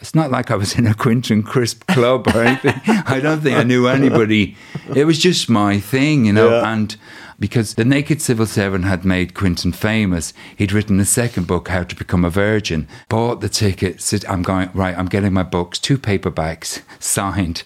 it's 0.00 0.14
not 0.14 0.30
like 0.30 0.50
I 0.50 0.56
was 0.56 0.76
in 0.76 0.86
a 0.86 0.94
Quentin 0.94 1.42
Crisp 1.42 1.86
club 1.88 2.28
or 2.28 2.42
anything. 2.44 2.80
I 2.86 3.20
don't 3.20 3.40
think 3.40 3.56
I 3.56 3.64
knew 3.64 3.88
anybody. 3.88 4.56
It 4.94 5.06
was 5.06 5.18
just 5.18 5.50
my 5.50 5.80
thing, 5.80 6.26
you 6.26 6.32
know. 6.32 6.50
Yeah. 6.50 6.72
And 6.72 6.96
because 7.40 7.74
the 7.74 7.84
Naked 7.84 8.22
Civil 8.22 8.46
Servant 8.46 8.84
had 8.84 9.04
made 9.04 9.34
Quentin 9.34 9.72
famous, 9.72 10.32
he'd 10.56 10.72
written 10.72 11.00
a 11.00 11.04
second 11.04 11.48
book, 11.48 11.68
How 11.68 11.82
to 11.82 11.96
Become 11.96 12.24
a 12.24 12.30
Virgin. 12.30 12.86
Bought 13.08 13.40
the 13.40 13.48
ticket. 13.48 14.00
Said, 14.00 14.24
"I'm 14.26 14.42
going 14.42 14.70
right. 14.72 14.96
I'm 14.96 15.06
getting 15.06 15.32
my 15.32 15.42
books, 15.42 15.80
two 15.80 15.98
paperbacks 15.98 16.82
signed." 17.00 17.64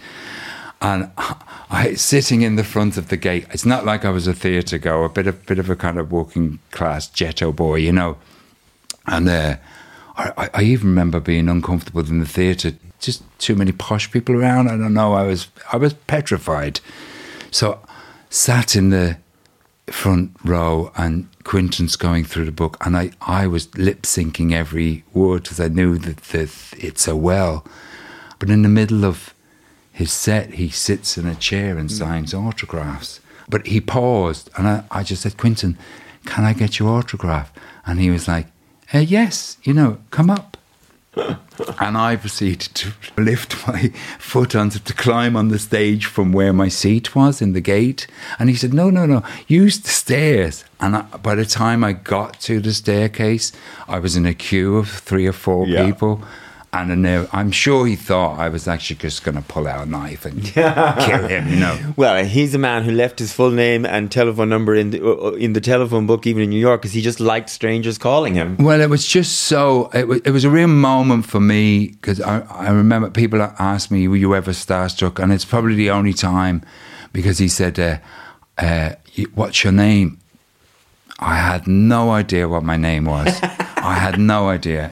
And 0.80 1.10
I 1.70 1.94
sitting 1.94 2.42
in 2.42 2.56
the 2.56 2.64
front 2.64 2.96
of 2.96 3.08
the 3.08 3.16
gate. 3.16 3.46
It's 3.50 3.66
not 3.66 3.84
like 3.84 4.04
I 4.04 4.10
was 4.10 4.26
a 4.26 4.34
theatre 4.34 4.78
goer, 4.78 5.04
a 5.04 5.10
bit 5.10 5.26
of 5.26 5.44
bit 5.46 5.58
of 5.58 5.68
a 5.68 5.76
kind 5.76 5.98
of 5.98 6.12
working 6.12 6.58
class 6.70 7.08
ghetto 7.08 7.52
boy, 7.52 7.76
you 7.76 7.92
know. 7.92 8.16
And 9.06 9.28
uh, 9.28 9.56
I, 10.16 10.50
I 10.54 10.62
even 10.62 10.88
remember 10.88 11.20
being 11.20 11.48
uncomfortable 11.48 12.06
in 12.06 12.20
the 12.20 12.26
theatre. 12.26 12.72
Just 13.00 13.22
too 13.38 13.54
many 13.54 13.70
posh 13.70 14.10
people 14.10 14.34
around. 14.34 14.68
I 14.68 14.76
don't 14.76 14.94
know. 14.94 15.14
I 15.14 15.24
was 15.24 15.48
I 15.72 15.76
was 15.76 15.94
petrified. 15.94 16.80
So 17.50 17.80
sat 18.30 18.76
in 18.76 18.90
the 18.90 19.18
front 19.86 20.32
row 20.44 20.92
and 20.96 21.28
Quentin's 21.44 21.96
going 21.96 22.24
through 22.24 22.44
the 22.44 22.52
book 22.52 22.76
and 22.84 22.94
I, 22.94 23.10
I 23.22 23.46
was 23.46 23.74
lip 23.76 24.02
syncing 24.02 24.52
every 24.52 25.02
word 25.14 25.44
because 25.44 25.60
I 25.60 25.68
knew 25.68 25.96
that, 25.98 26.18
that 26.18 26.74
it 26.76 26.98
so 26.98 27.16
well. 27.16 27.64
But 28.38 28.50
in 28.50 28.62
the 28.62 28.68
middle 28.68 29.04
of 29.04 29.34
his 29.98 30.12
set, 30.12 30.54
he 30.54 30.68
sits 30.68 31.18
in 31.18 31.26
a 31.26 31.34
chair 31.34 31.76
and 31.76 31.90
signs 31.90 32.32
autographs. 32.32 33.18
But 33.48 33.66
he 33.66 33.80
paused 33.80 34.48
and 34.56 34.68
I, 34.68 34.84
I 34.92 35.02
just 35.02 35.22
said, 35.22 35.36
Quentin, 35.36 35.76
can 36.24 36.44
I 36.44 36.52
get 36.52 36.78
your 36.78 36.90
autograph? 36.90 37.50
And 37.84 37.98
he 37.98 38.08
was 38.08 38.28
like, 38.28 38.46
uh, 38.94 38.98
yes, 38.98 39.58
you 39.64 39.74
know, 39.74 39.98
come 40.12 40.30
up. 40.30 40.56
and 41.16 41.98
I 41.98 42.14
proceeded 42.14 42.72
to 42.76 42.92
lift 43.16 43.66
my 43.66 43.88
foot 44.20 44.54
onto 44.54 44.78
to 44.78 44.94
climb 44.94 45.34
on 45.34 45.48
the 45.48 45.58
stage 45.58 46.06
from 46.06 46.32
where 46.32 46.52
my 46.52 46.68
seat 46.68 47.16
was 47.16 47.42
in 47.42 47.54
the 47.54 47.60
gate. 47.60 48.06
And 48.38 48.48
he 48.48 48.54
said, 48.54 48.72
"No, 48.72 48.88
no, 48.90 49.04
no, 49.04 49.22
use 49.48 49.80
the 49.80 49.88
stairs." 49.88 50.64
And 50.78 50.94
I, 50.94 51.02
by 51.28 51.34
the 51.34 51.44
time 51.44 51.82
I 51.82 51.92
got 51.94 52.38
to 52.42 52.60
the 52.60 52.72
staircase, 52.72 53.50
I 53.88 53.98
was 53.98 54.14
in 54.14 54.26
a 54.26 54.34
queue 54.34 54.76
of 54.76 54.88
three 54.88 55.26
or 55.26 55.32
four 55.32 55.66
Yeah. 55.66 55.86
people. 55.86 56.20
And 56.70 57.08
I'm 57.32 57.50
sure 57.50 57.86
he 57.86 57.96
thought 57.96 58.38
I 58.38 58.50
was 58.50 58.68
actually 58.68 58.96
just 58.96 59.24
going 59.24 59.36
to 59.36 59.42
pull 59.42 59.66
out 59.66 59.86
a 59.86 59.90
knife 59.90 60.26
and 60.26 60.44
kill 60.44 61.26
him, 61.26 61.48
you 61.48 61.56
know. 61.56 61.94
Well, 61.96 62.22
he's 62.26 62.54
a 62.54 62.58
man 62.58 62.84
who 62.84 62.90
left 62.90 63.18
his 63.18 63.32
full 63.32 63.50
name 63.50 63.86
and 63.86 64.12
telephone 64.12 64.50
number 64.50 64.74
in 64.74 64.90
the, 64.90 65.02
uh, 65.02 65.30
in 65.30 65.54
the 65.54 65.62
telephone 65.62 66.06
book, 66.06 66.26
even 66.26 66.42
in 66.42 66.50
New 66.50 66.58
York, 66.58 66.82
because 66.82 66.92
he 66.92 67.00
just 67.00 67.20
liked 67.20 67.48
strangers 67.48 67.96
calling 67.96 68.34
him. 68.34 68.58
Well, 68.58 68.82
it 68.82 68.90
was 68.90 69.06
just 69.06 69.38
so. 69.42 69.88
It 69.94 70.08
was, 70.08 70.20
it 70.26 70.30
was 70.30 70.44
a 70.44 70.50
real 70.50 70.68
moment 70.68 71.24
for 71.24 71.40
me 71.40 71.88
because 71.88 72.20
I, 72.20 72.40
I 72.40 72.70
remember 72.70 73.08
people 73.08 73.40
asked 73.40 73.90
me, 73.90 74.06
"Were 74.06 74.16
you 74.16 74.34
ever 74.34 74.50
starstruck?" 74.50 75.22
And 75.22 75.32
it's 75.32 75.46
probably 75.46 75.74
the 75.74 75.90
only 75.90 76.12
time 76.12 76.62
because 77.14 77.38
he 77.38 77.48
said, 77.48 77.78
uh, 77.80 77.98
uh, 78.58 78.96
"What's 79.34 79.64
your 79.64 79.72
name?" 79.72 80.18
I 81.18 81.36
had 81.36 81.66
no 81.66 82.10
idea 82.10 82.46
what 82.46 82.62
my 82.62 82.76
name 82.76 83.06
was. 83.06 83.34
I 83.82 83.94
had 83.94 84.18
no 84.18 84.48
idea. 84.48 84.90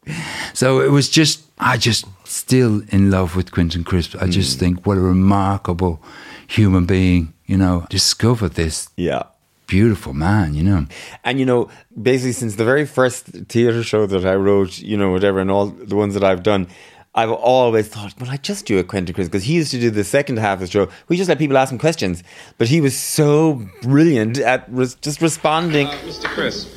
So 0.54 0.80
it 0.80 0.90
was 0.90 1.08
just, 1.08 1.44
I 1.58 1.76
just 1.76 2.06
still 2.24 2.82
in 2.90 3.10
love 3.10 3.36
with 3.36 3.50
Quentin 3.52 3.84
Crisp. 3.84 4.16
I 4.20 4.26
just 4.28 4.58
think 4.58 4.86
what 4.86 4.96
a 4.98 5.00
remarkable 5.00 6.02
human 6.46 6.86
being. 6.86 7.32
You 7.46 7.56
know, 7.56 7.86
discovered 7.90 8.54
this 8.54 8.88
Yeah. 8.96 9.22
beautiful 9.68 10.12
man. 10.14 10.54
You 10.54 10.64
know. 10.64 10.86
And 11.24 11.38
you 11.38 11.46
know, 11.46 11.68
basically, 12.00 12.32
since 12.32 12.56
the 12.56 12.64
very 12.64 12.84
first 12.86 13.26
theatre 13.48 13.82
show 13.84 14.06
that 14.06 14.24
I 14.26 14.34
wrote, 14.34 14.78
you 14.80 14.96
know, 14.96 15.10
whatever, 15.10 15.38
and 15.40 15.50
all 15.50 15.66
the 15.66 15.94
ones 15.96 16.14
that 16.14 16.24
I've 16.24 16.42
done, 16.42 16.66
I've 17.14 17.30
always 17.30 17.88
thought, 17.88 18.14
well, 18.20 18.30
I 18.30 18.36
just 18.36 18.66
do 18.66 18.78
a 18.78 18.84
Quentin 18.84 19.14
Crisp 19.14 19.30
because 19.30 19.44
he 19.44 19.54
used 19.54 19.70
to 19.70 19.80
do 19.80 19.90
the 19.90 20.04
second 20.04 20.38
half 20.38 20.54
of 20.54 20.60
the 20.60 20.66
show. 20.66 20.88
We 21.08 21.16
just 21.16 21.28
let 21.28 21.38
people 21.38 21.56
ask 21.56 21.70
him 21.72 21.78
questions, 21.78 22.22
but 22.58 22.68
he 22.68 22.80
was 22.80 22.94
so 22.96 23.62
brilliant 23.80 24.38
at 24.38 24.64
res- 24.68 24.96
just 24.96 25.22
responding. 25.22 25.86
Uh, 25.86 25.92
Mr. 26.04 26.24
Crisp, 26.26 26.68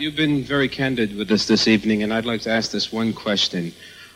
you've 0.00 0.16
been 0.16 0.42
very 0.42 0.68
candid 0.68 1.14
with 1.14 1.30
us 1.30 1.46
this 1.46 1.68
evening, 1.68 2.02
and 2.02 2.12
I'd 2.12 2.24
like 2.24 2.40
to 2.42 2.50
ask 2.50 2.70
this 2.70 2.90
one 2.90 3.12
question. 3.12 3.72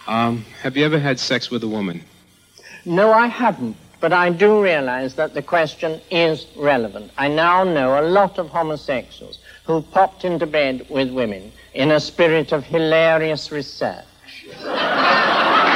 Um, 0.06 0.44
have 0.62 0.76
you 0.78 0.84
ever 0.84 0.98
had 0.98 1.20
sex 1.20 1.50
with 1.50 1.62
a 1.62 1.68
woman? 1.68 2.02
No, 2.86 3.12
I 3.12 3.26
haven't. 3.26 3.76
But 4.00 4.12
I 4.12 4.30
do 4.30 4.62
realize 4.62 5.14
that 5.14 5.34
the 5.34 5.42
question 5.42 6.00
is 6.10 6.46
relevant. 6.56 7.10
I 7.16 7.28
now 7.28 7.64
know 7.64 7.98
a 8.00 8.04
lot 8.04 8.38
of 8.38 8.48
homosexuals 8.48 9.38
who 9.64 9.80
popped 9.80 10.24
into 10.24 10.46
bed 10.46 10.86
with 10.90 11.10
women 11.10 11.52
in 11.74 11.90
a 11.90 12.00
spirit 12.00 12.52
of 12.52 12.64
hilarious 12.64 13.50
research. 13.50 14.04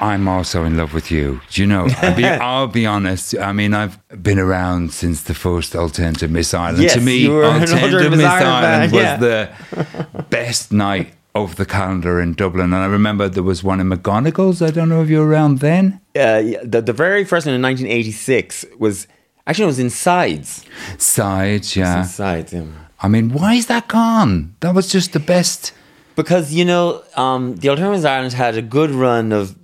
I'm 0.00 0.26
also 0.28 0.64
in 0.64 0.76
love 0.76 0.94
with 0.94 1.10
you. 1.10 1.40
Do 1.50 1.60
you 1.60 1.66
know? 1.66 1.86
I'll 1.98 2.16
be, 2.16 2.24
I'll 2.50 2.66
be 2.66 2.86
honest. 2.86 3.36
I 3.36 3.52
mean, 3.52 3.74
I've 3.74 3.98
been 4.22 4.38
around 4.38 4.92
since 4.92 5.22
the 5.22 5.34
first 5.34 5.76
Alternative 5.76 6.30
Miss 6.30 6.54
Ireland. 6.54 6.82
Yes, 6.82 6.94
to 6.94 7.00
me, 7.00 7.18
you 7.18 7.32
were 7.32 7.44
an 7.44 7.60
Alternative 7.60 7.82
Alternative 7.84 8.10
Miss 8.10 8.18
Miss 8.18 8.26
Ireland 8.26 8.66
Ireland 8.66 8.92
was 8.92 9.02
fan, 9.02 9.20
the 9.20 10.22
best 10.30 10.72
night 10.72 11.12
of 11.34 11.56
the 11.56 11.66
calendar 11.66 12.20
in 12.20 12.32
Dublin. 12.34 12.72
And 12.72 12.82
I 12.82 12.86
remember 12.86 13.28
there 13.28 13.42
was 13.42 13.62
one 13.62 13.78
in 13.78 13.88
McGonagles. 13.88 14.66
I 14.66 14.70
don't 14.70 14.88
know 14.88 15.02
if 15.02 15.10
you 15.10 15.18
were 15.18 15.26
around 15.26 15.58
then. 15.58 16.00
Uh, 16.16 16.42
yeah, 16.44 16.60
the, 16.64 16.80
the 16.80 16.92
very 16.92 17.24
first 17.24 17.46
one 17.46 17.54
in 17.54 17.62
1986 17.62 18.64
was 18.78 19.06
actually 19.46 19.64
it 19.64 19.66
was 19.66 19.78
in 19.78 19.90
Sides. 19.90 20.64
Sides, 20.98 21.76
yeah. 21.76 22.02
Sides, 22.02 22.52
yeah. 22.52 22.64
I 23.02 23.08
mean, 23.08 23.32
why 23.32 23.54
is 23.54 23.66
that 23.66 23.88
gone? 23.88 24.56
That 24.60 24.74
was 24.74 24.90
just 24.90 25.12
the 25.12 25.20
best. 25.20 25.72
Because 26.16 26.52
you 26.52 26.64
know, 26.64 27.02
um, 27.16 27.56
the 27.56 27.68
Alternatives 27.68 28.04
Ireland 28.04 28.32
had 28.34 28.56
a 28.56 28.62
good 28.62 28.90
run 28.90 29.32
of 29.32 29.56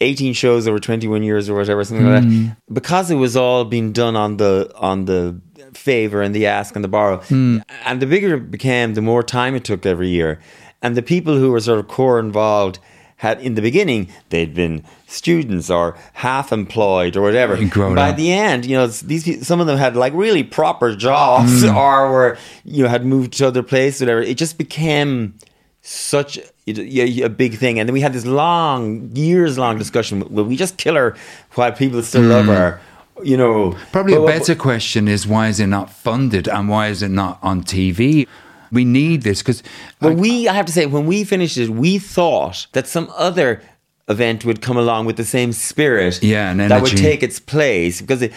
18 0.00 0.34
shows 0.34 0.68
over 0.68 0.78
21 0.78 1.22
years 1.22 1.48
or 1.48 1.54
whatever, 1.54 1.82
something 1.84 2.06
like 2.06 2.22
that. 2.22 2.28
Hmm. 2.28 2.46
Because 2.72 3.10
it 3.10 3.14
was 3.14 3.36
all 3.36 3.64
being 3.64 3.92
done 3.92 4.16
on 4.16 4.36
the 4.36 4.70
on 4.76 5.06
the 5.06 5.40
favor 5.72 6.22
and 6.22 6.34
the 6.34 6.46
ask 6.46 6.74
and 6.74 6.84
the 6.84 6.88
borrow, 6.88 7.18
hmm. 7.18 7.58
and 7.84 8.00
the 8.00 8.06
bigger 8.06 8.36
it 8.36 8.50
became, 8.50 8.94
the 8.94 9.02
more 9.02 9.22
time 9.22 9.54
it 9.54 9.64
took 9.64 9.86
every 9.86 10.08
year. 10.08 10.40
And 10.82 10.96
the 10.96 11.02
people 11.02 11.36
who 11.38 11.50
were 11.50 11.60
sort 11.60 11.78
of 11.78 11.88
core 11.88 12.20
involved 12.20 12.78
had 13.18 13.40
in 13.40 13.54
the 13.54 13.62
beginning 13.62 14.08
they'd 14.28 14.52
been 14.52 14.84
students 15.06 15.70
or 15.70 15.96
half 16.12 16.52
employed 16.52 17.16
or 17.16 17.22
whatever. 17.22 17.56
By 17.96 18.10
up. 18.10 18.16
the 18.16 18.32
end, 18.32 18.66
you 18.66 18.76
know, 18.76 18.86
these 18.86 19.46
some 19.46 19.60
of 19.60 19.66
them 19.66 19.78
had 19.78 19.96
like 19.96 20.12
really 20.12 20.42
proper 20.42 20.94
jobs 20.94 21.62
hmm. 21.62 21.74
or 21.74 22.10
were 22.10 22.38
you 22.64 22.82
know 22.82 22.88
had 22.88 23.06
moved 23.06 23.32
to 23.34 23.46
other 23.46 23.62
places, 23.62 24.02
whatever. 24.02 24.20
It 24.20 24.36
just 24.36 24.58
became 24.58 25.34
such 25.80 26.38
a, 26.66 27.22
a 27.22 27.28
big 27.28 27.56
thing, 27.56 27.78
and 27.78 27.88
then 27.88 27.94
we 27.94 28.00
had 28.00 28.12
this 28.12 28.26
long, 28.26 29.10
years 29.14 29.56
long 29.58 29.78
discussion. 29.78 30.20
Will 30.32 30.44
we 30.44 30.56
just 30.56 30.76
kill 30.76 30.94
her 30.94 31.16
while 31.54 31.72
people 31.72 32.02
still 32.02 32.22
love 32.22 32.46
hmm. 32.46 32.52
her? 32.52 32.80
You 33.22 33.36
know, 33.36 33.76
Probably 33.92 34.14
a 34.14 34.20
But- 34.20 34.26
better 34.26 34.54
question 34.54 35.08
is 35.08 35.26
why 35.26 35.48
is 35.48 35.58
it 35.58 35.68
not 35.68 35.90
funded 35.90 36.48
and 36.48 36.68
why 36.68 36.88
is 36.88 37.02
it 37.02 37.10
not 37.10 37.38
on 37.42 37.62
TV? 37.62 38.26
We 38.72 38.84
need 38.84 39.22
this 39.22 39.42
because 39.42 39.62
Well, 40.00 40.12
we, 40.12 40.48
I 40.48 40.54
have 40.54 40.66
to 40.66 40.72
say, 40.72 40.86
when 40.86 41.06
we 41.06 41.24
finished 41.24 41.56
it, 41.56 41.70
we 41.70 41.98
thought 41.98 42.66
that 42.72 42.86
some 42.86 43.10
other 43.16 43.62
event 44.08 44.44
would 44.44 44.60
come 44.60 44.76
along 44.76 45.06
with 45.06 45.16
the 45.16 45.24
same 45.24 45.52
spirit. 45.52 46.22
Yeah, 46.22 46.50
and 46.50 46.60
that 46.60 46.82
would 46.82 46.96
take 46.96 47.22
its 47.22 47.40
place 47.40 48.00
because 48.00 48.22
it, 48.22 48.32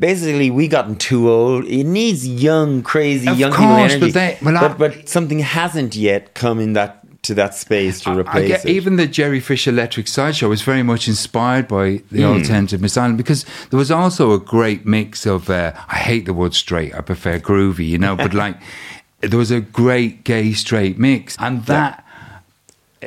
basically 0.00 0.50
we 0.50 0.68
gotten 0.68 0.96
too 0.96 1.28
old. 1.30 1.64
It 1.66 1.84
needs 1.84 2.26
young, 2.26 2.82
crazy 2.82 3.28
Of 3.28 3.38
young 3.38 3.50
people 3.52 3.66
energy. 3.66 4.00
but 4.00 4.14
they- 4.14 4.38
well, 4.42 4.56
I- 4.56 4.68
but, 4.68 4.78
but 4.78 5.08
something 5.08 5.40
hasn't 5.40 5.96
yet 5.96 6.34
come 6.34 6.60
in 6.60 6.72
that 6.74 7.03
to 7.24 7.34
that 7.34 7.54
space 7.54 8.00
to 8.02 8.10
I 8.10 8.16
replace 8.18 8.48
get, 8.48 8.64
it. 8.64 8.70
even 8.70 8.96
the 8.96 9.06
Jerry 9.06 9.40
Fisher 9.40 9.70
Electric 9.70 10.06
Sideshow 10.08 10.48
was 10.48 10.62
very 10.62 10.82
much 10.82 11.08
inspired 11.08 11.66
by 11.68 12.00
the 12.10 12.22
Hmm. 12.22 12.34
alternative 12.38 12.80
Miss 12.80 12.96
Ireland 12.96 13.18
because 13.18 13.44
there 13.70 13.78
was 13.78 13.90
also 13.90 14.32
a 14.32 14.38
great 14.38 14.86
mix 14.86 15.26
of. 15.26 15.50
Uh, 15.50 15.72
I 15.88 15.96
hate 15.96 16.26
the 16.26 16.34
word 16.34 16.54
straight. 16.54 16.94
I 16.94 17.00
prefer 17.00 17.38
groovy, 17.38 17.88
you 17.88 17.98
know. 17.98 18.14
but 18.16 18.32
like, 18.44 18.56
there 19.20 19.38
was 19.38 19.50
a 19.50 19.60
great 19.60 20.24
gay 20.24 20.52
straight 20.52 20.98
mix, 20.98 21.36
and 21.38 21.64
that. 21.66 22.00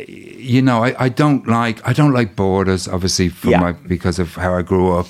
You 0.08 0.62
know, 0.62 0.84
I, 0.84 1.06
I 1.06 1.10
don't 1.10 1.48
like 1.48 1.82
I 1.88 1.92
don't 1.92 2.14
like 2.14 2.36
borders, 2.36 2.88
obviously, 2.88 3.30
from 3.30 3.50
Yeah. 3.52 3.60
my, 3.62 3.72
because 3.72 4.20
of 4.20 4.36
how 4.36 4.54
I 4.54 4.62
grew 4.62 4.92
up. 4.96 5.08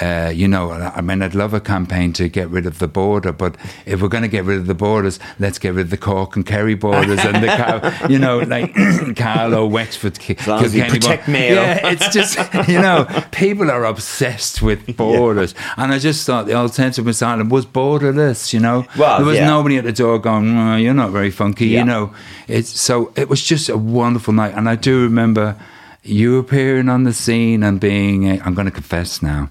Uh, 0.00 0.30
you 0.32 0.46
know, 0.46 0.70
I 0.70 1.00
mean, 1.00 1.22
I'd 1.22 1.34
love 1.34 1.54
a 1.54 1.60
campaign 1.60 2.12
to 2.14 2.28
get 2.28 2.48
rid 2.50 2.66
of 2.66 2.78
the 2.78 2.86
border, 2.86 3.32
but 3.32 3.56
if 3.84 4.00
we're 4.00 4.08
going 4.08 4.22
to 4.22 4.28
get 4.28 4.44
rid 4.44 4.58
of 4.58 4.66
the 4.66 4.74
borders, 4.74 5.18
let's 5.40 5.58
get 5.58 5.74
rid 5.74 5.86
of 5.86 5.90
the 5.90 5.96
Cork 5.96 6.36
and 6.36 6.46
Kerry 6.46 6.74
borders 6.74 7.18
and 7.18 7.42
the, 7.42 7.48
Cal- 7.48 8.10
you 8.10 8.18
know, 8.18 8.38
like 8.38 8.74
Carlow, 9.16 9.66
Wexford, 9.66 10.18
As 10.38 10.46
long 10.46 10.64
as 10.64 10.74
you 10.74 10.84
protect 10.84 11.26
Mayo. 11.26 11.54
Yeah, 11.54 11.88
it's 11.88 12.08
just, 12.10 12.38
you 12.68 12.80
know, 12.80 13.06
people 13.32 13.70
are 13.70 13.84
obsessed 13.84 14.62
with 14.62 14.96
borders. 14.96 15.54
And 15.76 15.92
I 15.92 15.98
just 15.98 16.24
thought 16.26 16.46
the 16.46 16.54
alternative 16.54 17.06
Ireland 17.22 17.50
was 17.50 17.66
borderless, 17.66 18.52
you 18.52 18.60
know. 18.60 18.86
Well, 18.96 19.18
there 19.18 19.26
was 19.26 19.38
yeah. 19.38 19.46
nobody 19.46 19.78
at 19.78 19.84
the 19.84 19.92
door 19.92 20.18
going, 20.18 20.56
"Oh, 20.56 20.76
you're 20.76 20.94
not 20.94 21.10
very 21.10 21.30
funky, 21.30 21.68
Yeah. 21.68 21.80
you 21.80 21.84
know. 21.84 22.14
It's 22.46 22.80
so 22.80 23.12
it 23.16 23.28
was 23.28 23.42
just 23.42 23.68
a 23.68 23.76
wonderful 23.76 24.32
night. 24.32 24.54
And 24.54 24.68
I 24.68 24.76
do 24.76 25.02
remember 25.02 25.56
you 26.02 26.38
appearing 26.38 26.88
on 26.88 27.04
the 27.04 27.12
scene 27.12 27.62
and 27.62 27.80
being, 27.80 28.40
I'm 28.42 28.54
going 28.54 28.66
to 28.66 28.70
confess 28.72 29.22
now. 29.22 29.50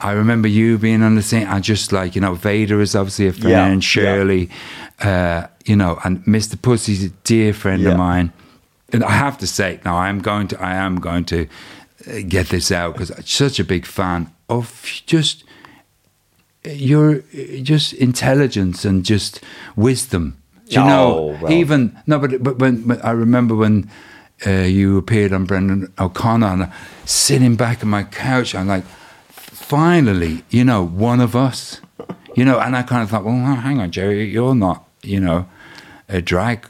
I 0.00 0.12
remember 0.12 0.46
you 0.48 0.78
being 0.78 1.02
on 1.02 1.14
the 1.16 1.22
scene. 1.22 1.46
I 1.48 1.58
just 1.60 1.92
like, 1.92 2.14
you 2.14 2.20
know, 2.20 2.34
Vader 2.34 2.80
is 2.80 2.94
obviously 2.94 3.26
a 3.26 3.32
friend, 3.32 3.50
Yeah, 3.50 3.68
yeah. 3.74 3.80
Shirley, 3.80 4.50
uh, 5.00 5.46
you 5.64 5.74
know, 5.76 5.98
and 6.04 6.24
Mr. 6.24 6.60
Pussy's 6.60 7.04
a 7.04 7.08
dear 7.24 7.52
friend 7.52 7.82
Yeah. 7.82 7.90
of 7.90 7.96
mine. 7.98 8.32
And 8.92 9.02
I 9.02 9.10
have 9.12 9.36
to 9.38 9.46
say, 9.46 9.80
now 9.84 9.96
I 9.96 10.08
am 10.08 10.20
going 10.20 10.46
to, 10.48 10.62
I 10.62 10.74
am 10.74 11.00
going 11.00 11.24
to 11.26 11.46
uh, 12.06 12.20
get 12.28 12.48
this 12.50 12.70
out 12.70 12.94
because 12.94 13.10
I'm 13.10 13.24
such 13.24 13.58
a 13.58 13.64
big 13.64 13.84
fan 13.86 14.30
of 14.48 14.84
just 15.06 15.42
your 16.64 17.22
just 17.62 17.92
intelligence 17.94 18.84
and 18.84 19.04
just 19.04 19.40
wisdom. 19.76 20.36
Do 20.68 20.76
you 20.76 20.80
Oh, 20.82 20.86
know? 20.86 21.38
well. 21.42 21.52
Even 21.52 21.96
no, 22.06 22.18
but 22.18 22.42
but 22.42 22.58
when, 22.58 22.86
when 22.88 23.00
I 23.02 23.10
remember 23.10 23.54
when 23.54 23.90
uh, 24.46 24.50
you 24.50 24.96
appeared 24.98 25.32
on 25.32 25.44
Brendan 25.44 25.92
O'Connor 25.98 26.46
and 26.46 26.72
sitting 27.04 27.56
back 27.56 27.82
on 27.82 27.90
my 27.90 28.04
couch, 28.04 28.54
I'm 28.54 28.68
like, 28.68 28.84
finally, 29.64 30.44
you 30.50 30.64
know, 30.64 30.84
one 30.84 31.20
of 31.20 31.34
us. 31.34 31.80
You 32.36 32.44
know, 32.44 32.58
and 32.58 32.76
I 32.76 32.82
kind 32.82 33.02
of 33.02 33.10
thought, 33.10 33.24
well, 33.24 33.34
hang 33.36 33.78
on, 33.78 33.92
Jerry, 33.92 34.24
you're 34.24 34.56
not, 34.56 34.88
you 35.02 35.20
know, 35.20 35.48
a 36.08 36.20
drag. 36.20 36.66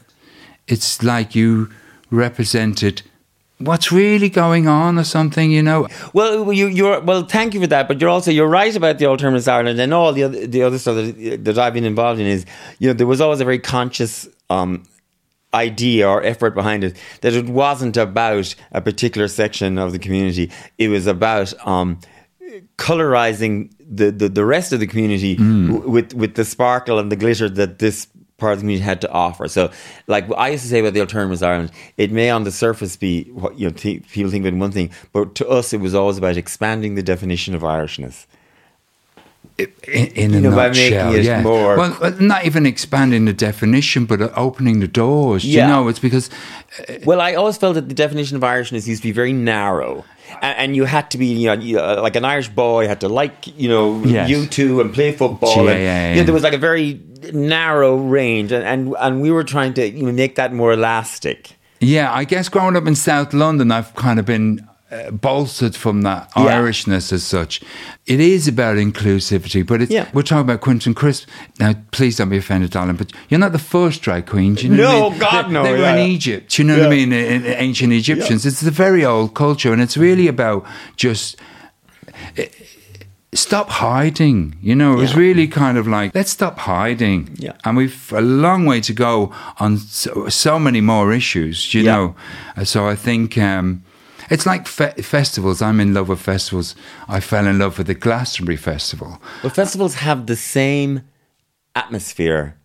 It's 0.67 1.01
like 1.01 1.33
you 1.33 1.71
represented 2.11 3.01
what's 3.57 3.91
really 3.91 4.29
going 4.29 4.67
on 4.67 4.99
or 4.99 5.03
something, 5.03 5.49
you 5.51 5.63
know. 5.63 5.87
Well, 6.13 6.53
you, 6.53 6.67
you're 6.67 6.99
well. 7.01 7.23
Thank 7.23 7.53
you 7.55 7.61
for 7.61 7.67
that, 7.67 7.87
but 7.87 7.99
you're 7.99 8.09
also 8.09 8.29
you're 8.31 8.47
right 8.47 8.75
about 8.75 8.99
the 8.99 9.07
alternatives 9.07 9.47
Ireland 9.47 9.79
and 9.79 9.93
all 9.93 10.13
the 10.13 10.23
other 10.23 10.45
the 10.45 10.61
other 10.63 10.77
stuff 10.77 10.95
that, 10.95 11.43
that 11.45 11.57
I've 11.57 11.73
been 11.73 11.85
involved 11.85 12.19
in. 12.19 12.27
Is 12.27 12.45
you 12.79 12.87
know 12.87 12.93
there 12.93 13.07
was 13.07 13.21
always 13.21 13.41
a 13.41 13.45
very 13.45 13.59
conscious 13.59 14.27
um, 14.49 14.83
idea 15.53 16.07
or 16.07 16.21
effort 16.23 16.53
behind 16.53 16.83
it 16.83 16.95
that 17.21 17.33
it 17.33 17.47
wasn't 17.47 17.97
about 17.97 18.53
a 18.71 18.81
particular 18.81 19.27
section 19.27 19.77
of 19.77 19.91
the 19.93 19.99
community. 19.99 20.51
It 20.77 20.89
was 20.89 21.07
about 21.07 21.53
um, 21.65 21.99
colorizing 22.77 23.71
the, 23.79 24.11
the, 24.11 24.29
the 24.29 24.45
rest 24.45 24.71
of 24.73 24.79
the 24.79 24.87
community 24.87 25.35
Mm. 25.37 25.85
with 25.85 26.13
with 26.13 26.35
the 26.35 26.45
sparkle 26.45 26.99
and 26.99 27.11
the 27.11 27.15
glitter 27.15 27.49
that 27.49 27.79
this 27.79 28.07
part 28.37 28.53
of 28.53 28.59
the 28.59 28.63
community 28.63 28.83
had 28.83 28.99
to 29.01 29.09
offer. 29.11 29.47
So, 29.47 29.71
like 30.07 30.25
I 30.37 30.49
used 30.49 30.63
to 30.63 30.69
say 30.69 30.79
about 30.79 30.93
the 30.93 30.99
Alternatives 31.01 31.41
Ireland, 31.41 31.71
it 31.97 32.11
may 32.11 32.29
on 32.29 32.43
the 32.43 32.51
surface 32.51 32.95
be 32.97 33.23
what 33.31 33.57
you 33.59 33.67
know 33.67 33.73
th- 33.73 34.07
people 34.11 34.29
think 34.31 34.45
about 34.45 34.57
one 34.59 34.71
thing, 34.71 34.89
but 35.13 35.35
to 35.35 35.47
us 35.47 35.73
it 35.73 35.79
was 35.79 35.95
always 35.95 36.17
about 36.17 36.37
expanding 36.37 36.95
the 36.95 37.03
definition 37.03 37.55
of 37.55 37.61
Irishness. 37.61 38.25
In, 39.57 39.67
in 39.87 40.31
You 40.33 40.37
a 40.37 40.41
know, 40.41 40.55
by 40.55 40.67
making 40.69 40.97
nutshell, 40.97 41.15
it 41.15 41.23
yeah. 41.23 41.41
more- 41.41 41.77
Well, 41.77 41.97
uh, 42.01 42.11
not 42.19 42.45
even 42.45 42.65
expanding 42.65 43.23
the 43.25 43.31
definition, 43.33 44.05
but 44.05 44.21
uh, 44.21 44.29
opening 44.35 44.81
the 44.81 44.87
doors. 44.87 45.45
Yeah. 45.45 45.67
You 45.67 45.73
know, 45.73 45.87
it's 45.87 45.99
because 45.99 46.29
Well, 47.05 47.21
I 47.21 47.35
always 47.35 47.55
felt 47.57 47.75
that 47.75 47.87
the 47.87 47.95
definition 47.95 48.35
of 48.35 48.43
Irishness 48.43 48.85
used 48.85 49.01
to 49.01 49.07
be 49.07 49.13
very 49.13 49.31
narrow. 49.31 50.03
And, 50.41 50.57
and 50.57 50.75
you 50.75 50.83
had 50.83 51.09
to 51.11 51.17
be, 51.17 51.27
you 51.27 51.47
know, 51.47 51.53
you, 51.53 51.79
uh, 51.79 52.01
like 52.01 52.17
an 52.17 52.25
Irish 52.25 52.49
boy 52.49 52.87
had 52.89 52.99
to 53.01 53.07
like, 53.07 53.47
you 53.57 53.69
know, 53.69 54.03
Yes. 54.03 54.29
U2 54.29 54.81
and 54.81 54.93
play 54.93 55.13
football. 55.13 55.63
Yeah, 55.65 55.71
and, 55.71 55.79
yeah, 55.83 56.03
You 56.09 56.09
know, 56.15 56.17
yeah. 56.17 56.23
there 56.25 56.33
was 56.33 56.43
like 56.43 56.53
a 56.53 56.57
very 56.57 56.99
narrow 57.33 57.95
range, 57.95 58.51
and 58.51 58.63
and, 58.65 58.93
and 58.99 59.21
we 59.21 59.31
were 59.31 59.43
trying 59.45 59.73
to 59.75 59.87
you 59.89 60.03
know, 60.05 60.11
make 60.11 60.35
that 60.35 60.51
more 60.53 60.73
elastic. 60.73 61.55
Yeah, 61.79 62.11
I 62.13 62.25
guess 62.25 62.49
growing 62.49 62.75
up 62.75 62.85
in 62.87 62.95
South 62.95 63.33
London, 63.33 63.71
I've 63.71 63.93
kind 63.95 64.19
of 64.19 64.25
been 64.25 64.67
uh, 64.91 65.09
bolstered 65.11 65.75
from 65.75 66.03
that 66.03 66.29
Yeah. 66.37 66.43
Irishness 66.61 67.11
as 67.11 67.23
such. 67.23 67.59
It 68.05 68.19
is 68.19 68.47
about 68.47 68.77
inclusivity, 68.77 69.65
but 69.65 69.81
it's, 69.81 69.91
Yeah. 69.91 70.07
we're 70.13 70.21
talking 70.21 70.41
about 70.49 70.61
Quentin 70.61 70.93
Crisp. 70.93 71.27
Now, 71.59 71.73
please 71.91 72.17
don't 72.17 72.29
be 72.29 72.37
offended, 72.37 72.69
darling, 72.71 72.95
but 72.95 73.11
you're 73.29 73.39
not 73.39 73.51
the 73.51 73.57
first 73.59 74.01
drag 74.03 74.25
queen. 74.27 74.53
Do 74.55 74.67
you 74.67 74.69
know 74.75 74.83
No, 74.91 75.07
I 75.07 75.09
mean? 75.09 75.19
God, 75.19 75.45
they, 75.47 75.51
no, 75.51 75.63
They 75.63 75.71
were 75.71 75.77
yeah. 75.79 75.95
in 75.95 76.11
Egypt. 76.11 76.51
Do 76.55 76.61
you 76.61 76.67
know 76.67 76.77
what 76.77 76.87
I 76.87 76.89
mean? 76.89 77.11
In, 77.11 77.45
in 77.45 77.53
ancient 77.57 77.93
Egyptians. 77.93 78.45
It's 78.45 78.61
a 78.61 78.71
very 78.71 79.03
old 79.03 79.33
culture, 79.33 79.73
and 79.73 79.81
it's 79.81 79.97
really 79.97 80.27
about 80.27 80.63
just 80.95 81.37
stop 83.33 83.69
hiding. 83.69 84.55
You 84.61 84.75
know, 84.75 84.93
it 84.93 84.97
was 84.97 85.15
really 85.15 85.47
kind 85.47 85.77
of 85.77 85.87
like, 85.87 86.13
let's 86.15 86.31
stop 86.31 86.59
hiding. 86.59 87.29
Yeah. 87.39 87.53
And 87.65 87.75
we've 87.75 88.13
a 88.13 88.21
long 88.21 88.65
way 88.65 88.79
to 88.81 88.93
go 88.93 89.31
on 89.59 89.77
so, 89.77 90.29
so 90.29 90.59
many 90.59 90.79
more 90.81 91.11
issues, 91.11 91.73
you 91.73 91.81
Yeah. 91.83 91.95
know. 91.95 92.15
Uh, 92.55 92.63
So 92.63 92.87
I 92.87 92.95
think 92.95 93.37
um, 93.37 93.81
it's 94.29 94.45
like 94.45 94.67
fe- 94.67 94.93
festivals. 95.01 95.61
I'm 95.61 95.79
in 95.79 95.93
love 95.93 96.09
with 96.09 96.19
festivals. 96.19 96.75
I 97.07 97.19
fell 97.19 97.45
in 97.47 97.59
love 97.59 97.77
with 97.77 97.87
the 97.87 97.93
Glastonbury 97.95 98.57
Festival. 98.57 99.21
But 99.43 99.53
festivals 99.55 99.95
have 99.95 100.25
the 100.27 100.35
same 100.35 101.01
atmosphere 101.75 102.55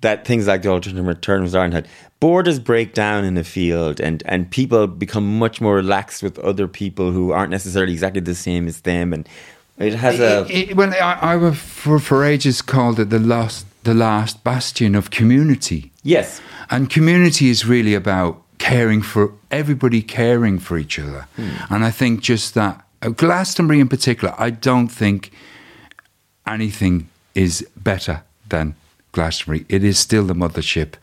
that 0.00 0.26
things 0.26 0.46
like 0.46 0.62
the 0.62 0.68
Alternative 0.68 1.06
Alternatives 1.06 1.54
Ireland 1.54 1.74
had. 1.74 1.88
Borders 2.20 2.58
break 2.58 2.94
down 2.94 3.24
in 3.24 3.34
the 3.34 3.44
field, 3.44 4.00
and, 4.00 4.22
and 4.26 4.50
people 4.50 4.86
become 4.86 5.38
much 5.38 5.60
more 5.60 5.74
relaxed 5.76 6.22
with 6.22 6.38
other 6.38 6.66
people 6.68 7.10
who 7.10 7.32
aren't 7.32 7.50
necessarily 7.50 7.92
exactly 7.92 8.20
the 8.20 8.34
same 8.34 8.66
as 8.66 8.80
them. 8.82 9.12
And 9.12 9.28
it 9.78 9.94
has 9.94 10.20
a. 10.20 10.46
It- 10.50 10.70
it- 10.70 10.76
well, 10.76 10.92
I, 10.94 11.18
I 11.32 11.36
was 11.36 11.58
for, 11.58 11.98
for 11.98 12.24
ages 12.24 12.62
called 12.62 12.98
it 13.00 13.10
the 13.10 13.18
last, 13.18 13.66
the 13.84 13.94
last 13.94 14.42
bastion 14.44 14.94
of 14.94 15.10
community. 15.10 15.92
yes. 16.02 16.40
And 16.70 16.88
community 16.88 17.50
is 17.50 17.66
really 17.66 17.92
about 17.94 18.42
caring 18.64 19.02
for 19.02 19.30
everybody, 19.50 20.00
caring 20.00 20.58
for 20.58 20.78
each 20.78 20.98
other. 20.98 21.26
And 21.68 21.84
I 21.84 21.90
think 21.90 22.22
just 22.22 22.54
that, 22.54 22.82
uh, 23.02 23.10
Glastonbury 23.10 23.78
in 23.78 23.88
particular, 23.88 24.34
I 24.38 24.48
don't 24.48 24.88
think 24.88 25.32
anything 26.46 27.08
is 27.34 27.66
better 27.76 28.22
than 28.48 28.74
Glastonbury. 29.12 29.66
It 29.68 29.84
is 29.84 29.98
still 29.98 30.24
the 30.24 30.34
mothership. 30.34 30.94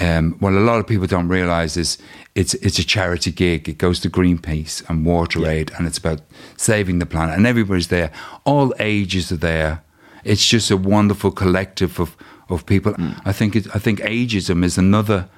Um, 0.00 0.36
what 0.40 0.52
a 0.54 0.60
lot 0.60 0.80
of 0.80 0.88
people 0.88 1.06
don't 1.06 1.28
realise 1.28 1.76
is 1.76 1.98
it's 2.34 2.54
it's 2.54 2.78
a 2.80 2.84
charity 2.84 3.32
gig. 3.32 3.68
It 3.68 3.78
goes 3.78 4.00
to 4.00 4.10
Greenpeace 4.10 4.88
and 4.88 5.06
WaterAid, 5.06 5.76
and 5.76 5.86
it's 5.86 5.98
about 5.98 6.20
saving 6.56 6.98
the 6.98 7.06
planet. 7.06 7.36
And 7.36 7.46
everybody's 7.46 7.88
there. 7.88 8.10
All 8.44 8.74
ages 8.80 9.30
are 9.30 9.42
there. 9.52 9.82
It's 10.24 10.46
just 10.46 10.70
a 10.70 10.76
wonderful 10.76 11.30
collective 11.30 12.00
of, 12.00 12.16
of 12.48 12.64
people. 12.66 12.94
I 13.24 13.32
think 13.32 13.54
it, 13.54 13.66
I 13.74 13.78
think 13.78 14.00
ageism 14.00 14.64
is 14.64 14.78
another 14.78 15.28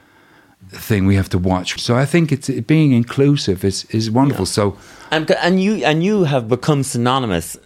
thing 0.69 1.07
we 1.07 1.17
have 1.17 1.29
to 1.31 1.39
watch. 1.39 1.81
So 1.81 1.97
I 1.97 2.07
think 2.07 2.31
it's 2.33 2.49
being 2.67 2.93
inclusive 2.93 3.65
is 3.65 3.85
is 3.91 4.11
wonderful. 4.11 4.47
So 4.47 4.77
And, 5.11 5.31
and 5.31 5.61
you 5.63 5.85
and 5.85 6.05
you 6.05 6.25
have 6.25 6.49
become 6.49 6.83
synonymous 6.83 7.57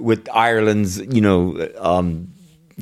with 0.00 0.28
Ireland's, 0.32 0.98
you 0.98 1.20
know, 1.20 1.68
um, 1.78 2.28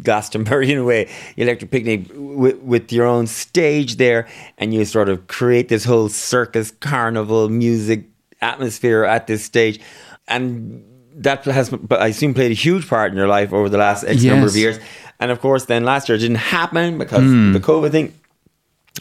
Glastonbury 0.03 0.71
in 0.71 0.79
a 0.79 0.85
way, 0.85 1.09
Electric 1.37 1.71
Picnic, 1.71 2.01
with, 2.15 2.59
with 2.59 2.93
your 2.93 3.07
own 3.07 3.27
stage 3.27 3.97
there, 3.97 4.27
and 4.59 4.75
you 4.75 4.85
sort 4.85 5.09
of 5.09 5.27
create 5.27 5.69
this 5.69 5.85
whole 5.85 6.09
circus, 6.09 6.71
carnival, 6.81 7.49
music 7.49 8.05
atmosphere 8.43 9.05
at 9.05 9.27
this 9.27 9.43
stage, 9.45 9.81
and 10.29 10.85
that 11.15 11.45
has, 11.45 11.71
but 11.71 12.01
I 12.01 12.09
assume, 12.09 12.35
played 12.35 12.51
a 12.51 12.55
huge 12.55 12.89
part 12.89 13.11
in 13.11 13.17
your 13.17 13.29
life 13.29 13.53
over 13.53 13.69
the 13.69 13.79
last 13.79 14.05
X 14.05 14.23
number 14.23 14.47
of 14.47 14.57
years. 14.57 14.79
And 15.19 15.31
of 15.31 15.41
course, 15.41 15.67
then 15.67 15.85
last 15.85 16.09
year 16.09 16.17
it 16.17 16.21
didn't 16.21 16.37
happen 16.37 16.99
because 16.99 17.23
Hmm. 17.23 17.53
the 17.53 17.61
COVID 17.61 17.91
thing, 17.91 18.15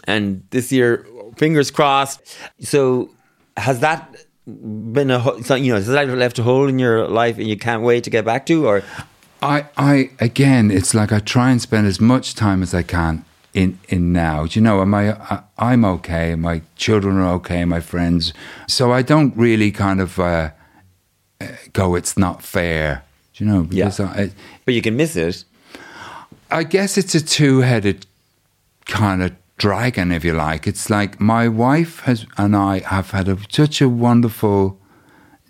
and 0.06 0.44
this 0.52 0.72
year, 0.72 1.06
fingers 1.38 1.72
crossed. 1.72 2.22
So, 2.62 3.10
has 3.58 3.80
that 3.82 4.16
been 4.46 5.12
a 5.12 5.58
you 5.58 5.72
know 5.72 5.76
has 5.76 5.88
that 5.88 6.08
left 6.08 6.40
a 6.40 6.44
hole 6.44 6.68
in 6.68 6.80
your 6.80 7.08
life 7.08 7.38
and 7.38 7.48
you 7.48 7.56
can't 7.56 7.84
wait 7.84 8.04
to 8.04 8.10
get 8.10 8.26
back 8.26 8.48
to 8.48 8.66
or 8.66 8.82
I, 9.44 9.68
I 9.78 10.10
again, 10.20 10.72
it's 10.72 10.94
like 10.94 11.12
I 11.12 11.20
try 11.20 11.52
and 11.52 11.62
spend 11.62 11.88
as 11.88 12.02
much 12.02 12.36
time 12.36 12.62
as 12.64 12.74
I 12.74 12.84
can 12.84 13.24
in 13.54 13.80
in 13.88 14.12
now. 14.12 14.46
Do 14.46 14.60
you 14.60 14.64
know? 14.64 14.82
Am 14.82 14.94
I, 14.94 15.14
I 15.14 15.44
I'm 15.58 15.86
okay. 15.86 16.36
My 16.36 16.62
children 16.76 17.18
are 17.18 17.34
okay. 17.36 17.64
My 17.66 17.80
friends. 17.80 18.34
So 18.68 18.92
I 18.92 19.02
don't 19.02 19.36
really 19.38 19.72
kind 19.72 20.02
of 20.02 20.20
uh, 20.20 20.52
go. 21.74 21.96
It's 21.96 22.18
not 22.18 22.44
fair. 22.44 23.04
Do 23.34 23.46
you 23.46 23.52
know? 23.52 23.64
Because 23.64 24.00
I, 24.00 24.32
but 24.66 24.74
you 24.74 24.82
can 24.82 24.98
miss 24.98 25.16
it 25.16 25.46
I 26.52 26.64
guess 26.64 26.98
it's 26.98 27.14
a 27.16 27.22
two-headed 27.24 28.06
kind 28.86 29.22
of 29.22 29.34
dragon, 29.60 30.12
if 30.12 30.24
you 30.26 30.34
like. 30.34 30.66
It's 30.66 30.90
like 30.90 31.20
my 31.20 31.48
wife 31.48 32.00
has 32.02 32.26
and 32.38 32.56
I 32.56 32.80
have 32.80 33.12
had 33.12 33.30
a, 33.30 33.38
such 33.52 33.82
a 33.82 33.88
wonderful 33.88 34.80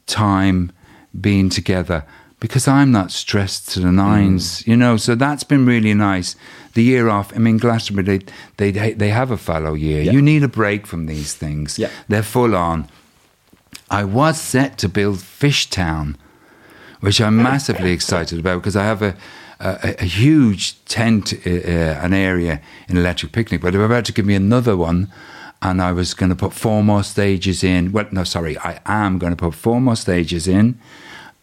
time 0.05 0.71
being 1.19 1.49
together 1.49 2.03
because 2.39 2.67
I'm 2.67 2.91
not 2.91 3.11
stressed 3.11 3.69
to 3.69 3.79
the 3.79 3.91
nines, 3.91 4.63
mm. 4.63 4.67
you 4.67 4.77
know. 4.77 4.97
So 4.97 5.15
that's 5.15 5.43
been 5.43 5.65
really 5.65 5.93
nice. 5.93 6.35
The 6.73 6.83
year 6.83 7.09
off, 7.09 7.33
I 7.35 7.39
mean, 7.39 7.57
Glastonbury, 7.57 8.21
they 8.57 8.71
they 8.71 8.93
they 8.93 9.09
have 9.09 9.31
a 9.31 9.37
fallow 9.37 9.73
year. 9.73 10.01
You 10.01 10.21
need 10.21 10.43
a 10.43 10.47
break 10.47 10.87
from 10.87 11.05
these 11.05 11.33
things. 11.33 11.79
Yeah. 11.79 11.89
They're 12.07 12.23
full 12.23 12.55
on. 12.55 12.87
I 13.89 14.03
was 14.03 14.39
set 14.39 14.77
to 14.79 14.89
build 14.89 15.17
Fishtown, 15.17 16.15
which 16.99 17.21
I'm 17.21 17.37
massively 17.51 17.91
excited 17.91 18.39
about 18.39 18.61
because 18.61 18.75
I 18.75 18.83
have 18.83 19.01
a 19.01 19.15
a, 19.59 19.95
a 19.99 20.05
huge 20.05 20.83
tent, 20.85 21.33
uh, 21.45 21.49
uh, 21.49 21.99
an 22.01 22.13
area 22.13 22.61
in 22.87 22.97
Electric 22.97 23.31
Picnic, 23.31 23.61
but 23.61 23.71
they 23.71 23.77
were 23.77 23.85
about 23.85 24.05
to 24.05 24.13
give 24.13 24.25
me 24.25 24.35
another 24.35 24.75
one. 24.77 25.11
And 25.61 25.81
I 25.81 25.91
was 25.91 26.13
going 26.13 26.29
to 26.29 26.35
put 26.35 26.53
four 26.53 26.83
more 26.83 27.03
stages 27.03 27.63
in. 27.63 27.91
Well, 27.91 28.07
no, 28.11 28.23
sorry, 28.23 28.57
I 28.59 28.79
am 28.85 29.17
going 29.17 29.31
to 29.31 29.37
put 29.37 29.53
four 29.53 29.81
more 29.81 29.97
stages 29.97 30.47
in 30.47 30.79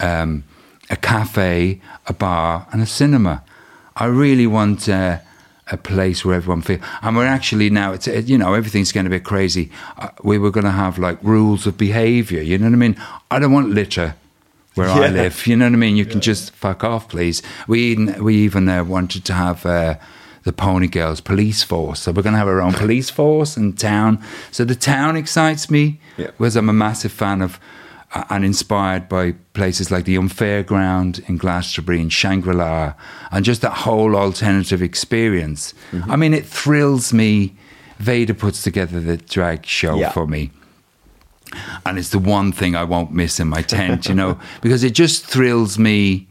um, 0.00 0.44
a 0.88 0.96
cafe, 0.96 1.82
a 2.06 2.14
bar, 2.14 2.66
and 2.72 2.80
a 2.80 2.86
cinema. 2.86 3.44
I 3.94 4.06
really 4.06 4.46
want 4.46 4.88
uh, 4.88 5.18
a 5.70 5.76
place 5.76 6.24
where 6.24 6.36
everyone 6.36 6.62
feels. 6.62 6.80
And 7.02 7.14
we're 7.14 7.26
actually 7.26 7.68
now, 7.68 7.92
it's 7.92 8.06
you 8.06 8.38
know, 8.38 8.54
everything's 8.54 8.92
going 8.92 9.04
to 9.04 9.10
be 9.10 9.20
crazy. 9.20 9.70
Uh, 9.98 10.08
we 10.22 10.38
were 10.38 10.50
going 10.50 10.64
to 10.64 10.70
have 10.70 10.98
like 10.98 11.18
rules 11.22 11.66
of 11.66 11.76
behaviour. 11.76 12.40
You 12.40 12.56
know 12.56 12.66
what 12.66 12.72
I 12.72 12.76
mean? 12.76 12.96
I 13.30 13.38
don't 13.38 13.52
want 13.52 13.70
litter 13.70 14.14
where 14.76 14.88
I 14.88 15.08
live. 15.08 15.46
You 15.46 15.56
know 15.56 15.66
what 15.66 15.72
I 15.72 15.76
mean? 15.76 15.96
You 15.96 16.06
can 16.06 16.20
just 16.20 16.52
fuck 16.52 16.84
off, 16.84 17.08
please. 17.08 17.42
We 17.66 17.80
even, 17.92 18.22
we 18.22 18.36
even 18.36 18.68
uh, 18.68 18.84
wanted 18.84 19.24
to 19.24 19.32
have. 19.32 19.66
Uh, 19.66 19.96
the 20.44 20.52
Pony 20.52 20.86
Girls 20.86 21.20
police 21.20 21.64
force. 21.64 21.98
So 22.02 22.12
we're 22.12 22.22
going 22.22 22.34
to 22.34 22.38
have 22.38 22.46
our 22.46 22.60
own 22.62 22.72
police 22.72 23.10
force 23.10 23.56
in 23.56 23.72
town. 23.72 24.22
So 24.52 24.64
the 24.64 24.76
town 24.76 25.16
excites 25.16 25.68
me, 25.68 25.98
Yeah. 26.16 26.30
whereas 26.36 26.54
I'm 26.54 26.68
a 26.68 26.72
massive 26.72 27.10
fan 27.10 27.42
of 27.42 27.58
uh, 28.14 28.22
and 28.30 28.44
inspired 28.44 29.08
by 29.08 29.32
places 29.54 29.90
like 29.90 30.04
the 30.04 30.16
Unfair 30.16 30.62
Ground 30.62 31.20
in 31.26 31.36
Glastonbury 31.36 32.00
and 32.00 32.12
Shangri-La 32.12 32.94
and 33.32 33.44
just 33.44 33.60
that 33.62 33.72
whole 33.72 34.14
alternative 34.14 34.82
experience. 34.82 35.74
Mm-hmm. 35.90 36.12
I 36.12 36.14
mean, 36.14 36.32
it 36.32 36.46
thrills 36.46 37.12
me. 37.12 37.56
Vader 37.98 38.34
puts 38.34 38.62
together 38.62 39.00
the 39.00 39.16
drag 39.16 39.66
show 39.66 39.96
Yeah. 39.98 40.12
for 40.12 40.28
me. 40.28 40.52
And 41.84 41.98
it's 41.98 42.10
the 42.10 42.18
one 42.18 42.52
thing 42.52 42.74
I 42.76 42.84
won't 42.84 43.12
miss 43.12 43.38
in 43.40 43.48
my 43.48 43.62
tent, 43.62 44.08
you 44.08 44.14
know, 44.14 44.38
because 44.62 44.82
it 44.84 44.94
just 44.94 45.26
thrills 45.26 45.78
me 45.78 46.26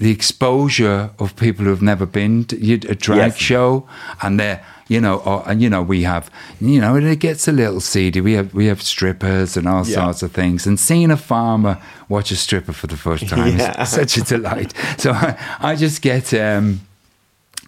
the 0.00 0.10
exposure 0.10 1.10
of 1.20 1.36
people 1.36 1.64
who 1.64 1.70
have 1.70 1.80
never 1.82 2.04
been 2.06 2.44
to 2.46 2.56
a 2.88 2.94
drag 2.96 3.18
Yes. 3.32 3.36
show, 3.38 3.86
and 4.22 4.38
they're 4.40 4.60
you 4.88 5.00
know, 5.00 5.18
or, 5.18 5.48
and 5.48 5.62
you 5.62 5.70
know, 5.70 5.80
we 5.82 6.02
have 6.02 6.28
you 6.60 6.80
know, 6.80 6.96
and 6.96 7.06
it 7.06 7.20
gets 7.20 7.46
a 7.46 7.52
little 7.52 7.80
seedy. 7.80 8.20
We 8.20 8.32
have 8.32 8.52
we 8.52 8.66
have 8.66 8.82
strippers 8.82 9.56
and 9.56 9.68
all 9.68 9.86
Yeah. 9.86 9.94
sorts 9.94 10.22
of 10.24 10.32
things, 10.32 10.66
and 10.66 10.78
seeing 10.80 11.12
a 11.12 11.16
farmer 11.16 11.78
watch 12.08 12.32
a 12.32 12.36
stripper 12.36 12.72
for 12.72 12.88
the 12.88 12.96
first 12.96 13.28
time 13.28 13.56
Yeah. 13.58 13.80
is 13.82 13.88
such 14.00 14.16
a 14.16 14.22
delight. 14.22 14.74
So 14.98 15.12
I, 15.12 15.36
I 15.60 15.76
just 15.76 16.02
get 16.02 16.34
um, 16.34 16.80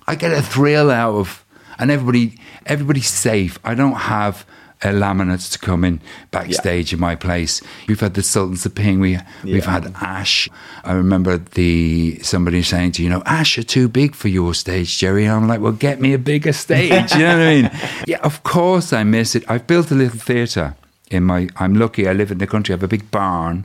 I 0.09 0.17
get 0.17 0.33
a 0.33 0.43
thrill 0.43 0.91
out 0.91 1.15
of, 1.15 1.45
and 1.79 1.91
everybody 1.93 2.37
everybody's 2.67 3.09
safe. 3.11 3.61
I 3.65 3.75
don't 3.77 3.95
have 3.95 4.45
uh, 4.85 4.89
laminates 4.89 5.51
to 5.53 5.59
come 5.59 5.85
in 5.85 6.01
backstage 6.31 6.93
in 6.93 6.99
my 7.01 7.15
place. 7.15 7.61
We've 7.89 8.01
had 8.01 8.15
the 8.15 8.23
Sultans 8.23 8.67
of 8.67 8.75
Ping. 8.75 9.01
We 9.01 9.19
we've 9.45 9.65
Yeah. 9.65 9.71
had 9.71 9.95
Ash. 10.01 10.49
I 10.85 10.93
remember 10.93 11.39
the 11.39 12.19
somebody 12.23 12.63
saying 12.63 12.93
to 12.93 13.03
you 13.03 13.09
know 13.11 13.23
Ash 13.27 13.59
are 13.59 13.63
too 13.63 13.89
big 13.89 14.15
for 14.15 14.29
your 14.29 14.55
stage, 14.55 14.99
Jerry. 14.99 15.25
And 15.27 15.35
I'm 15.35 15.49
like, 15.49 15.61
well, 15.61 15.73
get 15.73 16.01
me 16.01 16.13
a 16.15 16.19
bigger 16.19 16.53
stage. 16.53 17.13
you 17.13 17.19
know 17.21 17.39
what 17.39 17.47
I 17.47 17.55
mean? 17.63 17.71
Yeah, 18.07 18.19
of 18.23 18.43
course 18.43 18.93
I 18.93 19.05
miss 19.05 19.35
it. 19.35 19.45
I've 19.49 19.67
built 19.67 19.91
a 19.91 19.95
little 19.95 20.19
theatre 20.19 20.75
in 21.11 21.25
my. 21.25 21.49
I'm 21.57 21.75
lucky. 21.75 22.09
I 22.09 22.13
live 22.13 22.31
in 22.33 22.39
the 22.39 22.47
country. 22.47 22.73
I 22.73 22.77
have 22.77 22.83
a 22.83 22.89
big 22.89 23.11
barn. 23.11 23.65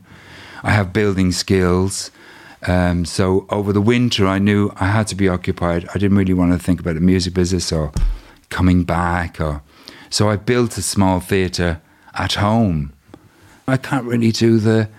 I 0.63 0.71
have 0.71 0.91
building 0.93 1.31
skills. 1.31 2.11
Um, 2.67 3.05
so 3.05 3.45
over 3.49 3.71
the 3.71 3.81
winter, 3.81 4.25
I 4.27 4.39
knew 4.39 4.71
I 4.77 4.87
had 4.87 5.07
to 5.07 5.15
be 5.15 5.29
occupied. 5.29 5.87
I 5.93 5.99
didn't 5.99 6.17
really 6.17 6.33
want 6.33 6.51
to 6.53 6.59
think 6.59 6.79
about 6.79 6.95
the 6.95 7.01
music 7.01 7.33
business 7.35 7.71
or 7.71 7.91
coming 8.49 8.83
back. 8.83 9.39
Or 9.39 9.61
so 10.09 10.29
I 10.29 10.35
built 10.35 10.77
a 10.77 10.81
small 10.81 11.19
theatre 11.19 11.81
at 12.13 12.33
home. 12.33 12.93
I 13.67 13.77
can't 13.77 14.05
really 14.05 14.31
do 14.31 14.59
the 14.59 14.89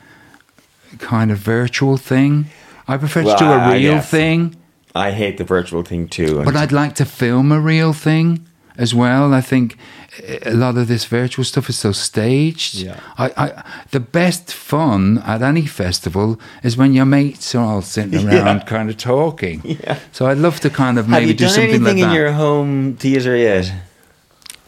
kind 0.99 1.31
of 1.31 1.39
virtual 1.39 1.97
thing. 1.97 2.47
I 2.87 2.97
prefer 2.97 3.23
to 3.23 3.37
do 3.39 3.45
a 3.45 3.73
real 3.73 4.01
thing. 4.01 4.57
I 4.95 5.13
hate 5.13 5.37
the 5.37 5.45
virtual 5.45 5.83
thing 5.83 6.09
too. 6.09 6.43
But 6.45 6.57
I'd 6.57 6.73
like 6.73 6.95
to 6.97 7.05
film 7.05 7.53
a 7.53 7.61
real 7.61 7.93
thing 7.93 8.47
as 8.77 8.95
well. 8.95 9.35
I 9.35 9.41
think 9.41 9.77
eh, 10.23 10.39
a 10.47 10.55
lot 10.55 10.77
of 10.77 10.89
this 10.89 11.05
virtual 11.05 11.45
stuff 11.45 11.69
is 11.69 11.79
so 11.79 11.93
staged. 11.93 12.77
Yeah. 12.77 12.99
I, 13.19 13.33
I, 13.37 13.65
the 13.91 14.01
best 14.01 14.53
fun 14.53 15.19
at 15.19 15.43
any 15.43 15.67
festival 15.67 16.41
is 16.63 16.77
when 16.77 16.95
your 16.95 17.05
mates 17.05 17.55
are 17.55 17.65
all 17.65 17.83
sitting 17.83 18.27
around 18.33 18.67
kind 18.67 18.89
of 18.91 18.97
talking. 18.97 19.63
Yeah. 19.85 19.99
So 20.13 20.27
I'd 20.27 20.39
love 20.39 20.61
to 20.61 20.71
kind 20.71 20.99
of 20.99 21.09
maybe 21.09 21.13
Have 21.13 21.23
maybe 21.23 21.33
you 21.33 21.39
do 21.39 21.45
done 21.45 21.55
something 21.55 21.71
anything 21.75 21.99
like 21.99 22.09
in 22.09 22.15
your 22.15 22.33
home 22.33 22.97
theatre 22.97 23.37
yet? 23.37 23.73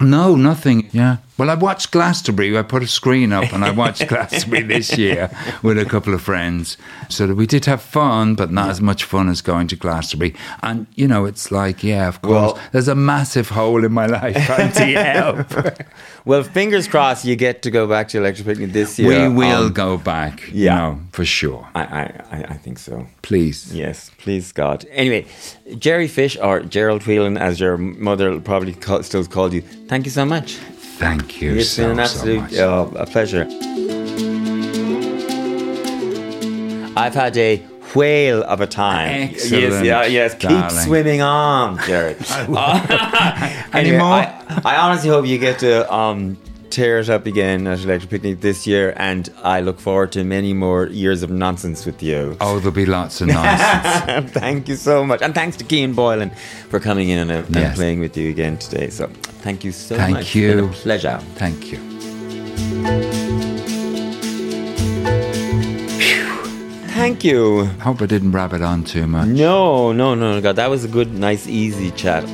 No, 0.00 0.34
nothing. 0.34 0.88
Yeah. 0.92 1.16
Well, 1.40 1.48
I 1.48 1.54
watched 1.54 1.90
Glastonbury. 1.90 2.54
I 2.58 2.60
put 2.60 2.82
a 2.82 2.86
screen 2.86 3.32
up 3.32 3.50
and 3.54 3.64
I 3.64 3.70
watched 3.70 4.06
Glastonbury 4.08 4.62
this 4.62 4.98
year 5.04 5.30
with 5.62 5.78
a 5.78 5.86
couple 5.86 6.12
of 6.12 6.20
friends. 6.20 6.76
So 7.08 7.32
we 7.32 7.46
did 7.46 7.64
have 7.64 7.80
fun, 7.80 8.34
but 8.34 8.50
not 8.50 8.68
as 8.68 8.82
much 8.82 9.04
fun 9.04 9.30
as 9.30 9.40
going 9.40 9.66
to 9.68 9.76
Glastonbury. 9.76 10.34
And, 10.62 10.86
you 10.96 11.08
know, 11.08 11.24
it's 11.24 11.50
like, 11.50 11.82
yeah, 11.82 12.08
of 12.08 12.20
course, 12.20 12.52
Well- 12.52 12.58
there's 12.72 12.88
a 12.88 12.94
massive 12.94 13.48
hole 13.48 13.86
in 13.86 13.92
my 13.92 14.04
life 14.04 14.36
trying 14.46 14.72
to 14.72 14.84
help. 14.84 15.46
Well, 16.26 16.42
fingers 16.42 16.86
crossed 16.86 17.24
you 17.24 17.34
get 17.34 17.62
to 17.62 17.70
go 17.70 17.86
back 17.86 18.08
to 18.08 18.18
Electric 18.18 18.46
Picnic 18.46 18.72
this 18.72 18.98
year. 18.98 19.08
we 19.30 19.34
will 19.34 19.66
Um, 19.68 19.72
go 19.72 19.96
back, 19.96 20.42
yeah. 20.52 20.52
you 20.52 20.68
know, 20.94 21.00
for 21.12 21.24
sure. 21.24 21.66
I, 21.74 21.80
I, 21.82 22.02
I 22.30 22.44
I 22.50 22.56
think 22.58 22.78
so. 22.78 23.06
Please. 23.22 23.74
Yes, 23.74 24.10
please 24.18 24.52
God. 24.52 24.84
Anyway, 24.92 25.24
Jerry 25.78 26.08
Fish 26.08 26.36
or 26.36 26.60
Gerard 26.60 27.06
Whelan, 27.06 27.38
as 27.38 27.58
your 27.58 27.78
mother 27.78 28.38
probably 28.38 28.74
call, 28.74 29.02
still 29.02 29.24
called 29.24 29.54
you. 29.54 29.62
Thank 29.88 30.04
you 30.04 30.10
so 30.12 30.26
much. 30.26 30.58
Thank 31.00 31.40
you 31.40 31.54
It's 31.56 31.70
so, 31.70 31.82
been 31.84 31.92
an 31.92 32.00
absolute 32.00 32.40
much. 32.42 32.54
uh, 32.58 32.86
a 32.96 33.06
pleasure. 33.06 33.46
I've 36.96 37.14
had 37.14 37.34
a 37.38 37.56
whale 37.94 38.42
of 38.44 38.60
a 38.60 38.66
time. 38.66 39.30
Excellent, 39.32 39.62
Yes, 39.62 39.84
yeah, 39.84 40.04
yes. 40.04 40.34
Keep 40.34 40.70
swimming 40.84 41.22
on, 41.22 41.78
Jared. 41.86 42.18
Any 43.72 43.92
more? 43.96 44.12
I, 44.12 44.60
I 44.64 44.76
honestly 44.76 45.08
hope 45.08 45.24
you 45.26 45.38
get 45.38 45.60
to 45.60 45.90
um, 45.92 46.36
tear 46.70 47.00
it 47.00 47.08
up 47.10 47.26
again 47.26 47.66
at 47.66 47.80
Electric 47.80 48.10
Picnic 48.10 48.40
this 48.40 48.66
year, 48.66 48.94
and 48.96 49.28
I 49.42 49.60
look 49.60 49.80
forward 49.80 50.12
to 50.12 50.24
many 50.24 50.52
more 50.52 50.86
years 50.86 51.22
of 51.22 51.30
nonsense 51.30 51.84
with 51.84 52.02
you. 52.02 52.36
Oh, 52.40 52.58
there'll 52.58 52.70
be 52.72 52.86
lots 52.86 53.20
of 53.20 53.28
nonsense. 53.28 54.30
thank 54.32 54.68
you 54.68 54.76
so 54.76 55.04
much, 55.04 55.20
and 55.22 55.34
thanks 55.34 55.56
to 55.58 55.64
Kean 55.64 55.92
Boylan 55.94 56.30
for 56.68 56.78
coming 56.80 57.08
in 57.08 57.18
and, 57.18 57.30
uh, 57.30 57.34
and 57.46 57.56
Yes. 57.56 57.76
playing 57.76 58.00
with 58.00 58.16
you 58.16 58.30
again 58.30 58.56
today. 58.58 58.88
So, 58.90 59.08
thank 59.42 59.64
you 59.64 59.72
so 59.72 59.96
Thank 59.96 60.14
much. 60.16 60.34
you. 60.34 60.48
It's 60.50 60.56
been 60.60 60.64
a 60.70 60.72
pleasure. 60.72 61.18
Thank 61.34 61.72
you. 61.72 61.78
Thank 66.92 67.24
you. 67.24 67.64
Hope 67.80 68.02
I 68.02 68.06
didn't 68.06 68.32
wrap 68.32 68.52
it 68.52 68.62
on 68.62 68.84
too 68.84 69.06
much. 69.06 69.28
No, 69.28 69.92
no, 69.92 70.14
no, 70.14 70.40
God, 70.40 70.56
that 70.56 70.68
was 70.68 70.84
a 70.84 70.88
good, 70.88 71.12
nice, 71.14 71.46
easy 71.46 71.90
chat. 71.92 72.24